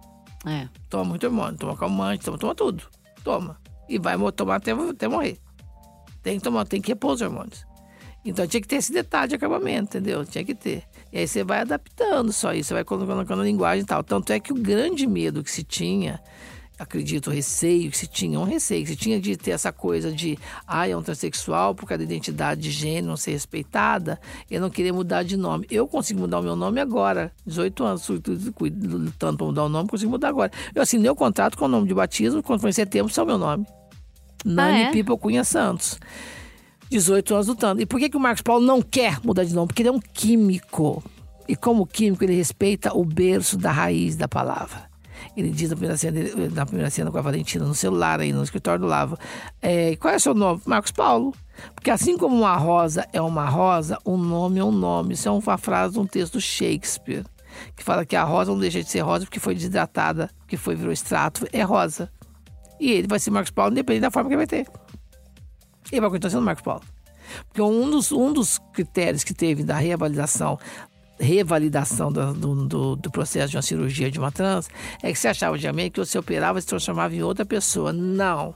É. 0.46 0.68
Toma 0.90 1.06
muito 1.06 1.26
hormônio, 1.26 1.58
toma 1.58 1.78
calmante, 1.78 2.26
toma, 2.26 2.38
toma 2.38 2.56
tudo. 2.56 2.84
Toma. 3.24 3.58
E 3.88 3.98
vai 3.98 4.16
tomar 4.32 4.56
até, 4.56 4.72
até 4.72 5.08
morrer. 5.08 5.38
Tem 6.22 6.38
que 6.38 6.44
tomar, 6.44 6.66
tem 6.66 6.82
que 6.82 6.90
repor 6.90 7.14
os 7.14 7.22
hormônios. 7.22 7.66
Então 8.26 8.48
tinha 8.48 8.62
que 8.62 8.68
ter 8.68 8.78
esse 8.78 8.94
detalhe 8.94 9.30
de 9.30 9.36
acabamento, 9.36 9.98
entendeu? 9.98 10.26
Tinha 10.26 10.44
que 10.46 10.56
ter. 10.56 10.84
E 11.12 11.20
aí 11.20 11.28
você 11.28 11.44
vai 11.44 11.60
adaptando 11.60 12.32
só 12.32 12.54
isso, 12.54 12.70
você 12.70 12.74
vai 12.74 12.84
colocando, 12.84 13.10
colocando 13.14 13.42
a 13.42 13.46
linguagem 13.46 13.84
e 13.84 13.86
tal. 13.86 14.04
Tanto 14.04 14.32
é 14.32 14.40
que 14.40 14.54
o 14.54 14.56
grande 14.56 15.06
medo 15.06 15.44
que 15.44 15.52
se 15.52 15.64
tinha, 15.64 16.22
acredito, 16.84 17.30
receio 17.30 17.90
que 17.90 17.98
se 17.98 18.08
tinha, 18.08 18.40
um 18.40 18.44
receio 18.44 18.84
que 18.84 18.92
se 18.92 18.96
tinha 18.96 19.20
de 19.20 19.36
ter 19.36 19.52
essa 19.52 19.72
coisa 19.72 20.12
de, 20.12 20.38
ah, 20.68 20.88
é 20.88 20.96
um 20.96 21.02
transexual 21.02 21.74
por 21.74 21.88
causa 21.88 22.00
da 22.00 22.04
identidade 22.04 22.62
de 22.62 22.72
gênero 22.72 23.08
não 23.08 23.18
ser 23.18 23.32
respeitada, 23.32 24.20
eu 24.50 24.62
não 24.62 24.70
queria 24.70 24.94
mudar 24.94 25.24
de 25.24 25.36
nome. 25.36 25.66
Eu 25.70 25.88
consigo 25.88 26.20
mudar 26.20 26.40
o 26.40 26.44
meu 26.44 26.56
nome 26.56 26.80
agora, 26.80 27.32
18 27.46 27.84
anos, 27.84 28.08
lutando 28.08 29.38
para 29.38 29.48
mudar 29.48 29.64
o 29.64 29.70
nome, 29.70 29.90
consigo 29.90 30.12
mudar 30.12 30.30
agora. 30.30 30.52
Eu 30.74 30.82
assinei 30.82 31.10
o 31.10 31.16
contrato 31.16 31.58
com 31.58 31.66
o 31.66 31.68
nome 31.68 31.88
de 31.88 31.94
batismo, 31.94 32.44
quando 32.44 32.62
foi 32.62 32.70
em 32.70 32.74
setembro, 32.74 33.12
só 33.12 33.24
o 33.24 33.26
meu 33.26 33.38
nome. 33.38 33.66
Nani 34.46 34.84
é? 34.84 34.92
People 34.92 35.18
Cunha 35.18 35.44
Santos. 35.44 36.00
18 36.90 37.34
anos 37.34 37.48
lutando. 37.48 37.82
E 37.82 37.86
por 37.86 38.00
que, 38.00 38.10
que 38.10 38.18
o 38.18 38.20
Marcos 38.20 38.42
Paulo 38.42 38.66
não 38.66 38.82
quer 38.82 39.20
mudar 39.24 39.44
de 39.44 39.54
nome? 39.56 39.68
Porque 39.68 39.82
ele 39.82 39.90
é 39.90 39.92
um 39.92 40.00
químico. 40.00 41.04
E 41.48 41.56
como 41.56 41.88
químico, 41.88 42.24
ele 42.24 42.36
respeita 42.36 42.96
o 42.96 43.04
berço 43.04 43.58
da 43.58 43.72
raiz 43.72 44.16
da 44.16 44.28
palavra. 44.28 44.93
Ele 45.36 45.50
diz 45.50 45.70
na 45.70 45.76
primeira 45.76 45.98
cena, 45.98 46.20
na 46.54 46.66
primeira 46.66 46.90
cena 46.90 47.12
com 47.12 47.18
a 47.18 47.22
Valentina, 47.22 47.66
no 47.66 47.76
celular 47.76 48.20
aí, 48.20 48.32
no 48.32 48.44
escritório 48.44 48.82
do 48.82 48.88
Lava. 48.88 49.18
É, 49.62 49.96
qual 49.96 50.14
é 50.14 50.18
o 50.18 50.20
seu 50.20 50.34
nome? 50.34 50.62
Marcos 50.66 50.92
Paulo. 50.92 51.34
Porque 51.76 51.92
assim 51.92 52.18
como 52.18 52.36
uma 52.36 52.56
rosa 52.56 53.08
é 53.14 53.22
uma 53.22 53.48
rosa, 53.48 53.98
um 54.06 54.18
nome 54.18 54.60
é 54.60 54.64
um 54.64 54.72
nome. 54.72 55.14
Isso 55.14 55.28
é 55.28 55.32
uma 55.32 55.58
frase 55.58 55.94
de 55.94 56.00
um 56.00 56.06
texto 56.06 56.40
Shakespeare. 56.40 57.24
Que 57.76 57.84
fala 57.84 58.06
que 58.06 58.16
a 58.16 58.24
rosa 58.24 58.52
não 58.52 58.60
deixa 58.60 58.82
de 58.84 58.90
ser 58.90 59.02
rosa 59.02 59.26
porque 59.26 59.40
foi 59.40 59.54
desidratada, 59.54 60.30
porque 60.40 60.58
foi 60.58 60.76
virou 60.76 60.92
extrato, 60.92 61.48
é 61.52 61.62
rosa. 61.62 62.12
E 62.80 62.92
ele 62.92 63.08
vai 63.08 63.20
ser 63.20 63.32
Marcos 63.32 63.52
Paulo, 63.52 63.72
independente 63.72 64.02
da 64.02 64.12
forma 64.12 64.30
que 64.30 64.36
vai 64.36 64.48
ter. 64.48 64.68
Ele 65.92 66.02
vai 66.02 66.10
continuar 66.10 66.32
sendo 66.32 66.44
Marcos 66.44 66.64
Paulo. 66.64 66.82
Porque 67.48 67.62
um 67.62 67.90
dos, 67.90 68.12
um 68.12 68.34
dos 68.34 68.60
critérios 68.74 69.24
que 69.24 69.34
teve 69.34 69.64
da 69.64 69.78
revalidação, 69.78 70.60
revalidação 71.24 72.12
do, 72.12 72.34
do, 72.34 72.96
do- 72.96 73.12
processo 73.12 73.50
de 73.52 73.56
uma 73.58 73.62
cirurgia 73.64 74.12
de 74.12 74.20
uma 74.20 74.32
trans 74.32 74.70
é 75.02 75.12
que 75.12 75.18
você 75.18 75.28
achava 75.30 75.56
antigamente 75.56 75.92
que 75.92 76.00
você 76.00 76.18
operava 76.18 76.60
e 76.60 76.62
se 76.62 76.68
transformava 76.68 77.16
em 77.16 77.24
outra 77.24 77.46
pessoa. 77.46 77.92
Não. 77.94 78.54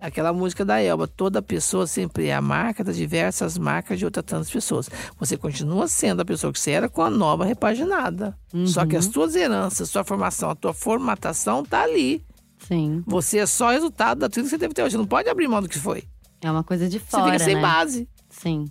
Aquela 0.00 0.32
música 0.34 0.64
da 0.66 0.82
Elba, 0.82 1.06
toda 1.08 1.40
pessoa 1.40 1.86
sempre 1.86 2.26
é 2.26 2.34
a 2.34 2.40
marca 2.42 2.84
das 2.84 2.94
diversas 2.96 3.56
marcas 3.56 3.98
de 3.98 4.04
outras 4.04 4.24
tantas 4.26 4.50
pessoas. 4.50 4.90
Você 5.18 5.34
continua 5.36 5.88
sendo 5.88 6.20
a 6.20 6.24
pessoa 6.26 6.52
que 6.52 6.60
você 6.60 6.72
era 6.72 6.90
com 6.90 7.00
a 7.00 7.08
nova 7.08 7.44
repaginada. 7.46 8.36
Só 8.66 8.84
que 8.84 8.96
as 8.96 9.06
tuas 9.06 9.34
heranças, 9.34 9.88
sua 9.88 10.04
formação, 10.04 10.50
a 10.50 10.54
tua 10.54 10.74
formatação 10.74 11.64
tá 11.64 11.82
ali. 11.84 12.22
Sim. 12.68 13.02
Você 13.06 13.38
é 13.38 13.46
só 13.46 13.70
resultado 13.70 14.18
da 14.18 14.28
trilha 14.28 14.44
que 14.44 14.50
você 14.50 14.58
teve 14.58 14.72
até 14.72 14.82
hoje. 14.84 14.92
Você 14.92 14.98
não 14.98 15.06
pode 15.06 15.28
abrir 15.28 15.48
mão 15.48 15.62
do 15.62 15.68
que 15.70 15.78
foi. 15.78 16.04
É 16.42 16.50
uma 16.50 16.62
coisa 16.64 16.86
de 16.86 16.98
Você 16.98 17.04
fora, 17.06 17.32
fica 17.32 17.38
sem 17.44 17.54
né? 17.54 17.62
base. 17.62 18.08
Sim. 18.28 18.66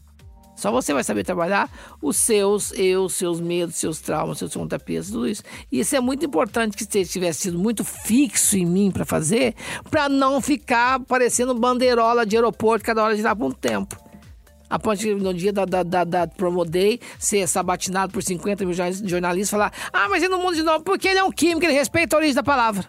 Só 0.56 0.72
você 0.72 0.94
vai 0.94 1.04
saber 1.04 1.24
trabalhar 1.24 1.70
os 2.02 2.16
seus 2.18 2.72
eu, 2.74 3.10
seus 3.10 3.42
medos, 3.42 3.76
seus 3.76 4.00
traumas, 4.00 4.38
seus 4.38 4.54
contrapesos, 4.54 5.12
tudo 5.12 5.28
isso. 5.28 5.44
E 5.72 5.80
isso 5.80 5.96
é 5.96 6.00
muito 6.00 6.26
importante 6.26 6.78
que 6.78 6.86
você 6.86 7.04
tivesse 7.04 7.42
sido 7.42 7.58
muito 7.58 7.84
fixo 7.84 8.56
em 8.58 8.66
mim 8.66 8.92
para 8.92 9.04
fazer, 9.04 9.56
para 9.90 10.08
não 10.08 10.40
ficar 10.40 11.00
parecendo 11.02 11.54
bandeirola 11.56 12.26
de 12.26 12.36
aeroporto 12.36 12.86
cada 12.86 13.04
hora 13.04 13.16
de 13.16 13.24
dar 13.24 13.36
um 13.42 13.52
tempo. 13.52 13.98
A 14.70 14.80
ponto 14.80 14.98
de, 14.98 15.14
no 15.14 15.34
dia 15.34 15.54
da, 15.54 15.66
da, 15.66 15.84
da, 15.84 16.04
da 16.04 16.28
Promodei, 16.28 17.00
ser 17.20 17.48
sabatinado 17.48 18.12
por 18.12 18.24
50 18.24 18.66
mil 18.66 18.74
jornalis- 18.74 19.04
jornalistas 19.08 19.50
falar: 19.52 19.72
ah, 19.92 20.08
mas 20.10 20.24
ele 20.24 20.32
não 20.32 20.42
muda 20.42 20.56
de 20.56 20.64
nome, 20.64 20.84
porque 20.84 21.08
ele 21.08 21.20
é 21.20 21.24
um 21.24 21.32
químico, 21.32 21.66
ele 21.66 21.74
respeita 21.74 22.16
a 22.16 22.18
origem 22.18 22.36
da 22.36 22.42
palavra. 22.44 22.86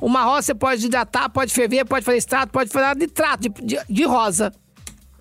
Uma 0.00 0.22
rosa 0.24 0.42
você 0.42 0.54
pode 0.54 0.84
hidratar, 0.84 1.30
pode 1.30 1.52
ferver, 1.52 1.86
pode 1.86 2.04
fazer 2.04 2.18
extrato, 2.18 2.52
pode 2.52 2.70
fazer 2.70 2.94
nitrato 2.96 3.48
de, 3.48 3.62
de, 3.62 3.78
de 3.88 4.04
rosa. 4.04 4.52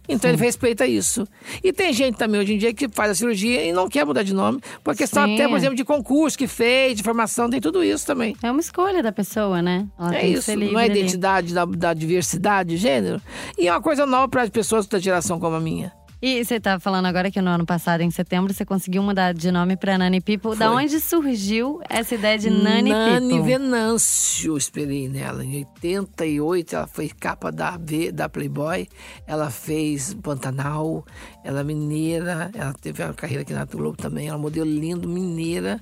Então 0.08 0.30
ele 0.30 0.39
respeita 0.39 0.86
isso. 0.86 1.28
E 1.63 1.74
tem 1.74 1.94
gente 1.94 2.18
também 2.18 2.39
hoje 2.39 2.54
em 2.54 2.58
dia 2.58 2.74
que 2.74 2.88
faz 2.89 3.12
a 3.12 3.15
cirurgia 3.15 3.63
e 3.63 3.72
não 3.72 3.89
quer 3.89 4.06
mudar 4.06 4.24
de 4.24 4.34
nome, 4.34 4.60
por 4.84 4.96
questão 4.96 5.26
Sim. 5.26 5.36
até, 5.36 5.48
por 5.48 5.58
exemplo, 5.58 5.76
de 5.76 5.84
concurso 5.84 6.38
que 6.38 6.48
fez, 6.48 6.96
de 6.96 7.04
formação, 7.04 7.50
tem 7.50 7.60
tudo 7.60 7.84
isso 7.84 8.06
também. 8.06 8.36
É 8.44 8.52
uma 8.52 8.60
escolha 8.60 9.02
da 9.02 9.12
pessoa, 9.12 9.62
né? 9.62 9.88
Ela 9.98 10.15
É 10.15 10.28
isso, 10.28 10.56
não 10.56 10.80
é 10.80 10.88
identidade 10.88 11.54
da, 11.54 11.65
da 11.65 11.94
diversidade 11.94 12.70
de 12.70 12.78
gênero. 12.78 13.22
E 13.58 13.68
é 13.68 13.72
uma 13.72 13.82
coisa 13.82 14.06
nova 14.06 14.28
para 14.28 14.44
as 14.44 14.50
pessoas 14.50 14.86
da 14.88 15.00
geração 15.00 15.39
como 15.39 15.56
a 15.56 15.60
minha. 15.60 15.91
E 16.28 16.44
você 16.44 16.60
tá 16.60 16.80
falando 16.80 17.06
agora 17.06 17.30
que 17.30 17.40
no 17.40 17.52
ano 17.52 17.68
passado, 17.68 18.02
em 18.02 18.10
setembro, 18.10 18.52
você 18.52 18.66
conseguiu 18.66 19.04
mudar 19.04 19.32
de 19.32 19.52
nome 19.52 19.78
pra 19.78 19.96
Nani 19.96 20.20
People. 20.20 20.58
Da 20.58 20.72
Foi. 20.72 20.84
onde 20.84 21.00
surgiu 21.00 21.80
essa 21.88 22.16
ideia 22.16 22.36
de 22.40 22.50
Nani, 22.50 22.90
Nani 22.90 23.30
People? 23.30 23.46
Venâncio, 23.48 24.58
esperei 24.58 25.08
nela. 25.08 25.46
Em 25.46 25.58
88, 25.58 26.76
ela 26.78 26.88
foi 26.88 27.10
capa 27.10 27.52
da, 27.52 27.78
V- 27.78 28.12
da 28.12 28.28
Playboy. 28.28 28.88
Ela 29.28 29.52
fez 29.52 30.16
Pantanal. 30.16 31.06
Ela 31.44 31.60
é 31.60 31.64
mineira. 31.64 32.50
Ela 32.56 32.74
teve 32.74 33.04
uma 33.04 33.14
carreira 33.14 33.44
aqui 33.44 33.54
na 33.54 33.66
Globo 33.66 33.96
também. 33.96 34.26
Ela 34.28 34.36
é 34.36 34.40
um 34.40 34.42
modelo 34.42 34.68
lindo, 34.72 35.08
mineira. 35.08 35.80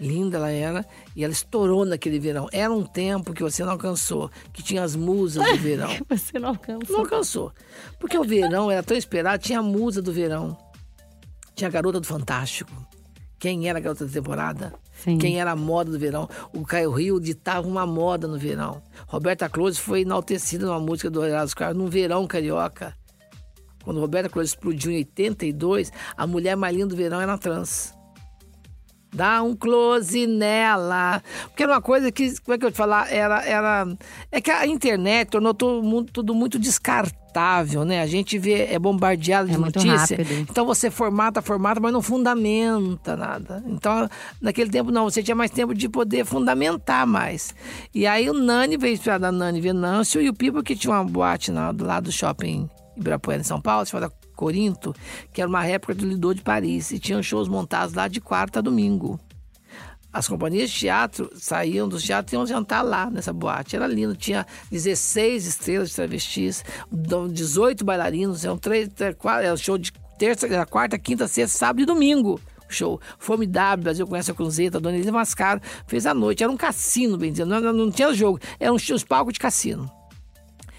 Linda 0.00 0.38
ela 0.38 0.50
era. 0.50 0.86
E 1.14 1.22
ela 1.22 1.32
estourou 1.32 1.84
naquele 1.84 2.18
verão. 2.18 2.48
Era 2.52 2.72
um 2.72 2.82
tempo 2.84 3.32
que 3.32 3.42
você 3.42 3.64
não 3.64 3.72
alcançou. 3.72 4.30
Que 4.52 4.62
tinha 4.62 4.82
as 4.82 4.96
musas 4.96 5.44
do 5.44 5.56
verão. 5.62 5.90
Você 6.08 6.38
não 6.38 6.50
alcançou. 6.50 6.92
Não 6.92 7.00
alcançou. 7.00 7.52
Porque 7.98 8.18
o 8.18 8.24
verão 8.24 8.70
era 8.70 8.82
tão 8.82 8.96
esperado. 8.96 9.42
Tinha 9.42 9.60
a 9.60 9.62
musa 9.62 10.02
do 10.02 10.12
verão. 10.12 10.56
Tinha 11.54 11.68
a 11.68 11.70
garota 11.70 12.00
do 12.00 12.06
Fantástico. 12.06 12.72
Quem 13.38 13.68
era 13.68 13.78
a 13.78 13.82
garota 13.82 14.06
da 14.06 14.12
temporada? 14.12 14.74
Sim. 15.04 15.18
Quem 15.18 15.38
era 15.38 15.52
a 15.52 15.56
moda 15.56 15.90
do 15.90 15.98
verão? 15.98 16.28
O 16.52 16.64
Caio 16.64 16.90
Rio 16.90 17.20
ditava 17.20 17.68
uma 17.68 17.86
moda 17.86 18.26
no 18.26 18.38
verão. 18.38 18.82
Roberta 19.06 19.48
Close 19.48 19.78
foi 19.78 20.00
enaltecida 20.00 20.66
numa 20.66 20.80
música 20.80 21.10
do 21.10 21.24
Erasmo 21.24 21.56
Carlos 21.56 21.82
no 21.82 21.90
verão 21.90 22.26
carioca. 22.26 22.96
Quando 23.84 24.00
Roberta 24.00 24.30
Close 24.30 24.48
explodiu 24.48 24.90
em 24.90 24.96
82, 24.96 25.92
a 26.16 26.26
mulher 26.26 26.56
mais 26.56 26.74
linda 26.74 26.88
do 26.88 26.96
verão 26.96 27.20
era 27.20 27.36
trans. 27.36 27.93
Dá 29.14 29.42
um 29.42 29.54
close 29.54 30.26
nela. 30.26 31.22
Porque 31.44 31.62
era 31.62 31.72
uma 31.72 31.80
coisa 31.80 32.10
que, 32.10 32.38
como 32.40 32.54
é 32.54 32.58
que 32.58 32.66
eu 32.66 32.72
te 32.72 32.76
falar? 32.76 33.12
Era, 33.12 33.44
era. 33.44 33.86
É 34.30 34.40
que 34.40 34.50
a 34.50 34.66
internet 34.66 35.28
tornou 35.30 35.54
todo 35.54 35.82
mundo, 35.82 36.10
tudo 36.12 36.34
muito 36.34 36.58
descartável, 36.58 37.84
né? 37.84 38.02
A 38.02 38.06
gente 38.06 38.36
vê, 38.38 38.64
é 38.72 38.78
bombardeado 38.78 39.48
de 39.48 39.54
É 39.54 39.58
notícia. 39.58 40.18
Então 40.50 40.66
você 40.66 40.90
formata, 40.90 41.40
formata, 41.40 41.80
mas 41.80 41.92
não 41.92 42.02
fundamenta 42.02 43.16
nada. 43.16 43.62
Então, 43.68 44.08
naquele 44.40 44.68
tempo, 44.68 44.90
não, 44.90 45.04
você 45.04 45.22
tinha 45.22 45.36
mais 45.36 45.52
tempo 45.52 45.72
de 45.72 45.88
poder 45.88 46.24
fundamentar 46.24 47.06
mais. 47.06 47.54
E 47.94 48.08
aí 48.08 48.28
o 48.28 48.34
Nani 48.34 48.76
veio 48.76 48.94
inspirado 48.94 49.22
da 49.22 49.30
Nani 49.30 49.60
Venâncio 49.60 50.20
e 50.20 50.28
o 50.28 50.34
Pipo, 50.34 50.60
que 50.60 50.74
tinha 50.74 50.92
uma 50.92 51.04
boate 51.04 51.52
na, 51.52 51.66
lado 51.66 52.04
do 52.04 52.12
shopping 52.12 52.68
Ibirapuera, 52.96 53.40
em 53.40 53.44
São 53.44 53.60
Paulo, 53.60 53.86
chamada 53.86 54.12
Corinto, 54.44 54.94
que 55.32 55.40
era 55.40 55.48
uma 55.48 55.62
réplica 55.62 55.94
do 55.94 56.06
Lido 56.06 56.34
de 56.34 56.42
Paris. 56.42 56.90
E 56.90 56.98
tinham 56.98 57.22
shows 57.22 57.48
montados 57.48 57.94
lá 57.94 58.08
de 58.08 58.20
quarta 58.20 58.58
a 58.58 58.62
domingo. 58.62 59.18
As 60.12 60.28
companhias 60.28 60.70
de 60.70 60.80
teatro 60.80 61.30
saíam 61.34 61.88
dos 61.88 62.02
teatros 62.02 62.34
e 62.34 62.36
iam 62.36 62.46
jantar 62.46 62.82
lá 62.82 63.08
nessa 63.08 63.32
boate. 63.32 63.74
Era 63.74 63.86
lindo, 63.86 64.14
tinha 64.14 64.46
16 64.70 65.46
estrelas 65.46 65.88
de 65.88 65.96
travestis, 65.96 66.62
18 66.92 67.82
bailarinos, 67.86 68.44
eram 68.44 68.58
três, 68.58 68.90
quatro, 69.18 69.46
era 69.46 69.56
show 69.56 69.78
de 69.78 69.90
terça, 70.18 70.46
era 70.46 70.66
quarta, 70.66 70.98
quinta, 70.98 71.26
sexta, 71.26 71.56
sábado 71.56 71.80
e 71.80 71.86
domingo. 71.86 72.38
Show 72.68 73.00
formidável, 73.18 73.82
Brasil 73.82 74.06
conhece 74.06 74.30
a 74.30 74.34
Cruzeta, 74.34 74.78
Dona 74.78 74.96
Elisa 74.96 75.10
Mascaro, 75.10 75.60
fez 75.86 76.04
a 76.04 76.12
noite. 76.12 76.44
Era 76.44 76.52
um 76.52 76.56
cassino, 76.56 77.16
bem 77.16 77.32
dizendo, 77.32 77.48
não, 77.48 77.60
não, 77.60 77.72
não 77.72 77.90
tinha 77.90 78.12
jogo, 78.12 78.38
eram 78.60 78.74
os, 78.74 78.86
os 78.90 79.04
palcos 79.04 79.32
de 79.32 79.40
cassino. 79.40 79.90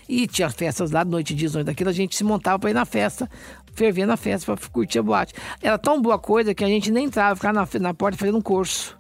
E 0.07 0.27
tinha 0.27 0.49
festas 0.49 0.91
lá, 0.91 1.03
noite 1.03 1.33
dias, 1.33 1.53
noite 1.53 1.65
daquilo, 1.65 1.89
a 1.89 1.93
gente 1.93 2.15
se 2.15 2.23
montava 2.23 2.59
pra 2.59 2.69
ir 2.69 2.73
na 2.73 2.85
festa, 2.85 3.29
ferver 3.73 4.05
na 4.05 4.15
festa, 4.15 4.55
pra 4.55 4.69
curtir 4.69 4.99
a 4.99 5.03
boate. 5.03 5.33
Era 5.61 5.77
tão 5.77 6.01
boa 6.01 6.19
coisa 6.19 6.53
que 6.53 6.63
a 6.63 6.67
gente 6.67 6.91
nem 6.91 7.05
entrava, 7.05 7.35
ficava 7.35 7.53
na, 7.53 7.67
na 7.79 7.93
porta 7.93 8.17
fazendo 8.17 8.37
um 8.37 8.41
curso. 8.41 8.95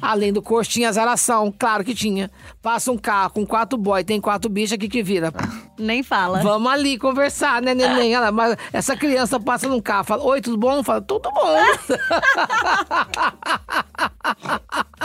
Além 0.00 0.32
do 0.32 0.40
curso, 0.40 0.70
tinha 0.70 0.88
azaração, 0.88 1.52
claro 1.56 1.84
que 1.84 1.94
tinha. 1.94 2.30
Passa 2.62 2.90
um 2.90 2.96
carro 2.96 3.30
com 3.30 3.46
quatro 3.46 3.78
boy, 3.78 4.02
tem 4.02 4.18
quatro 4.18 4.48
bichos 4.48 4.72
aqui 4.72 4.88
que 4.88 5.02
vira. 5.02 5.30
Nem 5.78 6.02
fala. 6.02 6.40
Vamos 6.42 6.72
ali 6.72 6.96
conversar, 6.96 7.60
né, 7.60 7.74
neném? 7.74 8.14
Ela, 8.14 8.32
mas 8.32 8.56
essa 8.72 8.96
criança 8.96 9.38
passa 9.38 9.68
num 9.68 9.80
carro, 9.80 10.04
fala, 10.04 10.24
oi, 10.24 10.40
tudo 10.40 10.56
bom? 10.56 10.82
Fala, 10.82 11.02
tudo 11.02 11.30
bom. 11.30 11.56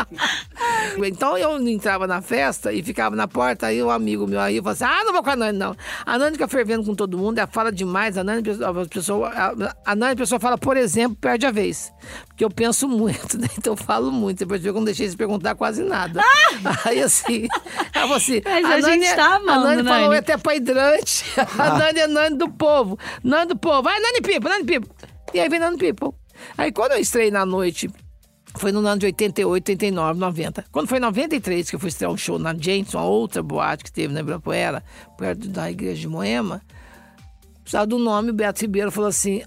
Então 0.98 1.38
eu 1.38 1.58
entrava 1.68 2.06
na 2.06 2.22
festa 2.22 2.72
e 2.72 2.84
ficava 2.84 3.16
na 3.16 3.28
porta, 3.28 3.68
aí 3.68 3.82
o 3.82 3.88
um 3.88 3.90
amigo 3.90 4.28
meu 4.28 4.40
aí 4.40 4.58
falou 4.58 4.72
assim: 4.72 4.84
ah, 4.84 5.04
não 5.04 5.14
vou 5.14 5.24
com 5.24 5.30
a 5.30 5.36
Nani, 5.36 5.58
não. 5.58 5.76
A 6.06 6.18
Nani 6.18 6.34
fica 6.34 6.48
fervendo 6.48 6.84
com 6.84 6.94
todo 6.94 7.18
mundo, 7.18 7.38
ela 7.40 7.48
fala 7.48 7.72
demais. 7.72 8.18
A 8.18 8.24
Nani, 8.24 8.44
a 8.64 8.88
pessoa, 8.88 9.32
a 9.86 9.96
Nani, 9.96 10.14
a 10.14 10.16
pessoa 10.16 10.40
fala, 10.40 10.58
por 10.58 10.78
exemplo, 10.78 11.18
perde 11.20 11.46
a 11.46 11.52
vez. 11.52 11.92
Porque 12.28 12.44
eu 12.44 12.50
penso 12.50 12.88
muito, 12.88 13.38
né? 13.40 13.48
Então 13.58 13.74
eu 13.74 13.78
falo 13.78 14.12
muito. 14.12 14.40
Depois 14.40 14.64
eu 14.64 14.74
não 14.74 14.84
deixei 14.84 15.08
de 15.08 15.18
perguntar 15.18 15.56
quase 15.56 15.84
nada. 15.84 16.22
Ah! 16.22 16.90
Aí 16.90 17.02
assim, 17.02 17.48
ela 17.94 18.04
falou 18.04 18.18
assim: 18.18 18.42
Mas 18.44 18.66
a, 18.66 18.68
a 18.68 18.78
Nani, 18.78 18.84
gente 18.94 19.06
é- 19.06 19.16
tá 19.16 19.36
amando, 19.36 19.52
a 19.52 19.64
Nani 19.76 19.84
falou 19.84 20.08
Nani. 20.10 20.18
até 20.18 20.38
pra 20.38 20.56
hidrante. 20.56 21.26
A 21.58 21.78
Nani 21.78 22.00
é 22.00 22.08
Nani 22.08 22.38
do 22.38 22.50
povo. 22.50 22.98
Nani 23.24 23.48
do 23.48 23.58
povo. 23.58 23.82
Vai, 23.84 24.00
Nani 24.00 24.22
Pipo, 24.22 24.48
Nani 24.48 24.64
Pipo. 24.64 24.88
E 25.34 25.40
aí 25.40 25.50
vem 25.50 25.60
Nani 25.60 25.78
Pipo. 25.78 26.14
Aí 26.58 26.72
quando 26.72 26.94
eu 26.94 27.00
estrei 27.00 27.32
na 27.32 27.46
noite, 27.46 27.90
foi 28.56 28.72
no 28.72 28.86
ano 28.86 29.00
de 29.00 29.06
88, 29.08 29.52
89, 29.52 30.20
90. 30.20 30.66
Quando 30.72 30.88
foi 30.88 30.98
em 30.98 31.02
93 31.02 31.70
que 31.70 31.76
eu 31.76 31.80
fui 31.80 31.90
estrear 31.90 32.12
um 32.12 32.18
show 32.18 32.38
na 32.38 32.54
Jameson, 32.54 32.98
uma 32.98 33.06
outra 33.06 33.42
boate 33.42 33.84
que 33.84 33.92
teve 33.92 34.14
na 34.14 34.20
Ibirapuera, 34.20 34.84
perto 35.18 35.48
da 35.50 35.70
igreja 35.72 36.02
de 36.02 36.08
Moema, 36.08 36.62
precisava 37.62 37.88
do 37.88 37.98
nome, 37.98 38.30
o 38.30 38.34
Beto 38.34 38.62
Ribeiro 38.62 38.92
falou 38.92 39.10
assim, 39.10 39.44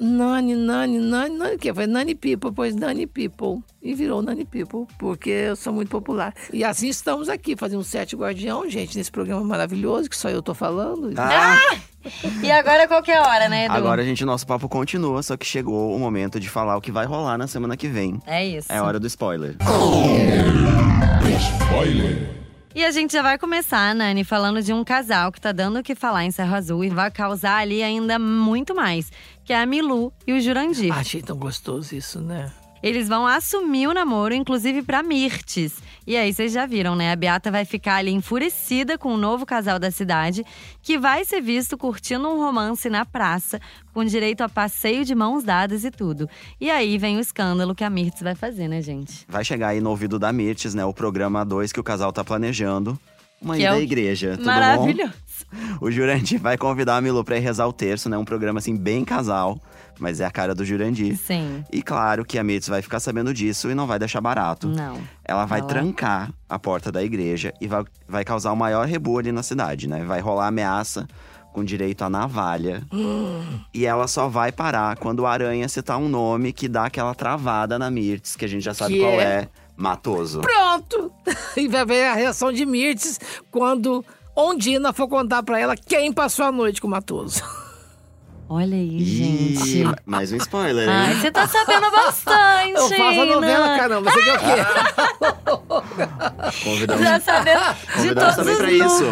Nani, 0.00 0.54
Nani, 0.56 0.98
Nani, 0.98 1.36
Nani 1.36 1.54
o 1.56 1.58
quê? 1.58 1.70
Eu 1.70 1.74
falei, 1.74 1.90
Nani 1.90 2.14
People, 2.14 2.52
pois 2.52 2.74
Nani 2.74 3.06
People. 3.06 3.62
E 3.82 3.94
virou 3.94 4.22
Nani 4.22 4.46
People, 4.46 4.86
porque 4.98 5.28
eu 5.28 5.56
sou 5.56 5.72
muito 5.74 5.90
popular. 5.90 6.32
E 6.52 6.64
assim 6.64 6.88
estamos 6.88 7.28
aqui, 7.28 7.54
fazendo 7.54 7.80
um 7.80 7.84
sete 7.84 8.16
guardião, 8.16 8.68
gente, 8.68 8.96
nesse 8.96 9.10
programa 9.10 9.44
maravilhoso, 9.44 10.08
que 10.08 10.16
só 10.16 10.30
eu 10.30 10.42
tô 10.42 10.54
falando. 10.54 11.12
Ah, 11.18 11.58
E 12.42 12.50
agora 12.50 12.88
qualquer 12.88 13.20
hora, 13.20 13.46
né, 13.50 13.66
Edu? 13.66 13.74
agora, 13.74 14.02
gente, 14.02 14.24
nosso 14.24 14.46
papo 14.46 14.70
continua, 14.70 15.22
só 15.22 15.36
que 15.36 15.44
chegou 15.44 15.94
o 15.94 15.98
momento 15.98 16.40
de 16.40 16.48
falar 16.48 16.76
o 16.76 16.80
que 16.80 16.90
vai 16.90 17.04
rolar 17.04 17.36
na 17.36 17.46
semana 17.46 17.76
que 17.76 17.88
vem. 17.88 18.18
É 18.26 18.46
isso. 18.46 18.72
É 18.72 18.80
hora 18.80 18.98
do 18.98 19.06
spoiler. 19.06 19.56
E 22.72 22.84
a 22.84 22.90
gente 22.92 23.12
já 23.12 23.20
vai 23.20 23.36
começar, 23.36 23.92
Nani, 23.94 24.22
falando 24.22 24.62
de 24.62 24.72
um 24.72 24.84
casal 24.84 25.32
que 25.32 25.40
tá 25.40 25.50
dando 25.50 25.80
o 25.80 25.82
que 25.82 25.94
falar 25.96 26.24
em 26.24 26.30
Serra 26.30 26.56
Azul 26.56 26.84
e 26.84 26.88
vai 26.88 27.10
causar 27.10 27.56
ali 27.56 27.82
ainda 27.82 28.16
muito 28.16 28.74
mais, 28.76 29.10
que 29.50 29.54
é 29.54 29.60
a 29.60 29.66
Milu 29.66 30.12
e 30.24 30.32
o 30.32 30.40
Jurandir. 30.40 30.92
Achei 30.92 31.20
tão 31.20 31.36
gostoso 31.36 31.92
isso, 31.96 32.20
né? 32.20 32.52
Eles 32.80 33.08
vão 33.08 33.26
assumir 33.26 33.88
o 33.88 33.92
namoro, 33.92 34.32
inclusive 34.32 34.80
pra 34.80 35.02
Mirtes. 35.02 35.82
E 36.06 36.16
aí, 36.16 36.32
vocês 36.32 36.52
já 36.52 36.66
viram, 36.66 36.94
né? 36.94 37.10
A 37.10 37.16
Beata 37.16 37.50
vai 37.50 37.64
ficar 37.64 37.96
ali 37.96 38.12
enfurecida 38.12 38.96
com 38.96 39.12
o 39.12 39.16
novo 39.16 39.44
casal 39.44 39.80
da 39.80 39.90
cidade, 39.90 40.46
que 40.80 40.96
vai 40.96 41.24
ser 41.24 41.40
visto 41.40 41.76
curtindo 41.76 42.28
um 42.28 42.38
romance 42.38 42.88
na 42.88 43.04
praça, 43.04 43.60
com 43.92 44.04
direito 44.04 44.42
a 44.42 44.48
passeio 44.48 45.04
de 45.04 45.16
mãos 45.16 45.42
dadas 45.42 45.82
e 45.82 45.90
tudo. 45.90 46.30
E 46.60 46.70
aí 46.70 46.96
vem 46.96 47.16
o 47.16 47.20
escândalo 47.20 47.74
que 47.74 47.82
a 47.82 47.90
Mirtes 47.90 48.22
vai 48.22 48.36
fazer, 48.36 48.68
né, 48.68 48.80
gente? 48.80 49.26
Vai 49.28 49.44
chegar 49.44 49.70
aí 49.70 49.80
no 49.80 49.90
ouvido 49.90 50.16
da 50.16 50.32
Mirtes, 50.32 50.76
né? 50.76 50.84
O 50.84 50.94
programa 50.94 51.44
2 51.44 51.72
que 51.72 51.80
o 51.80 51.84
casal 51.84 52.12
tá 52.12 52.22
planejando. 52.22 52.96
Uma 53.40 53.54
Que 53.56 53.60
ida 53.62 53.70
é 53.70 53.72
o- 53.72 53.76
à 53.76 53.80
igreja, 53.80 54.36
tudo 54.36 54.46
Maravilhoso. 54.46 55.12
bom? 55.52 55.86
O 55.86 55.90
Jurandir 55.90 56.38
vai 56.40 56.56
convidar 56.56 56.96
a 56.96 57.00
Milu 57.00 57.24
pra 57.24 57.36
ir 57.36 57.40
rezar 57.40 57.66
o 57.66 57.72
terço, 57.72 58.08
né? 58.08 58.16
Um 58.16 58.24
programa 58.24 58.58
assim, 58.58 58.76
bem 58.76 59.04
casal. 59.04 59.58
Mas 59.98 60.18
é 60.20 60.24
a 60.24 60.30
cara 60.30 60.54
do 60.54 60.64
Jurandir. 60.64 61.16
Sim. 61.18 61.62
E 61.70 61.82
claro 61.82 62.24
que 62.24 62.38
a 62.38 62.44
Mirtes 62.44 62.68
vai 62.68 62.80
ficar 62.80 63.00
sabendo 63.00 63.34
disso 63.34 63.70
e 63.70 63.74
não 63.74 63.86
vai 63.86 63.98
deixar 63.98 64.20
barato. 64.20 64.66
Não. 64.66 64.96
Ela 65.24 65.44
vai 65.44 65.58
Ela- 65.60 65.68
trancar 65.68 66.30
a 66.48 66.58
porta 66.58 66.90
da 66.90 67.02
igreja 67.02 67.52
e 67.60 67.66
vai, 67.66 67.84
vai 68.08 68.24
causar 68.24 68.52
o 68.52 68.56
maior 68.56 68.86
rebu 68.86 69.18
ali 69.18 69.30
na 69.32 69.42
cidade, 69.42 69.86
né? 69.86 70.02
Vai 70.04 70.20
rolar 70.20 70.46
ameaça 70.46 71.06
com 71.52 71.62
direito 71.62 72.02
a 72.02 72.08
navalha. 72.08 72.82
e 73.74 73.84
ela 73.84 74.06
só 74.06 74.26
vai 74.28 74.50
parar 74.52 74.96
quando 74.96 75.20
o 75.20 75.26
Aranha 75.26 75.68
citar 75.68 75.98
um 75.98 76.08
nome 76.08 76.52
que 76.52 76.66
dá 76.68 76.86
aquela 76.86 77.14
travada 77.14 77.78
na 77.78 77.90
Mirtes, 77.90 78.36
que 78.36 78.44
a 78.44 78.48
gente 78.48 78.62
já 78.64 78.72
sabe 78.72 78.94
Que 78.94 79.00
qual 79.00 79.12
é? 79.12 79.24
é. 79.24 79.48
Matoso. 79.80 80.40
Pronto! 80.40 81.10
E 81.56 81.66
vai 81.66 81.84
ver 81.84 82.04
a 82.06 82.14
reação 82.14 82.52
de 82.52 82.64
Mirtes 82.66 83.18
quando 83.50 84.04
Ondina 84.36 84.92
for 84.92 85.08
contar 85.08 85.42
pra 85.42 85.58
ela 85.58 85.74
quem 85.76 86.12
passou 86.12 86.44
a 86.44 86.52
noite 86.52 86.80
com 86.80 86.86
o 86.86 86.90
Matoso. 86.90 87.42
Olha 88.48 88.76
aí, 88.76 88.98
Ih, 88.98 89.54
gente. 89.64 89.94
mais 90.04 90.32
um 90.32 90.36
spoiler, 90.36 90.88
Ai, 90.88 91.12
hein? 91.12 91.20
você 91.20 91.30
tá 91.30 91.46
sabendo 91.46 91.88
bastante. 91.90 92.72
Eu 92.74 92.88
faço 92.88 93.20
a 93.20 93.24
novela, 93.26 93.76
caramba. 93.78 94.10
Você 94.10 94.22
quer 94.24 94.36
o 94.36 94.38
quê? 94.40 94.56
Convidamos. 96.64 97.02
Já 97.02 97.20
sabendo 97.20 97.60
de 98.02 98.14
todos 98.14 98.38
os 98.38 98.56
pra 98.58 98.72
isso. 98.72 99.04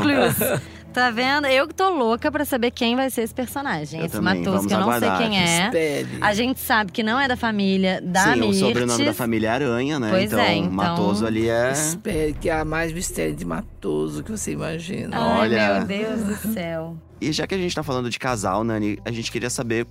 Tá 0.93 1.11
vendo? 1.11 1.47
Eu 1.47 1.69
que 1.69 1.75
tô 1.75 1.91
louca 1.91 2.33
pra 2.33 2.45
saber 2.45 2.71
quem 2.71 2.97
vai 2.97 3.09
ser 3.11 3.23
esse 3.23 3.35
personagem. 3.35 4.01
Eu 4.01 4.07
esse 4.07 4.17
também, 4.17 4.39
Matoso, 4.39 4.51
vamos 4.57 4.67
que 4.67 4.73
eu 4.73 4.79
não 4.79 4.85
aguardar. 4.89 5.19
sei 5.19 5.29
quem 5.29 5.39
é. 5.41 5.65
Espere. 5.67 6.09
A 6.21 6.35
gente 6.35 6.61
sabe 6.61 6.91
que 6.91 7.03
não 7.03 7.21
é 7.21 7.29
da 7.29 7.37
família 7.37 8.01
da 8.03 8.25
Sim, 8.25 8.31
o 8.31 8.45
Mirtes. 8.45 8.59
sobrenome 8.59 9.05
da 9.05 9.15
família 9.15 9.47
é 9.49 9.51
Aranha, 9.51 10.01
né? 10.01 10.09
Pois 10.11 10.25
então, 10.25 10.41
é, 10.41 10.57
então- 10.57 10.73
Matoso 10.73 11.27
ali 11.27 11.49
é. 11.49 11.71
Espere, 11.73 12.33
que 12.33 12.51
há 12.51 12.65
mais 12.65 12.93
mistério 12.93 13.37
de 13.37 13.45
Matoso 13.45 14.25
que 14.25 14.31
você 14.33 14.53
imagina. 14.53 15.17
Ai, 15.17 15.41
Olha. 15.41 15.75
meu 15.75 15.87
Deus 15.87 16.21
do 16.25 16.53
céu. 16.53 16.97
E 17.21 17.31
já 17.33 17.47
que 17.47 17.55
a 17.55 17.59
gente 17.59 17.75
tá 17.75 17.83
falando 17.83 18.09
de 18.11 18.19
casal, 18.19 18.65
Nani, 18.65 18.99
a 19.05 19.11
gente 19.13 19.31
queria 19.31 19.51
saber 19.51 19.87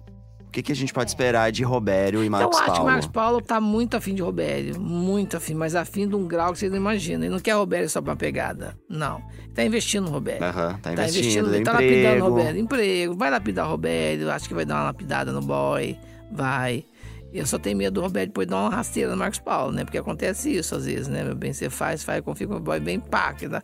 o 0.48 0.52
que, 0.52 0.64
que 0.64 0.72
a 0.72 0.76
gente 0.76 0.94
pode 0.94 1.10
esperar 1.12 1.52
de 1.52 1.64
Robério 1.64 2.24
e 2.24 2.30
Marcos 2.30 2.58
eu 2.58 2.64
acho 2.64 2.66
que 2.66 2.72
o 2.72 2.76
Paulo. 2.76 2.90
Marcos 2.92 3.08
Paulo 3.08 3.42
tá 3.42 3.60
muito 3.62 3.96
afim 3.98 4.16
de 4.16 4.22
Robério. 4.22 4.80
Muito 4.80 5.38
afim, 5.38 5.54
mas 5.54 5.76
afim 5.76 6.08
de 6.08 6.16
um 6.16 6.26
grau 6.28 6.54
que 6.54 6.60
você 6.60 6.70
não 6.70 6.78
imagina. 6.78 7.26
Ele 7.26 7.34
não 7.34 7.40
quer 7.40 7.54
Robério 7.54 7.88
só 7.90 8.02
pra 8.02 8.16
pegada. 8.16 8.76
Não. 8.90 9.22
Tá 9.54 9.64
investindo 9.64 10.06
no 10.06 10.12
Robério. 10.12 10.44
Aham, 10.44 10.74
tá 10.82 10.94
Tá 10.94 10.94
investindo, 10.94 11.20
investindo, 11.20 11.52
deu 11.52 11.64
tá 11.64 11.72
lapidando 11.74 12.24
Robério. 12.24 12.60
Emprego, 12.60 13.16
vai 13.16 13.30
lapidar 13.30 13.68
o 13.68 13.70
Robério, 13.72 14.32
acho 14.32 14.48
que 14.48 14.54
vai 14.56 14.66
dar 14.66 14.76
uma 14.76 14.84
lapidada 14.86 15.32
no 15.32 15.42
boy, 15.42 15.98
vai. 16.32 16.86
Eu 17.34 17.46
só 17.46 17.60
tenho 17.60 17.78
medo 17.78 17.96
do 17.96 18.02
Roberto 18.02 18.28
depois 18.30 18.48
dar 18.48 18.56
uma 18.56 18.70
rasteira 18.70 19.12
no 19.12 19.18
Marcos 19.18 19.40
Paulo, 19.40 19.74
né? 19.74 19.84
Porque 19.84 19.98
acontece 19.98 20.50
isso 20.56 20.74
às 20.76 20.86
vezes, 20.86 21.08
né? 21.10 21.24
Meu 21.26 21.36
bem, 21.36 21.52
você 21.52 21.70
faz, 21.70 22.02
faz, 22.02 22.22
confia 22.22 22.48
com 22.48 22.56
o 22.56 22.60
boy 22.60 22.80
bem 22.80 23.00
pá. 23.02 23.34
que 23.34 23.48
dá- 23.50 23.62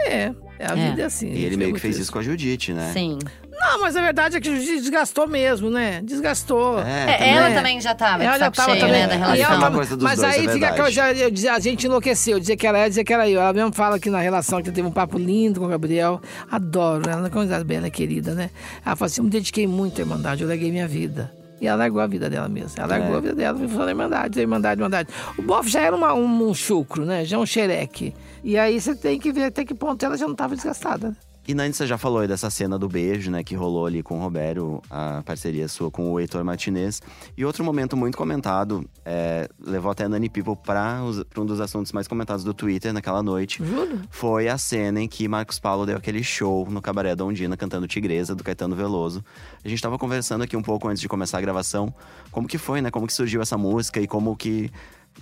É, 0.00 0.32
é 0.58 0.66
a 0.66 0.76
É. 0.76 0.88
vida 0.90 1.02
é 1.02 1.04
assim. 1.04 1.28
E 1.30 1.44
ele 1.44 1.56
meio 1.58 1.74
que 1.74 1.78
fez 1.78 1.98
isso 1.98 2.10
com 2.10 2.18
a 2.18 2.22
Judite, 2.22 2.72
né? 2.72 2.90
Sim. 2.94 3.18
Não, 3.64 3.80
mas 3.80 3.96
a 3.96 4.00
verdade 4.02 4.36
é 4.36 4.40
que 4.40 4.50
desgastou 4.50 5.26
mesmo, 5.26 5.70
né? 5.70 6.00
Desgastou. 6.02 6.80
É, 6.80 6.82
É, 7.12 7.16
também. 7.16 7.36
ela 7.36 7.50
também 7.54 7.80
já 7.80 7.94
tava 7.94 8.18
de 8.18 8.24
Ela 8.26 8.38
já 8.38 8.50
tava 8.50 8.70
cheio, 8.70 8.80
também. 8.80 9.00
né, 9.02 9.06
da 9.06 9.14
E 9.14 9.18
relação. 9.18 9.44
ela 9.44 9.54
Uma 9.54 9.60
tava- 9.62 9.76
coisa 9.76 9.96
dos 9.96 10.04
mas 10.04 10.20
dois, 10.20 10.34
aí 10.34 10.46
é 10.46 10.52
fica 10.52 10.68
aquela. 10.68 10.90
Já, 10.90 11.12
eu 11.12 11.30
dizia, 11.30 11.52
a 11.54 11.58
gente 11.60 11.86
enlouqueceu, 11.86 12.38
dizia 12.40 12.56
que 12.56 12.66
ela 12.66 12.78
era, 12.78 12.88
dizia 12.88 13.04
que 13.04 13.12
era 13.14 13.28
eu. 13.28 13.40
Ela 13.40 13.52
mesmo 13.52 13.72
fala 13.72 13.98
que 14.00 14.10
na 14.10 14.18
relação 14.20 14.60
que 14.62 14.70
teve 14.70 14.86
um 14.86 14.90
papo 14.90 15.16
lindo 15.18 15.60
com 15.60 15.66
o 15.66 15.68
Gabriel. 15.68 16.20
Adoro 16.50 17.08
ela, 17.08 17.30
como 17.30 17.44
ela 17.50 17.64
bela, 17.64 17.88
querida, 17.88 18.34
né? 18.34 18.50
Ela 18.84 18.96
falou 18.96 19.06
assim: 19.06 19.20
eu 19.20 19.24
me 19.24 19.30
dediquei 19.30 19.66
muito 19.66 19.98
à 19.98 20.02
Irmandade, 20.04 20.42
eu 20.42 20.48
larguei 20.48 20.70
minha 20.70 20.88
vida. 20.88 21.32
E 21.60 21.66
ela 21.68 21.76
largou 21.78 22.00
a 22.00 22.06
vida 22.08 22.28
dela 22.28 22.48
mesmo. 22.48 22.72
Ela 22.76 22.88
largou 22.88 23.14
É. 23.14 23.18
a 23.18 23.20
vida 23.20 23.34
dela, 23.36 23.56
foi 23.56 23.68
falando 23.68 23.88
Irmandade, 23.90 24.40
Irmandade, 24.40 24.80
Irmandade. 24.80 25.08
O 25.38 25.42
Boff 25.42 25.70
já 25.70 25.80
era 25.80 25.94
uma- 25.94 26.12
um, 26.12 26.48
um 26.48 26.52
chucro, 26.52 27.04
né? 27.04 27.24
Já 27.24 27.38
um 27.38 27.46
xereque. 27.46 28.12
E 28.42 28.58
aí 28.58 28.80
você 28.80 28.96
tem 28.96 29.20
que 29.20 29.30
ver 29.32 29.44
até 29.44 29.64
que 29.64 29.72
ponto 29.72 30.04
ela 30.04 30.16
já 30.18 30.24
não 30.24 30.32
estava 30.32 30.56
desgastada. 30.56 31.10
né? 31.10 31.14
E 31.46 31.54
Nani, 31.54 31.74
você 31.74 31.88
já 31.88 31.98
falou 31.98 32.20
aí 32.20 32.28
dessa 32.28 32.48
cena 32.50 32.78
do 32.78 32.88
beijo, 32.88 33.28
né? 33.28 33.42
Que 33.42 33.56
rolou 33.56 33.84
ali 33.84 34.00
com 34.00 34.16
o 34.16 34.20
Robério, 34.20 34.80
a 34.88 35.22
parceria 35.24 35.66
sua 35.66 35.90
com 35.90 36.12
o 36.12 36.20
Heitor 36.20 36.44
Martinez. 36.44 37.02
E 37.36 37.44
outro 37.44 37.64
momento 37.64 37.96
muito 37.96 38.16
comentado, 38.16 38.88
é, 39.04 39.48
levou 39.60 39.90
até 39.90 40.04
a 40.04 40.08
Nani 40.08 40.28
People 40.28 40.54
para 40.54 41.00
um 41.36 41.44
dos 41.44 41.60
assuntos 41.60 41.90
mais 41.90 42.06
comentados 42.06 42.44
do 42.44 42.54
Twitter 42.54 42.92
naquela 42.92 43.24
noite. 43.24 43.64
Juro? 43.64 44.02
Foi 44.08 44.48
a 44.48 44.56
cena 44.56 45.00
em 45.00 45.08
que 45.08 45.26
Marcos 45.26 45.58
Paulo 45.58 45.84
deu 45.84 45.96
aquele 45.96 46.22
show 46.22 46.68
no 46.70 46.80
Cabaré 46.80 47.16
da 47.16 47.24
Ondina 47.24 47.56
cantando 47.56 47.88
Tigresa, 47.88 48.36
do 48.36 48.44
Caetano 48.44 48.76
Veloso. 48.76 49.24
A 49.64 49.68
gente 49.68 49.82
tava 49.82 49.98
conversando 49.98 50.42
aqui 50.42 50.56
um 50.56 50.62
pouco 50.62 50.86
antes 50.86 51.00
de 51.00 51.08
começar 51.08 51.38
a 51.38 51.40
gravação. 51.40 51.92
Como 52.30 52.46
que 52.46 52.56
foi, 52.56 52.80
né? 52.80 52.88
Como 52.88 53.04
que 53.04 53.12
surgiu 53.12 53.42
essa 53.42 53.58
música 53.58 54.00
e 54.00 54.06
como 54.06 54.36
que… 54.36 54.70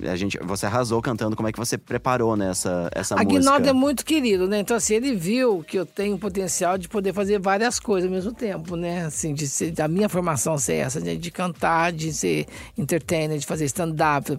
A 0.09 0.17
gente, 0.17 0.39
você 0.43 0.67
arrasou 0.67 1.03
cantando, 1.03 1.37
como 1.37 1.49
é 1.49 1.53
que 1.53 1.59
você 1.59 1.77
preparou 1.77 2.37
né, 2.37 2.51
essa, 2.51 2.89
música? 2.95 3.21
Aguinaldo 3.21 3.69
é 3.69 3.73
muito 3.73 4.05
querido, 4.05 4.49
né? 4.49 4.61
Então, 4.61 4.77
assim, 4.77 4.95
ele 4.95 5.15
viu 5.15 5.63
que 5.67 5.79
eu 5.79 5.85
tenho 5.85 6.17
potencial 6.19 6.79
de 6.79 6.89
poder 6.89 7.13
fazer 7.13 7.39
várias 7.39 7.79
coisas 7.79 8.09
ao 8.09 8.15
mesmo 8.15 8.33
tempo, 8.33 8.77
né? 8.77 9.05
Assim, 9.05 9.35
de 9.35 9.47
ser, 9.49 9.73
da 9.73 9.89
minha 9.89 10.09
formação 10.09 10.57
ser 10.57 10.75
essa, 10.77 11.01
de, 11.01 11.17
de 11.19 11.31
cantar, 11.31 11.93
de 11.93 12.13
ser 12.15 12.47
entertainer, 12.79 13.39
de 13.39 13.45
fazer 13.47 13.65
stand-up, 13.67 14.31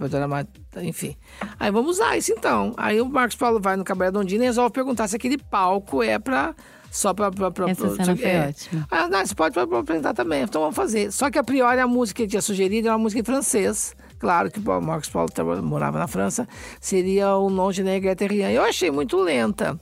enfim. 0.81 1.15
Aí 1.59 1.69
vamos 1.71 1.97
usar 1.97 2.17
isso 2.17 2.31
então. 2.31 2.73
Aí 2.77 3.01
o 3.01 3.05
Marcos 3.05 3.35
Paulo 3.35 3.59
vai 3.59 3.75
no 3.75 3.83
Cabaré 3.83 4.09
Dondina 4.11 4.43
e 4.43 4.47
resolve 4.47 4.71
perguntar 4.73 5.07
se 5.07 5.15
aquele 5.15 5.37
palco 5.37 6.01
é 6.01 6.17
pra. 6.17 6.55
Só 6.89 7.13
pra. 7.13 7.31
pra, 7.31 7.51
pra 7.51 7.69
Essa 7.69 7.87
pra- 7.87 8.03
cena 8.05 8.17
foi 8.17 8.25
é. 8.29 8.47
ótima. 8.49 8.87
Ah, 8.91 9.07
não, 9.07 9.25
você 9.25 9.33
pode 9.35 9.53
pra- 9.53 9.67
pra 9.67 9.79
apresentar 9.79 10.13
também, 10.13 10.43
então 10.43 10.61
vamos 10.61 10.75
fazer. 10.75 11.11
Só 11.11 11.29
que 11.29 11.37
a 11.37 11.43
priori 11.43 11.79
a 11.79 11.87
música 11.87 12.17
que 12.17 12.23
ele 12.23 12.29
tinha 12.31 12.41
sugerido 12.41 12.87
era 12.87 12.95
uma 12.97 13.03
música 13.03 13.21
em 13.21 13.23
francês. 13.23 13.95
Claro 14.21 14.51
que 14.51 14.59
o 14.59 14.81
Marcos 14.81 15.09
Paulo 15.09 15.31
morava 15.63 15.97
na 15.97 16.07
França. 16.07 16.47
Seria 16.79 17.35
o 17.37 17.49
nom 17.49 17.71
de 17.71 17.81
Negra 17.81 18.15
Terrien. 18.15 18.51
Eu 18.51 18.63
achei 18.63 18.91
muito 18.91 19.17
lenta. 19.17 19.79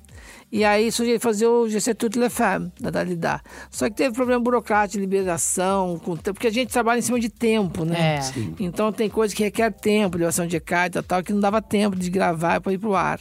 E 0.49 0.63
aí 0.63 0.89
sugeri 0.93 1.19
fazer 1.19 1.45
o 1.45 1.67
Je 1.67 1.81
sais 1.81 1.95
toutes 1.95 2.17
les 2.17 2.33
femmes, 2.33 2.71
da 2.79 2.89
Dalida. 2.89 3.41
Só 3.69 3.89
que 3.89 3.95
teve 3.95 4.15
problema 4.15 4.41
burocrático 4.41 4.93
de 4.93 5.01
liberação, 5.01 5.99
com 5.99 6.15
tempo, 6.15 6.35
porque 6.35 6.47
a 6.47 6.51
gente 6.51 6.71
trabalha 6.71 6.99
em 6.99 7.01
cima 7.01 7.19
de 7.19 7.29
tempo, 7.29 7.83
né? 7.83 8.19
É. 8.19 8.21
Então 8.59 8.93
tem 8.93 9.09
coisa 9.09 9.35
que 9.35 9.43
requer 9.43 9.71
tempo, 9.73 10.17
ligação 10.17 10.47
de 10.47 10.59
carta 10.59 10.99
e 10.99 11.03
tal, 11.03 11.21
que 11.21 11.33
não 11.33 11.41
dava 11.41 11.61
tempo 11.61 11.97
de 11.97 12.09
gravar 12.09 12.61
para 12.61 12.71
ir 12.71 12.77
pro 12.79 12.95
ar. 12.95 13.19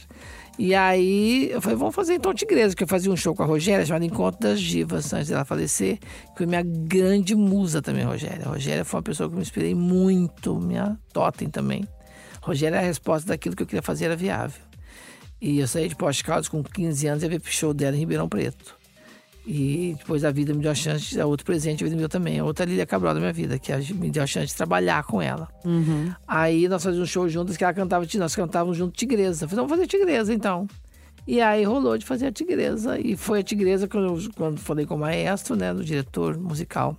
E 0.61 0.75
aí 0.75 1.49
eu 1.51 1.61
falei, 1.61 1.77
vamos 1.77 1.95
fazer 1.95 2.15
então 2.15 2.33
Tigresa, 2.33 2.75
que 2.75 2.83
eu 2.83 2.87
fazia 2.87 3.09
um 3.09 3.15
show 3.15 3.33
com 3.33 3.41
a 3.41 3.45
Rogéria 3.45 3.85
chamado 3.85 4.03
Encontro 4.03 4.41
das 4.41 4.59
Divas, 4.59 5.13
antes 5.13 5.29
dela 5.29 5.45
falecer, 5.45 5.99
que 5.99 6.37
foi 6.37 6.45
minha 6.45 6.61
grande 6.61 7.33
musa 7.33 7.81
também, 7.81 8.03
a 8.03 8.07
Rogéria. 8.07 8.45
A 8.45 8.49
Rogéria 8.49 8.83
foi 8.83 8.97
uma 8.97 9.03
pessoa 9.03 9.29
que 9.29 9.35
me 9.35 9.41
inspirei 9.41 9.73
muito, 9.73 10.59
minha 10.59 10.99
totem 11.13 11.49
também. 11.49 11.87
Rogéria 12.41 12.75
é 12.75 12.79
a 12.79 12.81
resposta 12.81 13.29
daquilo 13.29 13.55
que 13.55 13.63
eu 13.63 13.67
queria 13.67 13.81
fazer 13.81 14.05
era 14.05 14.17
viável. 14.17 14.61
E 15.39 15.59
eu 15.59 15.67
saí 15.67 15.87
de 15.87 15.95
Poste 15.95 16.25
Caldas 16.25 16.49
com 16.49 16.61
15 16.61 17.07
anos 17.07 17.23
e 17.23 17.25
ia 17.27 17.29
ver 17.29 17.41
show 17.45 17.73
dela 17.73 17.95
em 17.95 17.99
Ribeirão 17.99 18.27
Preto. 18.27 18.78
E 19.51 19.95
depois 19.97 20.23
a 20.23 20.29
vida 20.29 20.53
me 20.53 20.61
deu 20.61 20.69
a 20.69 20.75
chance, 20.75 21.09
de, 21.09 21.19
outro 21.23 21.43
presente 21.43 21.83
a 21.83 21.85
vida 21.85 21.95
me 21.95 22.01
deu 22.01 22.07
também, 22.07 22.37
a 22.37 22.45
outra 22.45 22.65
Lília 22.65 22.85
Cabral 22.85 23.15
da 23.15 23.19
minha 23.19 23.33
vida, 23.33 23.57
que 23.57 23.73
me 23.95 24.11
deu 24.11 24.21
a 24.21 24.27
chance 24.27 24.45
de 24.45 24.55
trabalhar 24.55 25.03
com 25.05 25.19
ela. 25.19 25.47
Uhum. 25.65 26.13
Aí 26.27 26.67
nós 26.67 26.83
fazíamos 26.83 27.09
um 27.09 27.11
show 27.11 27.27
juntos 27.27 27.57
que 27.57 27.63
ela 27.63 27.73
cantava, 27.73 28.05
nós 28.13 28.35
cantávamos 28.35 28.77
junto 28.77 28.95
Tigresa. 28.95 29.45
Eu 29.45 29.49
falei, 29.49 29.65
vamos 29.65 29.71
fazer 29.71 29.87
Tigresa 29.87 30.31
então. 30.31 30.67
E 31.25 31.41
aí 31.41 31.63
rolou 31.63 31.97
de 31.97 32.05
fazer 32.05 32.27
a 32.27 32.31
Tigresa. 32.31 32.99
E 32.99 33.17
foi 33.17 33.39
a 33.39 33.43
Tigresa 33.43 33.87
quando, 33.87 34.13
eu, 34.13 34.31
quando 34.35 34.59
falei 34.59 34.85
com 34.85 34.93
o 34.93 34.99
maestro, 34.99 35.55
né, 35.55 35.73
do 35.73 35.83
diretor 35.83 36.37
musical 36.37 36.95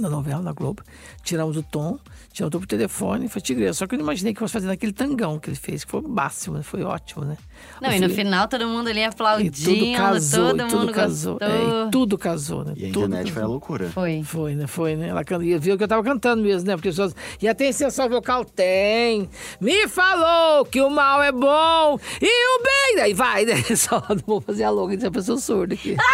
da 0.00 0.08
novela 0.08 0.42
na 0.42 0.52
Globo. 0.52 0.84
Tiramos 1.24 1.56
o 1.56 1.64
tom, 1.64 1.98
o 2.44 2.50
tom 2.50 2.58
por 2.58 2.66
telefone 2.66 3.26
e 3.26 3.28
foi 3.28 3.40
Tigresa. 3.40 3.74
Só 3.74 3.86
que 3.86 3.94
eu 3.94 3.98
não 3.98 4.04
imaginei 4.04 4.34
que 4.34 4.40
fosse 4.40 4.52
fazer 4.52 4.66
naquele 4.66 4.92
tangão 4.92 5.38
que 5.38 5.48
ele 5.48 5.56
fez, 5.56 5.84
que 5.84 5.90
foi 5.90 6.02
máximo, 6.02 6.62
foi 6.62 6.82
ótimo, 6.82 7.24
né? 7.24 7.36
Não, 7.80 7.92
e 7.92 8.00
no 8.00 8.10
final 8.10 8.48
todo 8.48 8.66
mundo 8.66 8.88
ali 8.88 9.04
aplaudindo, 9.04 9.54
tudo 9.54 9.96
casou, 9.96 10.50
todo 10.50 10.68
tudo 10.68 10.78
mundo 10.80 10.92
casou. 10.92 11.38
É, 11.40 11.86
e 11.86 11.90
tudo 11.90 12.18
casou, 12.18 12.64
né? 12.64 12.74
E 12.76 12.86
a 12.86 12.92
tudo 12.92 13.06
internet 13.06 13.32
foi 13.32 13.42
a 13.42 13.46
loucura. 13.46 13.90
Foi. 13.90 14.22
Foi, 14.24 14.54
né? 14.54 14.66
Foi, 14.66 14.96
né? 14.96 15.08
Ela 15.08 15.24
can... 15.24 15.38
viu 15.38 15.76
que 15.76 15.84
eu 15.84 15.88
tava 15.88 16.02
cantando 16.02 16.42
mesmo, 16.42 16.66
né? 16.66 16.76
Porque 16.76 16.88
as 16.88 16.96
pessoas. 16.96 17.14
E 17.40 17.48
até 17.48 17.68
extensão 17.68 18.08
vocal 18.08 18.44
tem. 18.44 19.28
Me 19.60 19.88
falou 19.88 20.64
que 20.64 20.80
o 20.80 20.90
mal 20.90 21.22
é 21.22 21.32
bom 21.32 21.98
e 22.20 22.26
o 22.26 22.62
bem. 22.62 23.02
Aí 23.02 23.14
vai, 23.14 23.44
né? 23.44 23.62
Só 23.76 24.02
não 24.08 24.22
vou 24.26 24.40
fazer 24.40 24.64
a 24.64 24.70
louca 24.70 24.96
de 24.96 25.10
pessoa 25.10 25.38
surda 25.38 25.74
aqui. 25.74 25.96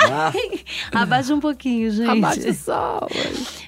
Ah. 0.93 1.03
Abaixa 1.03 1.35
um 1.35 1.41
pouquinho, 1.41 1.91
gente. 1.91 2.09
Abaixa 2.09 2.53
só. 2.53 3.07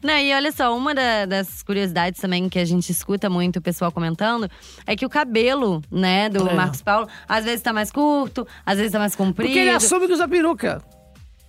Não, 0.05 0.19
e 0.19 0.35
olha 0.35 0.53
só, 0.53 0.77
uma 0.77 0.95
da, 0.95 1.25
das 1.25 1.63
curiosidades 1.63 2.21
também 2.21 2.47
que 2.47 2.59
a 2.59 2.65
gente 2.67 2.91
escuta 2.91 3.31
muito 3.31 3.57
o 3.57 3.63
pessoal 3.63 3.91
comentando 3.91 4.51
é 4.87 4.95
que 4.95 5.07
o 5.07 5.09
cabelo, 5.09 5.81
né, 5.91 6.29
do 6.29 6.47
é. 6.47 6.53
Marcos 6.53 6.83
Paulo, 6.83 7.09
às 7.27 7.43
vezes 7.47 7.63
tá 7.63 7.73
mais 7.73 7.91
curto, 7.91 8.47
às 8.67 8.77
vezes 8.77 8.93
tá 8.93 8.99
mais 8.99 9.17
comprido. 9.17 9.49
Porque 9.49 9.59
ele 9.59 9.71
assume 9.71 10.07
que 10.07 10.13
usa 10.13 10.29
peruca. 10.29 10.83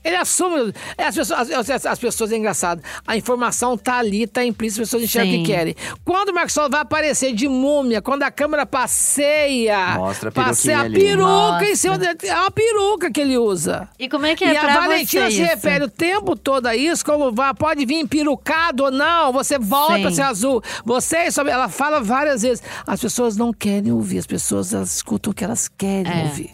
Ele 0.06 0.18
assume. 0.18 0.72
É, 0.95 1.08
as 1.08 1.16
pessoas, 1.16 1.51
as, 1.51 1.86
as, 1.88 1.99
pessoas 1.99 2.32
é 2.32 2.38
engraçado. 2.38 2.80
A 3.08 3.18
informação 3.18 3.76
tá 3.76 3.97
ali, 3.97 4.28
tá 4.28 4.45
implícita, 4.45 4.84
as 4.84 4.88
pessoas 4.88 5.03
enxergam 5.03 5.34
o 5.34 5.38
que 5.39 5.43
querem. 5.43 5.76
Quando 6.06 6.30
o 6.30 6.34
Marcos 6.34 6.53
Paulo 6.53 6.70
vai 6.70 6.82
aparecer 6.82 7.34
de 7.34 7.47
múmia, 7.47 8.03
quando 8.03 8.22
a 8.22 8.30
câmera 8.30 8.68
passeia. 8.68 9.95
Mostra 9.95 10.30
a 10.30 10.32
passeia 10.32 10.82
a 10.82 10.89
peruca 10.89 11.66
em 11.66 11.76
cima 11.76 11.97
dele. 11.97 12.20
É 12.22 12.36
uma 12.36 12.51
peruca 12.51 13.10
que 13.10 13.20
ele 13.20 13.36
usa. 13.36 13.89
E 13.97 14.08
como 14.08 14.28
é 14.28 14.36
que 14.36 14.43
é 14.43 14.53
e 14.53 14.60
pra 14.60 14.76
a 14.76 14.82
Valentina 14.82 15.32
se 15.32 15.41
isso? 15.41 15.43
refere 15.43 15.86
o 15.86 15.89
tempo 15.89 16.36
todo 16.36 16.68
a 16.68 16.76
isso, 16.76 17.03
como 17.03 17.32
vai, 17.32 17.51
pode 17.56 17.84
vir 17.84 18.08
perucado 18.08 18.84
ou 18.84 18.91
não, 18.91 19.34
você 19.34 19.58
volta 19.58 19.97
Sim. 19.97 20.06
a 20.06 20.12
ser 20.12 20.22
azul. 20.22 20.62
Você, 20.86 21.30
ela 21.49 21.68
fala 21.68 21.99
várias 21.99 22.43
vezes. 22.43 22.62
As 22.86 23.01
pessoas 23.01 23.36
não 23.36 23.51
querem 23.51 23.91
ouvir, 23.91 24.20
as 24.20 24.28
pessoas 24.28 24.72
elas 24.72 24.97
escutam 24.97 25.32
o 25.32 25.34
que 25.34 25.43
elas 25.43 25.68
querem 25.68 26.12
é. 26.12 26.26
ouvir. 26.26 26.53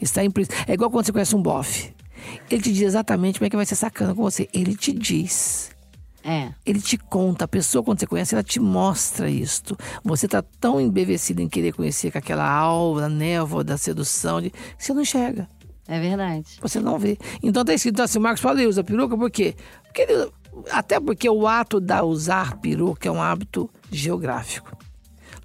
Está 0.00 0.22
implícito. 0.22 0.54
É 0.68 0.74
igual 0.74 0.88
quando 0.88 1.06
você 1.06 1.12
conhece 1.12 1.34
um 1.34 1.42
bofe. 1.42 1.95
Ele 2.50 2.62
te 2.62 2.72
diz 2.72 2.82
exatamente 2.82 3.38
como 3.38 3.46
é 3.46 3.50
que 3.50 3.56
vai 3.56 3.66
ser 3.66 3.76
sacana 3.76 4.14
com 4.14 4.22
você. 4.22 4.48
Ele 4.52 4.76
te 4.76 4.92
diz. 4.92 5.70
É. 6.22 6.52
Ele 6.66 6.80
te 6.80 6.98
conta, 6.98 7.44
a 7.44 7.48
pessoa 7.48 7.84
quando 7.84 8.00
você 8.00 8.06
conhece, 8.06 8.34
ela 8.34 8.42
te 8.42 8.58
mostra 8.58 9.30
isto. 9.30 9.76
Você 10.02 10.26
tá 10.26 10.42
tão 10.42 10.80
embevecido 10.80 11.40
em 11.40 11.48
querer 11.48 11.72
conhecer 11.72 12.10
com 12.10 12.18
aquela 12.18 12.48
aura, 12.48 13.08
névoa 13.08 13.62
da 13.62 13.78
sedução, 13.78 14.40
de, 14.40 14.50
que 14.50 14.56
você 14.76 14.92
não 14.92 15.02
enxerga. 15.02 15.48
É 15.86 16.00
verdade. 16.00 16.58
Você 16.60 16.80
não 16.80 16.98
vê. 16.98 17.16
Então 17.40 17.64
tá 17.64 17.72
escrito 17.72 18.02
assim, 18.02 18.18
Marcos 18.18 18.42
Paulo 18.42 18.60
usa 18.68 18.82
peruca 18.82 19.16
por 19.16 19.30
quê? 19.30 19.54
Porque 19.84 20.02
ele, 20.02 20.28
até 20.72 20.98
porque 20.98 21.30
o 21.30 21.46
ato 21.46 21.78
da 21.78 22.02
usar 22.02 22.58
peruca 22.58 23.08
é 23.08 23.12
um 23.12 23.22
hábito 23.22 23.70
geográfico. 23.90 24.76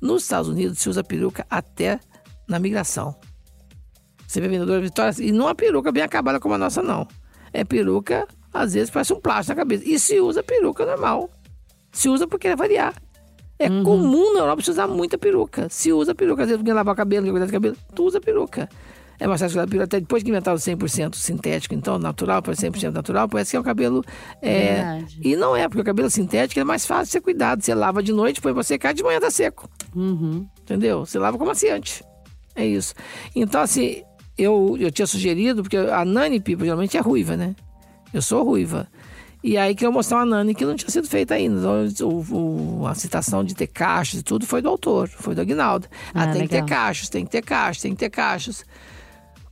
Nos 0.02 0.24
Estados 0.24 0.50
Unidos 0.50 0.80
se 0.80 0.90
usa 0.90 1.04
peruca 1.04 1.46
até 1.48 2.00
na 2.48 2.58
migração. 2.58 3.16
Você 4.32 4.40
vê 4.40 4.48
vendedor 4.48 4.78
de 4.78 4.86
Vitória 4.86 5.14
e 5.20 5.30
não 5.34 5.44
é 5.44 5.48
uma 5.50 5.56
peruca 5.56 5.92
bem 5.92 6.02
acabada 6.02 6.40
como 6.40 6.56
a 6.56 6.58
nossa, 6.58 6.82
não. 6.82 7.06
É 7.52 7.66
peruca, 7.66 8.26
às 8.54 8.74
vezes 8.74 8.90
parece 8.90 9.12
um 9.12 9.20
plástico 9.20 9.50
na 9.58 9.62
cabeça. 9.62 9.84
E 9.86 10.00
se 10.00 10.22
usa 10.22 10.42
peruca 10.42 10.86
normal. 10.86 11.30
Se 11.92 12.08
usa 12.08 12.26
porque 12.26 12.48
é 12.48 12.56
variar. 12.56 12.94
É 13.60 13.70
uhum. 13.70 13.84
comum 13.84 14.34
na 14.34 14.40
Europa 14.40 14.62
se 14.62 14.72
usar 14.72 14.88
muita 14.88 15.18
peruca. 15.18 15.68
Se 15.70 15.92
usa 15.92 16.16
peruca. 16.16 16.44
Às 16.44 16.48
vezes 16.48 16.60
alguém 16.60 16.74
lavar 16.74 16.94
o 16.94 16.96
cabelo, 16.96 17.26
quer 17.26 17.32
cuidar 17.32 17.46
do 17.46 17.52
cabelo, 17.52 17.76
tu 17.94 18.06
usa 18.06 18.22
peruca. 18.22 18.70
É 19.20 19.28
mais 19.28 19.42
fácil 19.42 19.58
cuidar 19.58 19.70
peruca. 19.70 19.84
Até 19.84 20.00
depois 20.00 20.24
que 20.24 20.30
inventaram 20.30 20.58
100% 20.58 21.14
sintético, 21.16 21.76
então, 21.76 22.00
natural, 22.00 22.42
para 22.42 22.54
100% 22.54 22.90
natural, 22.90 23.28
parece 23.28 23.52
que 23.52 23.58
é 23.58 23.60
o 23.60 23.64
cabelo. 23.64 24.02
É... 24.42 25.04
E 25.22 25.36
não 25.36 25.58
é, 25.58 25.68
porque 25.68 25.82
o 25.82 25.84
cabelo 25.84 26.10
sintético 26.10 26.58
é 26.58 26.64
mais 26.64 26.86
fácil 26.86 27.08
de 27.08 27.12
ser 27.12 27.22
cuidado. 27.22 27.62
Você 27.62 27.76
lava 27.76 28.02
de 28.02 28.14
noite, 28.14 28.40
põe 28.40 28.54
pra 28.54 28.64
secar, 28.64 28.94
de 28.94 29.04
manhã 29.04 29.20
tá 29.20 29.30
seco. 29.30 29.70
Uhum. 29.94 30.48
Entendeu? 30.62 31.06
Você 31.06 31.20
lava 31.20 31.38
como 31.38 31.50
amaciante. 31.50 32.02
É 32.56 32.66
isso. 32.66 32.94
Então, 33.36 33.62
assim, 33.62 34.04
eu, 34.38 34.78
eu 34.80 34.92
tinha 34.92 35.06
sugerido, 35.06 35.62
porque 35.64 35.78
a 35.78 36.06
Nani 36.06 36.40
Pipa 36.40 36.64
geralmente 36.64 36.98
é 36.98 37.00
ruiva, 37.00 37.36
né? 37.36 37.56
Eu 38.14 38.22
sou 38.22 38.44
ruiva. 38.44 38.88
E 39.44 39.58
aí 39.58 39.74
queria 39.74 39.92
mostrar 39.92 40.18
uma 40.18 40.26
Nani 40.26 40.54
que 40.54 40.66
não 40.66 40.76
tinha 40.76 40.90
sido 40.90 41.08
feita 41.08 41.34
ainda. 41.34 41.88
Então, 41.88 42.08
o, 42.08 42.82
o, 42.82 42.88
a 42.88 42.94
citação 42.94 43.44
de 43.44 43.56
ter 43.56 43.68
cachos 43.68 44.20
e 44.20 44.24
tudo 44.24 44.46
foi 44.46 44.62
do 44.62 44.70
autor, 44.70 45.08
foi 45.08 45.34
do 45.34 45.42
Aguinaldo. 45.42 45.88
Ah, 46.14 46.24
ah 46.24 46.28
tem 46.28 46.42
legal. 46.42 46.48
que 46.48 46.50
ter 46.50 46.66
cachos, 46.66 47.10
tem 47.10 47.26
que 47.26 47.32
ter 47.32 47.42
cachos, 47.42 47.82
tem 47.82 47.92
que 47.92 47.98
ter 47.98 48.10
cachos. 48.10 48.64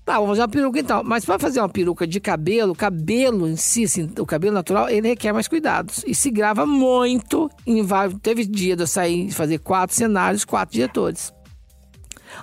Tá, 0.05 0.13
vamos 0.13 0.29
fazer 0.29 0.41
uma 0.41 0.47
peruca 0.47 0.79
então. 0.79 1.03
Mas 1.03 1.25
para 1.25 1.39
fazer 1.39 1.59
uma 1.59 1.69
peruca 1.69 2.05
de 2.05 2.19
cabelo, 2.19 2.75
cabelo 2.75 3.47
em 3.47 3.55
si, 3.55 3.83
assim, 3.83 4.11
o 4.19 4.25
cabelo 4.25 4.53
natural, 4.53 4.89
ele 4.89 5.07
requer 5.07 5.33
mais 5.33 5.47
cuidados. 5.47 6.03
E 6.05 6.13
se 6.13 6.29
grava 6.29 6.67
muito 6.67 7.49
em 7.65 7.81
vários. 7.81 8.19
Teve 8.21 8.45
dia 8.45 8.75
de 8.75 8.83
eu 8.83 8.87
sair 8.87 9.27
e 9.27 9.31
fazer 9.31 9.57
quatro 9.59 9.95
cenários, 9.95 10.45
quatro 10.45 10.73
diretores. 10.73 11.33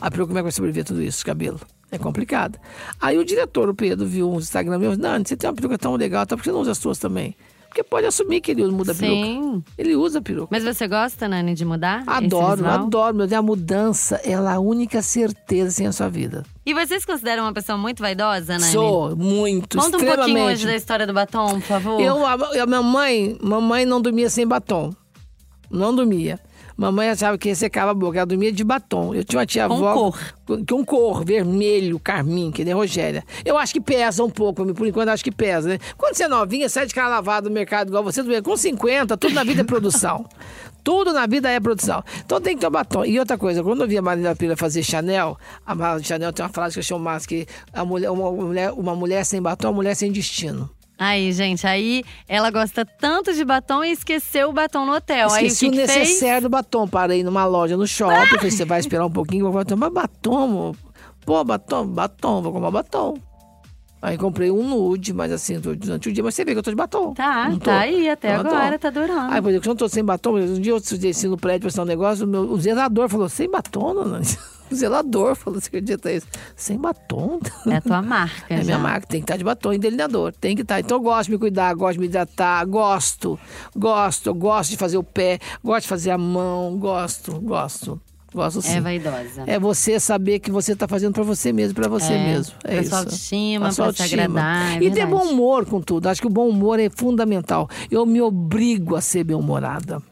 A 0.00 0.10
peruca 0.10 0.28
como 0.28 0.38
é 0.38 0.40
que 0.40 0.44
vai 0.44 0.52
sobreviver 0.52 0.84
tudo 0.84 1.00
isso, 1.00 1.24
cabelo? 1.24 1.60
É 1.96 1.98
complicado. 1.98 2.58
Aí 3.00 3.16
o 3.18 3.24
diretor, 3.24 3.68
o 3.68 3.74
Pedro, 3.74 4.06
viu 4.06 4.30
um 4.30 4.38
Instagram 4.38 4.78
meu, 4.78 4.96
não, 4.96 5.18
você 5.24 5.36
tem 5.36 5.48
uma 5.48 5.56
peruca 5.56 5.78
tão 5.78 5.96
legal, 5.96 6.26
tá? 6.26 6.36
por 6.36 6.42
que 6.42 6.48
você 6.48 6.52
não 6.52 6.60
usa 6.60 6.72
as 6.72 6.78
suas 6.78 6.98
também? 6.98 7.34
Porque 7.68 7.82
pode 7.82 8.06
assumir 8.06 8.40
que 8.40 8.50
ele 8.50 8.66
muda 8.68 8.92
a 8.92 8.94
peruca. 8.94 9.26
Sim. 9.26 9.64
Ele 9.76 9.94
usa 9.96 10.18
a 10.18 10.22
peruca. 10.22 10.48
Mas 10.50 10.64
você 10.64 10.88
gosta, 10.88 11.28
Nani, 11.28 11.54
de 11.54 11.64
mudar? 11.64 12.04
Adoro, 12.06 12.66
adoro. 12.66 13.16
Mas 13.16 13.32
a 13.32 13.42
mudança 13.42 14.20
é 14.24 14.34
a 14.34 14.58
única 14.58 15.02
certeza 15.02 15.70
sem 15.70 15.86
a 15.86 15.92
sua 15.92 16.08
vida. 16.08 16.42
E 16.64 16.72
vocês 16.72 17.04
consideram 17.04 17.42
uma 17.44 17.52
pessoa 17.52 17.76
muito 17.76 18.00
vaidosa, 18.00 18.58
Nani? 18.58 18.72
Sou, 18.72 19.14
muito, 19.14 19.76
Conta 19.76 19.98
um 19.98 20.04
pouquinho 20.04 20.44
hoje 20.44 20.64
da 20.64 20.74
história 20.74 21.06
do 21.06 21.12
batom, 21.12 21.60
por 21.60 21.62
favor. 21.62 22.00
Eu, 22.00 22.24
a, 22.24 22.32
a 22.62 22.66
minha 22.66 22.82
mãe, 22.82 23.36
mamãe 23.42 23.84
não 23.84 24.00
dormia 24.00 24.30
sem 24.30 24.46
batom. 24.46 24.94
Não 25.70 25.94
dormia. 25.94 26.40
Mamãe 26.76 27.08
achava 27.08 27.38
que 27.38 27.54
secava 27.54 27.92
a 27.92 27.94
boca, 27.94 28.18
ela 28.18 28.26
dormia 28.26 28.52
de 28.52 28.62
batom. 28.62 29.14
Eu 29.14 29.24
tinha 29.24 29.40
uma 29.40 29.46
tia 29.46 29.64
avó. 29.64 29.94
Com 29.94 30.12
cor. 30.12 30.64
Com, 30.68 30.84
cor, 30.84 31.24
vermelho, 31.24 31.98
carmim, 31.98 32.50
que 32.50 32.64
nem 32.64 32.74
Rogéria. 32.74 33.24
Eu 33.44 33.56
acho 33.56 33.72
que 33.72 33.80
pesa 33.80 34.22
um 34.22 34.30
pouco, 34.30 34.64
por 34.74 34.86
enquanto 34.86 35.08
acho 35.08 35.24
que 35.24 35.32
pesa, 35.32 35.70
né? 35.70 35.78
Quando 35.96 36.14
você 36.14 36.24
é 36.24 36.28
novinha, 36.28 36.68
sai 36.68 36.86
de 36.86 36.94
cara 36.94 37.08
lavada 37.08 37.48
no 37.48 37.54
mercado 37.54 37.88
igual 37.88 38.04
você, 38.04 38.22
com 38.42 38.56
50, 38.56 39.16
tudo 39.16 39.34
na 39.34 39.42
vida 39.42 39.62
é 39.62 39.64
produção. 39.64 40.26
tudo 40.86 41.12
na 41.12 41.26
vida 41.26 41.50
é 41.50 41.58
produção. 41.58 42.04
Então 42.24 42.40
tem 42.40 42.54
que 42.54 42.60
ter 42.60 42.70
batom. 42.70 43.04
E 43.04 43.18
outra 43.18 43.36
coisa, 43.36 43.60
quando 43.60 43.80
eu 43.80 43.88
vi 43.88 43.98
a 43.98 44.02
Marina 44.02 44.36
Pira 44.36 44.56
fazer 44.56 44.84
Chanel, 44.84 45.36
a 45.66 45.98
Chanel 46.00 46.32
tem 46.32 46.44
uma 46.44 46.52
frase 46.52 46.74
que 46.74 46.78
eu 46.78 46.84
chamo 46.84 47.02
mais 47.02 47.26
que 47.26 47.44
a 47.72 47.84
mulher, 47.84 48.10
uma, 48.10 48.30
mulher, 48.30 48.72
uma 48.72 48.94
mulher 48.94 49.24
sem 49.24 49.42
batom 49.42 49.66
é 49.66 49.70
uma 49.70 49.76
mulher 49.76 49.96
sem 49.96 50.12
destino. 50.12 50.70
Aí, 50.98 51.30
gente, 51.32 51.66
aí 51.66 52.02
ela 52.26 52.50
gosta 52.50 52.84
tanto 52.84 53.34
de 53.34 53.44
batom 53.44 53.84
e 53.84 53.92
esqueceu 53.92 54.48
o 54.48 54.52
batom 54.52 54.86
no 54.86 54.94
hotel. 54.94 55.28
Esqueci 55.28 55.66
aí, 55.66 55.70
o, 55.70 55.74
que 55.74 55.78
o 55.80 55.86
que 55.86 55.94
necessário 55.94 56.42
do 56.42 56.48
batom. 56.48 56.88
Parei 56.88 57.22
numa 57.22 57.44
loja 57.44 57.76
no 57.76 57.86
shopping, 57.86 58.14
ah! 58.14 58.26
falei, 58.26 58.50
você 58.50 58.64
vai 58.64 58.80
esperar 58.80 59.04
um 59.04 59.10
pouquinho, 59.10 59.44
vou 59.44 59.52
batom. 59.52 59.76
Mas 59.76 59.92
batom, 59.92 60.74
pô, 61.24 61.44
batom, 61.44 61.86
batom, 61.86 62.42
vou 62.42 62.52
comprar 62.52 62.70
batom. 62.70 63.14
Aí 64.00 64.16
comprei 64.16 64.50
um 64.50 64.62
nude, 64.62 65.12
mas 65.12 65.32
assim, 65.32 65.58
durante 65.58 66.08
o 66.08 66.12
dia, 66.12 66.22
mas 66.22 66.34
você 66.34 66.44
vê 66.44 66.52
que 66.52 66.58
eu 66.58 66.62
tô 66.62 66.70
de 66.70 66.76
batom. 66.76 67.12
Tá, 67.12 67.50
tá 67.62 67.80
aí, 67.80 68.08
até 68.08 68.34
agora, 68.34 68.70
batom. 68.70 68.78
tá 68.78 68.90
durando. 68.90 69.32
Aí, 69.32 69.42
por 69.42 69.50
exemplo, 69.50 69.66
eu 69.66 69.70
não 69.70 69.76
tô 69.76 69.88
sem 69.88 70.04
batom, 70.04 70.36
um 70.36 70.60
dia 70.60 70.72
eu 70.72 70.80
desci 70.80 71.26
no 71.26 71.36
prédio 71.36 71.70
pra 71.70 71.82
um 71.82 71.86
negócio, 71.86 72.24
o, 72.24 72.28
meu, 72.28 72.42
o 72.42 72.58
zelador 72.58 73.08
falou, 73.08 73.28
sem 73.28 73.50
batom, 73.50 73.94
não? 73.94 74.20
O 74.70 74.74
zelador 74.74 75.34
falou, 75.34 75.60
você 75.60 75.68
acredita 75.68 76.10
isso? 76.10 76.26
Sem 76.56 76.78
batom? 76.78 77.40
É 77.66 77.76
a 77.76 77.80
tua 77.80 78.02
marca. 78.02 78.46
É 78.48 78.58
já. 78.58 78.64
minha 78.64 78.78
marca, 78.78 79.06
tem 79.06 79.20
que 79.20 79.24
estar 79.24 79.36
de 79.36 79.44
batom 79.44 79.72
e 79.72 79.78
delineador. 79.78 80.32
Tem 80.32 80.54
que 80.54 80.62
estar. 80.62 80.80
Então 80.80 80.98
eu 80.98 81.02
gosto 81.02 81.26
de 81.26 81.32
me 81.32 81.38
cuidar, 81.38 81.74
gosto 81.74 81.94
de 81.94 82.00
me 82.00 82.06
hidratar, 82.06 82.64
gosto, 82.66 83.38
gosto, 83.74 84.32
gosto 84.34 84.70
de 84.70 84.76
fazer 84.76 84.96
o 84.96 85.02
pé, 85.02 85.38
gosto 85.62 85.82
de 85.82 85.88
fazer 85.88 86.10
a 86.10 86.18
mão, 86.18 86.76
gosto, 86.78 87.40
gosto. 87.40 88.00
Gosto 88.34 88.60
sim. 88.60 88.76
É 88.76 88.80
vaidosa. 88.80 89.44
É 89.46 89.58
você 89.58 89.98
saber 89.98 90.40
que 90.40 90.50
você 90.50 90.72
está 90.72 90.86
fazendo 90.86 91.14
para 91.14 91.22
você 91.22 91.52
mesmo, 91.52 91.74
para 91.74 91.88
você 91.88 92.12
é, 92.12 92.24
mesmo. 92.24 92.54
É 92.64 92.68
pra 92.68 92.80
isso. 92.80 92.90
Sua 92.90 92.98
autoestima, 92.98 93.72
para 93.72 93.92
se 93.92 94.02
agradar. 94.02 94.82
É 94.82 94.84
e 94.84 94.90
ter 94.90 95.06
bom 95.06 95.22
humor 95.22 95.64
com 95.64 95.80
tudo. 95.80 96.06
Acho 96.08 96.20
que 96.20 96.26
o 96.26 96.30
bom 96.30 96.48
humor 96.48 96.78
é 96.78 96.90
fundamental. 96.90 97.68
Eu 97.90 98.04
me 98.04 98.20
obrigo 98.20 98.94
a 98.94 99.00
ser 99.00 99.24
bem-humorada. 99.24 100.02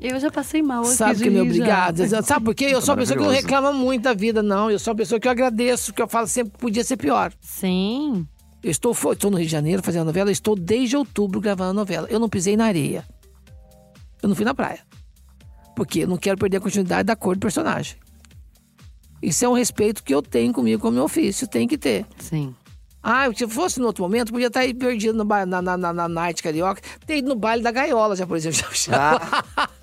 Eu 0.00 0.20
já 0.20 0.30
passei 0.30 0.62
mal 0.62 0.82
aqui, 0.82 0.92
Sabe 0.92 1.22
que 1.22 1.30
me 1.30 1.40
obrigado. 1.40 2.02
Sabe 2.22 2.44
por 2.44 2.54
quê? 2.54 2.66
Eu 2.66 2.82
sou 2.82 2.94
uma 2.94 3.00
pessoa 3.00 3.18
que 3.18 3.24
não 3.24 3.30
reclama 3.30 3.72
muito 3.72 4.02
da 4.02 4.12
vida, 4.12 4.42
não. 4.42 4.70
Eu 4.70 4.78
sou 4.78 4.92
uma 4.92 4.98
pessoa 4.98 5.18
que 5.18 5.26
eu 5.26 5.32
agradeço, 5.32 5.92
que 5.92 6.02
eu 6.02 6.08
falo 6.08 6.26
sempre 6.26 6.52
que 6.52 6.58
podia 6.58 6.84
ser 6.84 6.96
pior. 6.96 7.32
Sim. 7.40 8.26
Eu 8.62 8.70
estou, 8.70 8.92
estou 8.92 9.30
no 9.30 9.38
Rio 9.38 9.46
de 9.46 9.52
Janeiro 9.52 9.82
fazendo 9.82 10.06
novela, 10.06 10.30
estou 10.30 10.54
desde 10.54 10.96
outubro 10.96 11.40
gravando 11.40 11.70
a 11.70 11.74
novela. 11.74 12.06
Eu 12.10 12.18
não 12.18 12.28
pisei 12.28 12.56
na 12.56 12.66
areia. 12.66 13.06
Eu 14.22 14.28
não 14.28 14.36
fui 14.36 14.44
na 14.44 14.54
praia. 14.54 14.80
Porque 15.74 16.00
eu 16.00 16.08
não 16.08 16.16
quero 16.16 16.38
perder 16.38 16.58
a 16.58 16.60
continuidade 16.60 17.04
da 17.04 17.16
cor 17.16 17.36
do 17.36 17.40
personagem. 17.40 17.96
Isso 19.22 19.44
é 19.44 19.48
um 19.48 19.54
respeito 19.54 20.02
que 20.02 20.14
eu 20.14 20.20
tenho 20.20 20.52
comigo, 20.52 20.82
com 20.82 20.88
o 20.88 20.92
meu 20.92 21.04
ofício. 21.04 21.46
Tem 21.46 21.66
que 21.66 21.78
ter. 21.78 22.06
Sim. 22.18 22.54
Ah, 23.02 23.26
se 23.32 23.46
fosse 23.46 23.78
no 23.78 23.86
outro 23.86 24.02
momento, 24.02 24.32
podia 24.32 24.48
estar 24.48 24.60
aí 24.60 24.74
perdido 24.74 25.16
no 25.16 25.24
na, 25.24 25.46
na, 25.46 25.76
na, 25.76 25.92
na 25.92 26.08
Night 26.08 26.42
Carioca. 26.42 26.82
Ter 27.06 27.18
ido 27.18 27.28
no 27.28 27.36
baile 27.36 27.62
da 27.62 27.70
gaiola, 27.70 28.16
já, 28.16 28.26
por 28.26 28.36
exemplo. 28.36 28.58
Já, 28.74 29.12
Já 29.12 29.68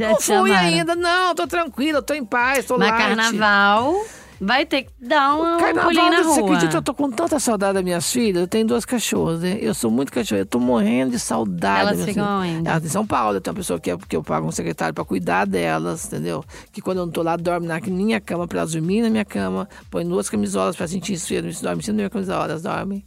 não 0.00 0.16
te 0.16 0.22
fui 0.22 0.34
chamaram. 0.34 0.54
ainda, 0.54 0.94
não, 0.96 1.34
tô 1.34 1.46
tranquila, 1.46 2.02
tô 2.02 2.14
em 2.14 2.24
paz, 2.24 2.64
tô 2.64 2.78
Mas 2.78 2.88
light. 2.90 3.02
carnaval 3.16 3.94
vai 4.40 4.66
ter 4.66 4.82
que 4.82 4.90
dar 5.00 5.34
uma, 5.36 5.56
um 5.56 5.58
Carnaval, 5.58 5.84
pulinho 5.84 6.10
na 6.10 6.22
você 6.22 6.40
rua. 6.40 6.50
acredita? 6.54 6.76
Eu 6.78 6.82
tô 6.82 6.92
com 6.92 7.10
tanta 7.10 7.38
saudade 7.38 7.74
das 7.74 7.84
minhas 7.84 8.12
filhas. 8.12 8.42
Eu 8.42 8.48
tenho 8.48 8.66
duas 8.66 8.84
cachorras, 8.84 9.40
né? 9.40 9.56
Eu 9.60 9.72
sou 9.72 9.90
muito 9.90 10.12
cachorro. 10.12 10.40
Eu 10.40 10.44
tô 10.46 10.58
morrendo 10.58 11.12
de 11.12 11.18
saudade. 11.18 11.80
Elas 11.92 12.04
ficam 12.04 12.42
filhas. 12.42 12.58
onde? 12.58 12.68
Elas 12.68 12.84
em 12.84 12.88
São 12.88 13.06
Paulo. 13.06 13.40
Tenho 13.40 13.54
uma 13.54 13.58
pessoa 13.58 13.80
que, 13.80 13.90
é, 13.90 13.96
que 13.96 14.14
eu 14.16 14.22
pago 14.22 14.46
um 14.46 14.52
secretário 14.52 14.92
pra 14.92 15.04
cuidar 15.04 15.46
delas, 15.46 16.06
entendeu? 16.06 16.44
Que 16.72 16.82
quando 16.82 16.98
eu 16.98 17.06
não 17.06 17.12
tô 17.12 17.22
lá, 17.22 17.36
dorme 17.36 17.66
na 17.66 17.80
minha 17.80 18.20
cama 18.20 18.46
pra 18.46 18.58
elas 18.58 18.72
dormirem 18.72 19.04
na 19.04 19.10
minha 19.10 19.24
cama. 19.24 19.68
Põe 19.90 20.06
duas 20.06 20.28
camisolas 20.28 20.76
pra 20.76 20.86
sentir. 20.88 21.14
Eles 21.32 21.60
dormem 21.62 21.80
sempre 21.80 21.92
na 21.92 22.02
minha 22.02 22.10
camisola, 22.10 22.44
elas 22.44 22.62
dormem. 22.62 23.04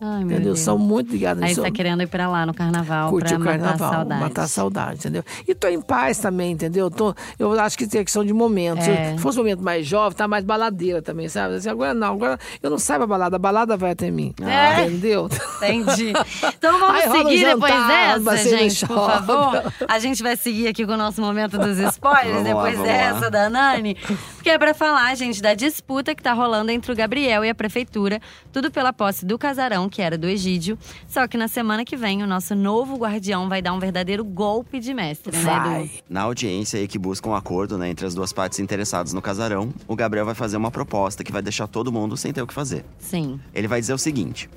Ai, 0.00 0.22
Entendeu? 0.22 0.54
São 0.54 0.78
muito 0.78 1.10
ligadas 1.10 1.42
Aí 1.42 1.54
você 1.54 1.62
tá 1.62 1.70
querendo 1.70 2.02
ir 2.02 2.06
pra 2.06 2.28
lá 2.28 2.46
no 2.46 2.54
carnaval 2.54 3.10
Curtir 3.10 3.34
pra 3.34 3.40
o 3.40 3.44
carnaval, 3.44 3.72
matar 3.72 3.86
a 3.88 3.92
saudade. 3.92 4.20
matar 4.20 4.42
a 4.42 4.48
saudade, 4.48 4.98
entendeu? 5.00 5.24
E 5.46 5.54
tô 5.54 5.66
em 5.68 5.80
paz 5.80 6.18
também, 6.18 6.52
entendeu? 6.52 6.90
Tô, 6.90 7.14
eu 7.38 7.58
acho 7.58 7.76
que 7.76 7.86
tem 7.86 8.04
questão 8.04 8.24
de 8.24 8.32
momentos. 8.32 8.86
É. 8.86 9.12
Se 9.16 9.18
fosse 9.18 9.38
um 9.38 9.42
momento 9.42 9.62
mais 9.62 9.86
jovem, 9.86 10.16
tá 10.16 10.28
mais 10.28 10.44
baladeira 10.44 11.02
também, 11.02 11.28
sabe? 11.28 11.56
Assim, 11.56 11.68
agora 11.68 11.94
não, 11.94 12.12
agora 12.14 12.38
eu 12.62 12.70
não 12.70 12.78
saio 12.78 13.00
pra 13.00 13.06
balada, 13.08 13.36
a 13.36 13.38
balada 13.38 13.76
vai 13.76 13.90
até 13.90 14.10
mim. 14.10 14.32
É. 14.40 14.82
Entendeu? 14.86 15.28
Entendi. 15.56 16.12
Então 16.56 16.78
vamos 16.78 16.94
Aí 17.00 17.08
rola 17.08 17.24
um 17.24 17.28
seguir 17.28 17.44
depois 17.44 17.72
jantar, 17.72 18.20
dessa, 18.20 18.36
gente, 18.56 18.86
por 18.86 18.96
favor. 19.10 19.72
A 19.88 19.98
gente 19.98 20.22
vai 20.22 20.36
seguir 20.36 20.68
aqui 20.68 20.86
com 20.86 20.92
o 20.92 20.96
nosso 20.96 21.20
momento 21.20 21.58
dos 21.58 21.76
spoilers, 21.90 22.28
Vamos 22.28 22.44
lá, 22.44 22.54
depois 22.54 22.74
vamos 22.76 22.88
dessa 22.88 23.20
lá. 23.24 23.28
da 23.30 23.50
Nani. 23.50 23.96
Porque 24.34 24.50
é 24.50 24.58
pra 24.58 24.72
falar, 24.74 25.14
gente, 25.16 25.42
da 25.42 25.54
disputa 25.54 26.14
que 26.14 26.22
tá 26.22 26.32
rolando 26.32 26.70
entre 26.70 26.92
o 26.92 26.94
Gabriel 26.94 27.44
e 27.44 27.50
a 27.50 27.54
prefeitura. 27.54 28.20
Tudo 28.52 28.70
pela 28.70 28.92
posse 28.92 29.26
do 29.26 29.36
casarão, 29.38 29.87
que 29.88 30.02
era 30.02 30.18
do 30.18 30.26
Egídio. 30.28 30.78
Só 31.06 31.26
que 31.26 31.36
na 31.36 31.48
semana 31.48 31.84
que 31.84 31.96
vem, 31.96 32.22
o 32.22 32.26
nosso 32.26 32.54
novo 32.54 32.96
guardião 32.96 33.48
vai 33.48 33.62
dar 33.62 33.72
um 33.72 33.78
verdadeiro 33.78 34.24
golpe 34.24 34.80
de 34.80 34.92
mestre, 34.92 35.36
né, 35.36 35.42
Vai. 35.42 35.82
Edu? 35.84 35.90
Na 36.08 36.22
audiência 36.22 36.78
aí 36.78 36.88
que 36.88 36.98
busca 36.98 37.28
um 37.28 37.34
acordo 37.34 37.78
né, 37.78 37.88
entre 37.88 38.06
as 38.06 38.14
duas 38.14 38.32
partes 38.32 38.58
interessadas 38.58 39.12
no 39.12 39.22
casarão, 39.22 39.72
o 39.86 39.96
Gabriel 39.96 40.24
vai 40.24 40.34
fazer 40.34 40.56
uma 40.56 40.70
proposta 40.70 41.22
que 41.24 41.32
vai 41.32 41.42
deixar 41.42 41.66
todo 41.66 41.92
mundo 41.92 42.16
sem 42.16 42.32
ter 42.32 42.42
o 42.42 42.46
que 42.46 42.54
fazer. 42.54 42.84
Sim. 42.98 43.40
Ele 43.54 43.68
vai 43.68 43.80
dizer 43.80 43.92
o 43.92 43.98
seguinte: 43.98 44.48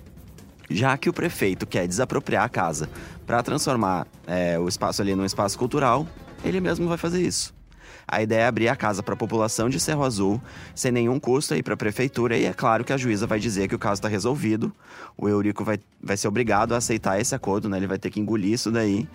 já 0.69 0.97
que 0.97 1.09
o 1.09 1.13
prefeito 1.13 1.65
quer 1.65 1.88
desapropriar 1.88 2.43
a 2.43 2.49
casa 2.49 2.89
para 3.25 3.41
transformar 3.43 4.07
é, 4.25 4.57
o 4.59 4.67
espaço 4.67 5.01
ali 5.01 5.15
num 5.15 5.25
espaço 5.25 5.57
cultural, 5.57 6.07
ele 6.43 6.59
mesmo 6.59 6.88
vai 6.88 6.97
fazer 6.97 7.21
isso. 7.21 7.53
A 8.12 8.22
ideia 8.22 8.41
é 8.41 8.45
abrir 8.45 8.68
a 8.68 8.76
casa 8.76 9.01
para 9.01 9.14
a 9.14 9.18
população 9.18 9.70
de 9.70 9.80
Cerro 9.80 10.03
Azul, 10.03 10.41
sem 10.76 10.91
nenhum 10.91 11.18
custo 11.18 11.53
aí 11.53 11.64
para 11.64 11.76
a 11.76 11.78
prefeitura, 11.78 12.38
e 12.38 12.43
é 12.43 12.53
claro 12.53 12.84
que 12.84 12.91
a 12.91 12.97
juíza 12.97 13.26
vai 13.26 13.39
dizer 13.39 13.70
que 13.70 13.76
o 13.76 13.80
caso 13.80 13.99
está 13.99 14.09
resolvido. 14.09 14.72
O 15.18 15.30
Eurico 15.30 15.64
vai, 15.64 15.80
vai 16.03 16.18
ser 16.18 16.28
obrigado 16.28 16.74
a 16.74 16.78
aceitar 16.78 17.20
esse 17.22 17.34
acordo, 17.34 17.70
né? 17.70 17.78
Ele 17.78 17.88
vai 17.88 17.97
ter 17.97 18.09
que 18.09 18.20
engolir 18.20 18.51
isso 18.51 18.70
daí. 18.70 19.07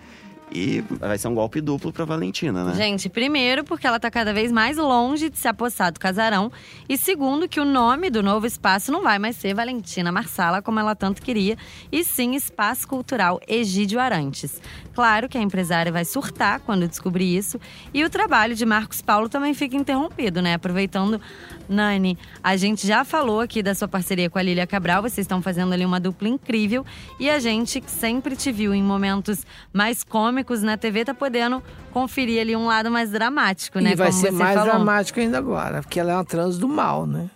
E 0.49 0.81
vai 0.99 1.17
ser 1.17 1.27
um 1.27 1.35
golpe 1.35 1.59
duplo 1.59 1.91
para 1.91 2.05
Valentina, 2.05 2.63
né? 2.63 2.73
Gente, 2.73 3.09
primeiro, 3.09 3.65
porque 3.65 3.85
ela 3.85 3.99
tá 3.99 4.09
cada 4.09 4.33
vez 4.33 4.49
mais 4.49 4.77
longe 4.77 5.29
de 5.29 5.37
se 5.37 5.47
apossar 5.47 5.91
do 5.91 5.99
casarão. 5.99 6.49
E 6.87 6.97
segundo, 6.97 7.49
que 7.49 7.59
o 7.59 7.65
nome 7.65 8.09
do 8.09 8.23
novo 8.23 8.47
espaço 8.47 8.89
não 8.89 9.03
vai 9.03 9.19
mais 9.19 9.35
ser 9.35 9.53
Valentina 9.53 10.09
Marsala, 10.09 10.61
como 10.61 10.79
ela 10.79 10.95
tanto 10.95 11.21
queria, 11.21 11.57
e 11.91 12.01
sim 12.01 12.33
Espaço 12.33 12.87
Cultural 12.87 13.41
Egídio 13.45 13.99
Arantes. 13.99 14.61
Claro 14.97 15.29
que 15.29 15.37
a 15.37 15.41
empresária 15.43 15.91
vai 15.91 16.03
surtar 16.03 16.59
quando 16.61 16.87
descobrir 16.87 17.37
isso. 17.37 17.59
E 17.93 18.03
o 18.03 18.09
trabalho 18.09 18.55
de 18.55 18.65
Marcos 18.65 18.99
Paulo 18.99 19.29
também 19.29 19.53
fica 19.53 19.75
interrompido, 19.75 20.41
né? 20.41 20.55
Aproveitando, 20.55 21.21
Nani, 21.69 22.17
a 22.43 22.57
gente 22.57 22.87
já 22.87 23.05
falou 23.05 23.39
aqui 23.41 23.61
da 23.61 23.75
sua 23.75 23.87
parceria 23.87 24.27
com 24.27 24.39
a 24.39 24.41
Lília 24.41 24.65
Cabral, 24.65 25.03
vocês 25.03 25.19
estão 25.19 25.39
fazendo 25.39 25.71
ali 25.71 25.85
uma 25.85 25.99
dupla 25.99 26.27
incrível. 26.27 26.83
E 27.19 27.29
a 27.29 27.37
gente 27.37 27.79
que 27.79 27.91
sempre 27.91 28.35
te 28.35 28.51
viu 28.51 28.73
em 28.73 28.81
momentos 28.81 29.45
mais 29.71 30.03
cômicos 30.03 30.63
na 30.63 30.77
TV, 30.77 31.05
tá 31.05 31.13
podendo 31.13 31.61
conferir 31.91 32.41
ali 32.41 32.55
um 32.55 32.65
lado 32.65 32.89
mais 32.89 33.11
dramático, 33.11 33.79
né? 33.79 33.91
e 33.91 33.95
vai 33.95 34.09
Como 34.09 34.19
ser 34.19 34.31
mais 34.31 34.55
falou. 34.55 34.73
dramático 34.73 35.19
ainda 35.19 35.37
agora, 35.37 35.83
porque 35.83 35.99
ela 35.99 36.13
é 36.13 36.15
uma 36.15 36.25
trans 36.25 36.57
do 36.57 36.67
mal, 36.67 37.05
né? 37.05 37.29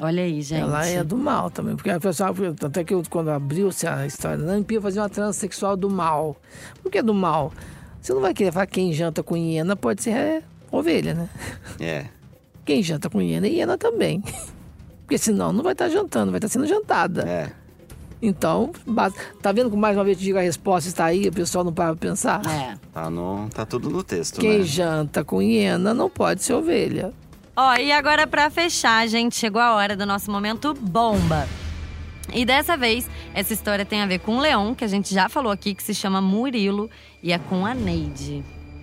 Olha 0.00 0.22
aí, 0.24 0.42
gente. 0.42 0.60
Ela 0.60 0.86
é 0.86 1.04
do 1.04 1.16
mal 1.16 1.50
também. 1.50 1.76
Porque 1.76 1.90
a 1.90 2.00
pessoa, 2.00 2.34
até 2.64 2.82
que 2.82 2.92
eu, 2.92 3.02
quando 3.08 3.30
abriu-se 3.30 3.86
a 3.86 4.06
história 4.06 4.38
da 4.38 4.44
Nani, 4.44 4.66
ia 4.68 4.80
fazer 4.80 5.00
uma 5.00 5.08
transexual 5.08 5.76
do 5.76 5.88
mal. 5.88 6.36
Por 6.82 6.90
que 6.90 7.00
do 7.00 7.14
mal? 7.14 7.52
Você 8.00 8.12
não 8.12 8.20
vai 8.20 8.34
querer 8.34 8.52
falar 8.52 8.66
quem 8.66 8.92
janta 8.92 9.22
com 9.22 9.36
hiena 9.36 9.76
pode 9.76 10.02
ser 10.02 10.10
é, 10.10 10.42
ovelha, 10.70 11.14
né? 11.14 11.28
É. 11.80 12.06
Quem 12.64 12.82
janta 12.82 13.08
com 13.08 13.20
hiena 13.22 13.46
é 13.46 13.50
hiena 13.50 13.78
também. 13.78 14.22
Porque 15.02 15.16
senão 15.16 15.52
não 15.52 15.62
vai 15.62 15.72
estar 15.72 15.88
jantando, 15.88 16.30
vai 16.30 16.38
estar 16.38 16.48
sendo 16.48 16.66
jantada. 16.66 17.22
É. 17.22 17.52
Então, 18.20 18.72
tá 19.42 19.52
vendo 19.52 19.70
que 19.70 19.76
mais 19.76 19.96
uma 19.96 20.02
vez 20.04 20.16
eu 20.16 20.20
te 20.20 20.24
digo 20.24 20.38
a 20.38 20.40
resposta 20.40 20.88
está 20.88 21.04
aí, 21.04 21.28
o 21.28 21.32
pessoal 21.32 21.62
não 21.62 21.72
para 21.72 21.94
pra 21.94 22.08
pensar? 22.08 22.40
É. 22.46 22.74
Tá, 22.90 23.10
no, 23.10 23.48
tá 23.50 23.66
tudo 23.66 23.90
no 23.90 24.02
texto, 24.02 24.40
Quem 24.40 24.60
né? 24.60 24.64
janta 24.64 25.22
com 25.22 25.42
hiena 25.42 25.92
não 25.92 26.08
pode 26.08 26.42
ser 26.42 26.54
ovelha. 26.54 27.12
Ó, 27.56 27.76
e 27.76 27.92
agora 27.92 28.26
pra 28.26 28.50
fechar, 28.50 29.06
gente, 29.06 29.36
chegou 29.36 29.62
a 29.62 29.74
hora 29.74 29.96
do 29.96 30.04
nosso 30.04 30.30
momento 30.30 30.74
bomba. 30.74 31.46
E 32.32 32.44
dessa 32.44 32.76
vez, 32.76 33.08
essa 33.32 33.52
história 33.52 33.84
tem 33.84 34.02
a 34.02 34.06
ver 34.06 34.18
com 34.18 34.36
o 34.36 34.40
Leão, 34.40 34.74
que 34.74 34.84
a 34.84 34.88
gente 34.88 35.14
já 35.14 35.28
falou 35.28 35.52
aqui, 35.52 35.72
que 35.72 35.82
se 35.82 35.94
chama 35.94 36.20
Murilo, 36.20 36.90
e 37.22 37.32
é 37.32 37.38
com 37.38 37.64
a 37.64 37.72
Neide. 37.72 38.42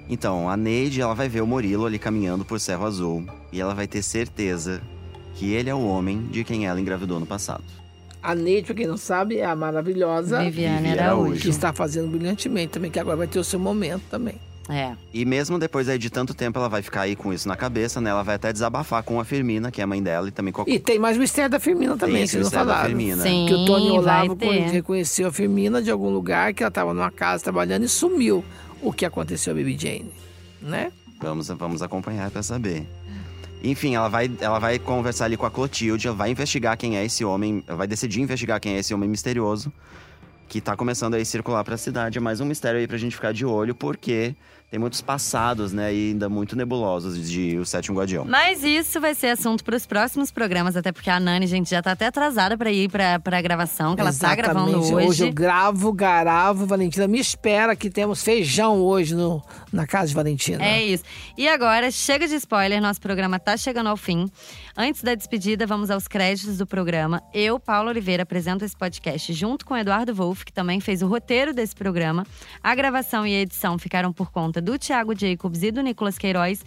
Então, 0.10 0.50
a 0.50 0.56
Neide, 0.56 1.02
ela 1.02 1.14
vai 1.14 1.28
ver 1.28 1.42
o 1.42 1.48
Murilo 1.48 1.86
ali 1.86 2.00
caminhando 2.00 2.46
por 2.46 2.60
Cerro 2.60 2.86
Azul. 2.86 3.26
E 3.52 3.60
ela 3.60 3.74
vai 3.74 3.88
ter 3.88 4.02
certeza 4.02 4.82
que 5.36 5.52
ele 5.52 5.70
é 5.70 5.76
o 5.76 5.86
homem 5.86 6.28
de 6.28 6.44
quem 6.44 6.66
ela 6.66 6.80
engravidou 6.80 7.20
no 7.20 7.26
passado. 7.26 7.64
A 8.24 8.34
Neide, 8.36 8.68
pra 8.68 8.76
quem 8.76 8.88
não 8.88 8.98
sabe, 8.98 9.40
é 9.40 9.46
a 9.46 9.56
maravilhosa 9.56 10.40
Viviane 10.40 10.90
Vivi 10.90 11.00
Araújo. 11.00 11.42
que 11.42 11.50
está 11.50 11.74
fazendo 11.74 12.08
brilhantemente 12.08 12.74
também, 12.74 12.92
que 12.92 13.00
agora 13.00 13.18
vai 13.18 13.28
ter 13.28 13.40
o 13.40 13.44
seu 13.44 13.60
momento 13.60 14.04
também. 14.10 14.36
É. 14.70 14.93
E 15.14 15.26
mesmo 15.26 15.57
depois 15.57 15.89
aí 15.89 15.97
de 15.97 16.09
tanto 16.09 16.34
tempo, 16.34 16.57
ela 16.59 16.70
vai 16.70 16.82
ficar 16.82 17.01
aí 17.01 17.16
com 17.16 17.34
isso 17.34 17.47
na 17.47 17.55
cabeça, 17.55 17.99
né? 17.99 18.09
Ela 18.09 18.24
vai 18.24 18.36
até 18.36 18.53
desabafar 18.53 19.03
com 19.03 19.20
a 19.20 19.26
Firmina, 19.26 19.72
que 19.72 19.82
é 19.82 19.84
a 19.84 19.88
mãe 19.88 20.01
dela, 20.01 20.28
e 20.28 20.32
também 20.32 20.53
com 20.53 20.62
a... 20.62 20.66
E 20.68 20.80
tem 20.80 20.99
mais 20.99 21.18
o 21.18 21.20
mistério 21.20 21.49
da 21.49 21.59
Firmina 21.59 21.97
também, 21.97 22.24
esse 22.24 22.34
vocês 22.34 22.43
não 22.43 22.45
mistério 22.45 22.68
da 22.68 22.74
falaram. 22.74 22.89
Firmina. 22.89 23.24
Sim, 23.24 23.45
Que 23.47 23.53
o 23.53 23.66
Tony 23.66 23.91
Olavo 23.91 24.38
reconheceu 24.72 25.28
a 25.28 25.32
Firmina 25.32 25.82
de 25.82 25.91
algum 25.91 26.09
lugar, 26.09 26.53
que 26.53 26.64
ela 26.64 26.70
estava 26.70 26.93
numa 26.93 27.12
casa 27.12 27.43
trabalhando 27.43 27.84
e 27.84 27.89
sumiu. 27.89 28.43
O 28.82 28.93
que 28.93 29.05
aconteceu 29.05 29.53
a 29.53 29.55
Baby 29.55 29.78
Jane, 29.78 30.12
né? 30.62 30.91
Vamos, 31.20 31.47
vamos 31.49 31.82
acompanhar 31.82 32.32
pra 32.32 32.41
saber. 32.41 32.88
Enfim, 33.64 33.93
ela 33.93 34.07
vai, 34.07 34.32
ela 34.39 34.57
vai 34.57 34.80
conversar 34.80 35.26
ali 35.26 35.38
com 35.38 35.45
a 35.45 35.51
Clotilde, 35.51 36.07
ela 36.07 36.16
vai 36.16 36.32
investigar 36.32 36.76
quem 36.78 36.97
é 36.97 37.05
esse 37.05 37.24
homem, 37.24 37.64
ela 37.68 37.78
vai 37.78 37.88
decidir 37.88 38.22
investigar 38.22 38.59
quem 38.59 38.74
é 38.74 38.80
esse 38.80 38.93
homem 38.93 39.07
misterioso 39.07 39.72
que 40.52 40.60
tá 40.60 40.76
começando 40.76 41.14
aí 41.14 41.22
a 41.22 41.26
circular 41.26 41.64
pra 41.64 41.78
cidade. 41.78 42.18
É 42.18 42.22
mais 42.22 42.41
um 42.41 42.45
mistério 42.45 42.78
aí 42.78 42.86
pra 42.86 42.97
gente 42.97 43.16
ficar 43.16 43.32
de 43.32 43.45
olho, 43.45 43.74
porque 43.74 44.36
tem 44.70 44.78
muitos 44.78 45.02
passados, 45.02 45.72
né, 45.72 45.93
e 45.93 46.10
ainda 46.10 46.30
muito 46.30 46.56
nebulosos 46.58 47.30
de 47.30 47.58
O 47.58 47.66
Sétimo 47.66 47.97
Guardião. 47.97 48.24
Mas 48.26 48.64
isso 48.64 49.02
vai 49.02 49.14
ser 49.14 49.28
assunto 49.28 49.66
para 49.66 49.76
os 49.76 49.86
próximos 49.86 50.32
programas, 50.32 50.78
até 50.78 50.93
porque 50.93 51.10
a 51.10 51.20
Nani, 51.20 51.45
gente, 51.45 51.70
já 51.70 51.82
tá 51.82 51.91
até 51.91 52.08
atrasada 52.08 52.58
pra 52.58 52.72
ir 52.72 52.89
pra, 52.89 53.20
pra 53.20 53.41
gravação, 53.41 53.95
que 53.95 54.02
ela 54.02 54.14
tá 54.14 54.34
gravando 54.34 54.78
Exatamente. 54.78 55.08
hoje. 55.10 55.28
eu 55.28 55.34
gravo, 55.34 55.91
gravo, 55.91 56.66
Valentina. 56.66 57.06
Me 57.06 57.20
espera 57.20 57.76
que 57.76 57.89
temos 57.89 58.24
feijão 58.24 58.82
hoje 58.82 59.14
no, 59.14 59.41
na 59.74 59.86
casa 59.86 60.08
de 60.08 60.16
Valentina. 60.16 60.64
É 60.64 60.82
isso. 60.82 61.04
E 61.38 61.49
agora, 61.49 61.91
chega 61.91 62.26
de 62.26 62.36
spoiler, 62.36 62.82
nosso 62.82 63.02
programa 63.02 63.39
tá 63.39 63.58
chegando 63.58 63.88
ao 63.88 63.97
fim. 63.97 64.32
Antes 64.76 65.04
da 65.04 65.14
despedida, 65.16 65.66
vamos 65.68 65.92
aos 65.92 66.08
créditos 66.08 66.58
do 66.58 66.66
programa. 66.66 67.22
Eu, 67.34 67.60
Paula 67.60 67.90
Oliveira, 67.92 68.24
apresento 68.24 68.64
esse 68.64 68.76
podcast 68.76 69.34
junto 69.34 69.66
com 69.66 69.76
Eduardo 69.76 70.14
Wolff, 70.14 70.46
que 70.46 70.54
também 70.54 70.80
fez 70.80 71.02
o 71.02 71.08
roteiro 71.08 71.54
desse 71.54 71.76
programa. 71.76 72.26
A 72.64 72.74
gravação 72.74 73.28
e 73.28 73.36
a 73.36 73.40
edição 73.42 73.78
ficaram 73.78 74.14
por 74.14 74.32
conta 74.32 74.62
do 74.62 74.78
Thiago 74.80 75.14
Jacobs 75.18 75.62
e 75.64 75.72
do 75.72 75.82
Nicolas 75.82 76.18
Queiroz. 76.18 76.64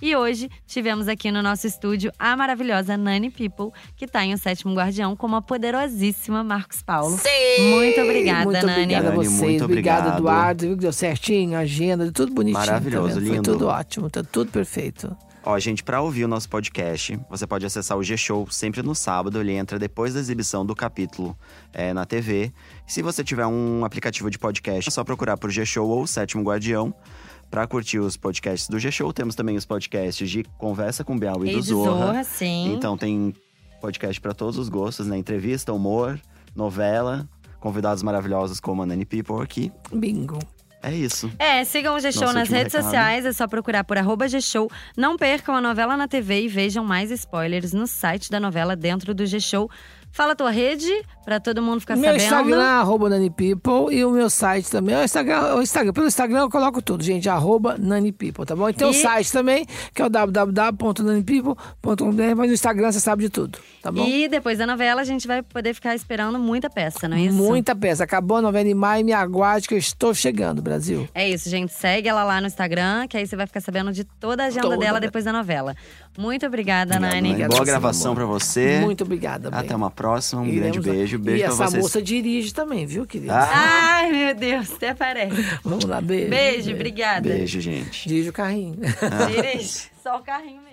E 0.00 0.14
hoje 0.14 0.48
tivemos 0.64 1.08
aqui 1.08 1.32
no 1.32 1.42
nosso 1.42 1.66
estúdio 1.66 2.12
a 2.16 2.36
maravilhosa 2.36 2.96
Nani 2.96 3.30
People, 3.30 3.72
que 3.96 4.06
tá 4.06 4.24
em 4.24 4.32
O 4.32 4.38
Sétimo 4.38 4.72
Guardião, 4.72 5.16
como 5.16 5.34
a 5.34 5.42
poderosíssima 5.42 6.44
Marcos 6.44 6.80
Paulo. 6.82 7.18
Sim! 7.18 7.74
Muito 7.74 8.00
obrigada, 8.00 8.44
Muito 8.44 8.64
Nani. 8.66 8.82
obrigada 8.82 9.08
a 9.08 9.14
vocês. 9.14 9.32
muito 9.40 9.64
obrigado, 9.64 9.98
obrigado. 10.02 10.18
Eduardo. 10.20 10.66
Viu 10.66 10.76
que 10.76 10.82
deu 10.82 10.92
certinho, 10.92 11.56
a 11.56 11.60
agenda, 11.60 12.12
tudo 12.12 12.32
bonitinho. 12.32 12.60
Maravilhoso, 12.60 13.14
tá 13.14 13.14
vendo? 13.14 13.26
Foi 13.26 13.34
lindo. 13.36 13.52
tudo 13.52 13.66
ótimo, 13.66 14.08
tá 14.08 14.22
tudo 14.22 14.52
perfeito. 14.52 15.16
Ó, 15.50 15.58
gente, 15.58 15.82
pra 15.82 16.02
ouvir 16.02 16.26
o 16.26 16.28
nosso 16.28 16.46
podcast, 16.46 17.18
você 17.30 17.46
pode 17.46 17.64
acessar 17.64 17.96
o 17.96 18.02
G-Show 18.02 18.46
sempre 18.50 18.82
no 18.82 18.94
sábado. 18.94 19.40
Ele 19.40 19.52
entra 19.52 19.78
depois 19.78 20.12
da 20.12 20.20
exibição 20.20 20.64
do 20.64 20.76
capítulo 20.76 21.34
é, 21.72 21.94
na 21.94 22.04
TV. 22.04 22.52
Se 22.86 23.00
você 23.00 23.24
tiver 23.24 23.46
um 23.46 23.82
aplicativo 23.82 24.30
de 24.30 24.38
podcast, 24.38 24.86
é 24.86 24.92
só 24.92 25.02
procurar 25.02 25.38
por 25.38 25.48
G-Show 25.48 25.88
ou 25.88 26.06
Sétimo 26.06 26.42
Guardião. 26.42 26.92
Pra 27.50 27.66
curtir 27.66 27.98
os 27.98 28.14
podcasts 28.14 28.68
do 28.68 28.78
G-Show, 28.78 29.10
temos 29.10 29.34
também 29.34 29.56
os 29.56 29.64
podcasts 29.64 30.28
de 30.28 30.44
Conversa 30.58 31.02
com 31.02 31.18
Bial 31.18 31.42
e, 31.46 31.52
E 31.52 31.54
do 31.54 31.62
Zorra. 31.62 32.06
Zorra, 32.08 32.24
sim. 32.24 32.74
Então 32.74 32.98
tem 32.98 33.34
podcast 33.80 34.20
pra 34.20 34.34
todos 34.34 34.58
os 34.58 34.68
gostos, 34.68 35.06
né? 35.06 35.16
Entrevista, 35.16 35.72
humor, 35.72 36.20
novela, 36.54 37.26
convidados 37.58 38.02
maravilhosos 38.02 38.60
como 38.60 38.82
a 38.82 38.86
Nani 38.86 39.06
People 39.06 39.42
aqui. 39.42 39.72
Bingo. 39.94 40.40
É 40.82 40.94
isso. 40.94 41.30
É, 41.38 41.64
sigam 41.64 41.96
o 41.96 42.00
G-Show 42.00 42.32
nas 42.32 42.48
redes 42.48 42.72
recado. 42.72 42.84
sociais, 42.84 43.26
é 43.26 43.32
só 43.32 43.48
procurar 43.48 43.82
por 43.84 43.98
arroba 43.98 44.28
G-Show. 44.28 44.70
Não 44.96 45.16
percam 45.16 45.56
a 45.56 45.60
novela 45.60 45.96
na 45.96 46.06
TV 46.06 46.42
e 46.42 46.48
vejam 46.48 46.84
mais 46.84 47.10
spoilers 47.10 47.72
no 47.72 47.86
site 47.86 48.30
da 48.30 48.38
novela 48.38 48.76
dentro 48.76 49.12
do 49.12 49.26
G-Show. 49.26 49.68
Fala 50.10 50.32
a 50.32 50.36
tua 50.36 50.50
rede, 50.50 50.90
pra 51.24 51.38
todo 51.38 51.62
mundo 51.62 51.78
ficar 51.80 51.94
meu 51.94 52.06
sabendo. 52.18 52.24
Instagram, 52.24 52.64
arroba 52.64 53.08
Nani 53.08 53.30
People, 53.30 53.94
e 53.94 54.04
o 54.04 54.10
meu 54.10 54.28
site 54.28 54.68
também. 54.70 54.96
O 54.96 55.04
Instagram, 55.04 55.54
o 55.54 55.62
Instagram, 55.62 55.92
pelo 55.92 56.06
Instagram 56.08 56.40
eu 56.40 56.50
coloco 56.50 56.82
tudo, 56.82 57.04
gente, 57.04 57.28
arroba 57.28 57.76
Nani 57.78 58.10
People, 58.10 58.44
tá 58.44 58.56
bom? 58.56 58.68
E 58.68 58.72
tem 58.72 58.86
o 58.86 58.90
E- 58.90 58.94
site 58.94 59.30
também, 59.30 59.64
que 59.94 60.02
é 60.02 60.06
o 60.06 60.08
www.nanipeople.com.br, 60.08 62.34
mas 62.36 62.48
no 62.48 62.54
Instagram 62.54 62.92
você 62.92 63.00
sabe 63.00 63.24
de 63.24 63.30
tudo, 63.30 63.58
tá 63.82 63.90
bom? 63.92 64.04
E 64.06 64.28
depois 64.28 64.58
da 64.58 64.66
novela, 64.66 65.00
a 65.00 65.04
gente 65.04 65.26
vai 65.26 65.42
poder 65.42 65.74
ficar 65.74 65.94
esperando 65.94 66.38
muita 66.38 66.68
peça, 66.70 67.08
não 67.08 67.16
é 67.16 67.22
isso? 67.22 67.34
Muita 67.36 67.74
peça. 67.76 68.04
Acabou 68.04 68.38
a 68.38 68.42
novela 68.42 68.68
em 68.68 68.74
maio, 68.74 69.04
me 69.04 69.12
aguarde 69.12 69.68
que 69.68 69.74
eu 69.74 69.78
estou 69.78 70.14
chegando, 70.14 70.62
Brasil. 70.62 71.08
É 71.14 71.28
isso, 71.28 71.48
gente. 71.48 71.72
Segue 71.72 72.08
ela 72.08 72.24
lá 72.24 72.40
no 72.40 72.46
Instagram, 72.46 73.06
que 73.08 73.16
aí 73.16 73.26
você 73.26 73.36
vai 73.36 73.46
ficar 73.46 73.60
sabendo 73.60 73.92
de 73.92 74.04
toda 74.04 74.44
a 74.44 74.46
agenda 74.46 74.62
Toda, 74.62 74.76
dela 74.78 75.00
depois 75.00 75.24
da 75.24 75.32
novela. 75.32 75.74
Muito 76.18 76.44
obrigada, 76.46 76.98
Nani. 76.98 77.30
Nani. 77.32 77.46
Boa 77.48 77.64
gravação 77.64 78.12
pra 78.12 78.24
amor. 78.24 78.40
você. 78.40 78.80
Muito 78.80 79.04
obrigada, 79.04 79.50
bem. 79.50 79.60
Até 79.60 79.76
uma 79.76 79.88
próxima. 79.90 80.42
Um 80.42 80.46
Iremos 80.46 80.78
grande 80.78 80.90
beijo. 80.90 81.18
Beijo 81.18 81.40
E 81.42 81.44
pra 81.44 81.54
essa 81.54 81.64
vocês. 81.70 81.82
moça 81.82 82.02
dirige 82.02 82.52
também, 82.52 82.84
viu, 82.86 83.06
querido? 83.06 83.32
Ah, 83.32 83.48
Ai, 84.00 84.10
meu 84.10 84.34
Deus, 84.34 84.72
até 84.72 84.92
parece. 84.94 85.36
Vamos 85.62 85.84
lá, 85.84 86.00
beijo. 86.00 86.28
Beijo, 86.30 86.72
obrigada. 86.72 87.20
beijo, 87.28 87.60
gente. 87.60 88.08
Dirige 88.08 88.30
o 88.30 88.32
carrinho. 88.32 88.76
Dirige. 89.28 89.82
Só 90.02 90.16
o 90.18 90.22
carrinho 90.22 90.60
mesmo. 90.62 90.67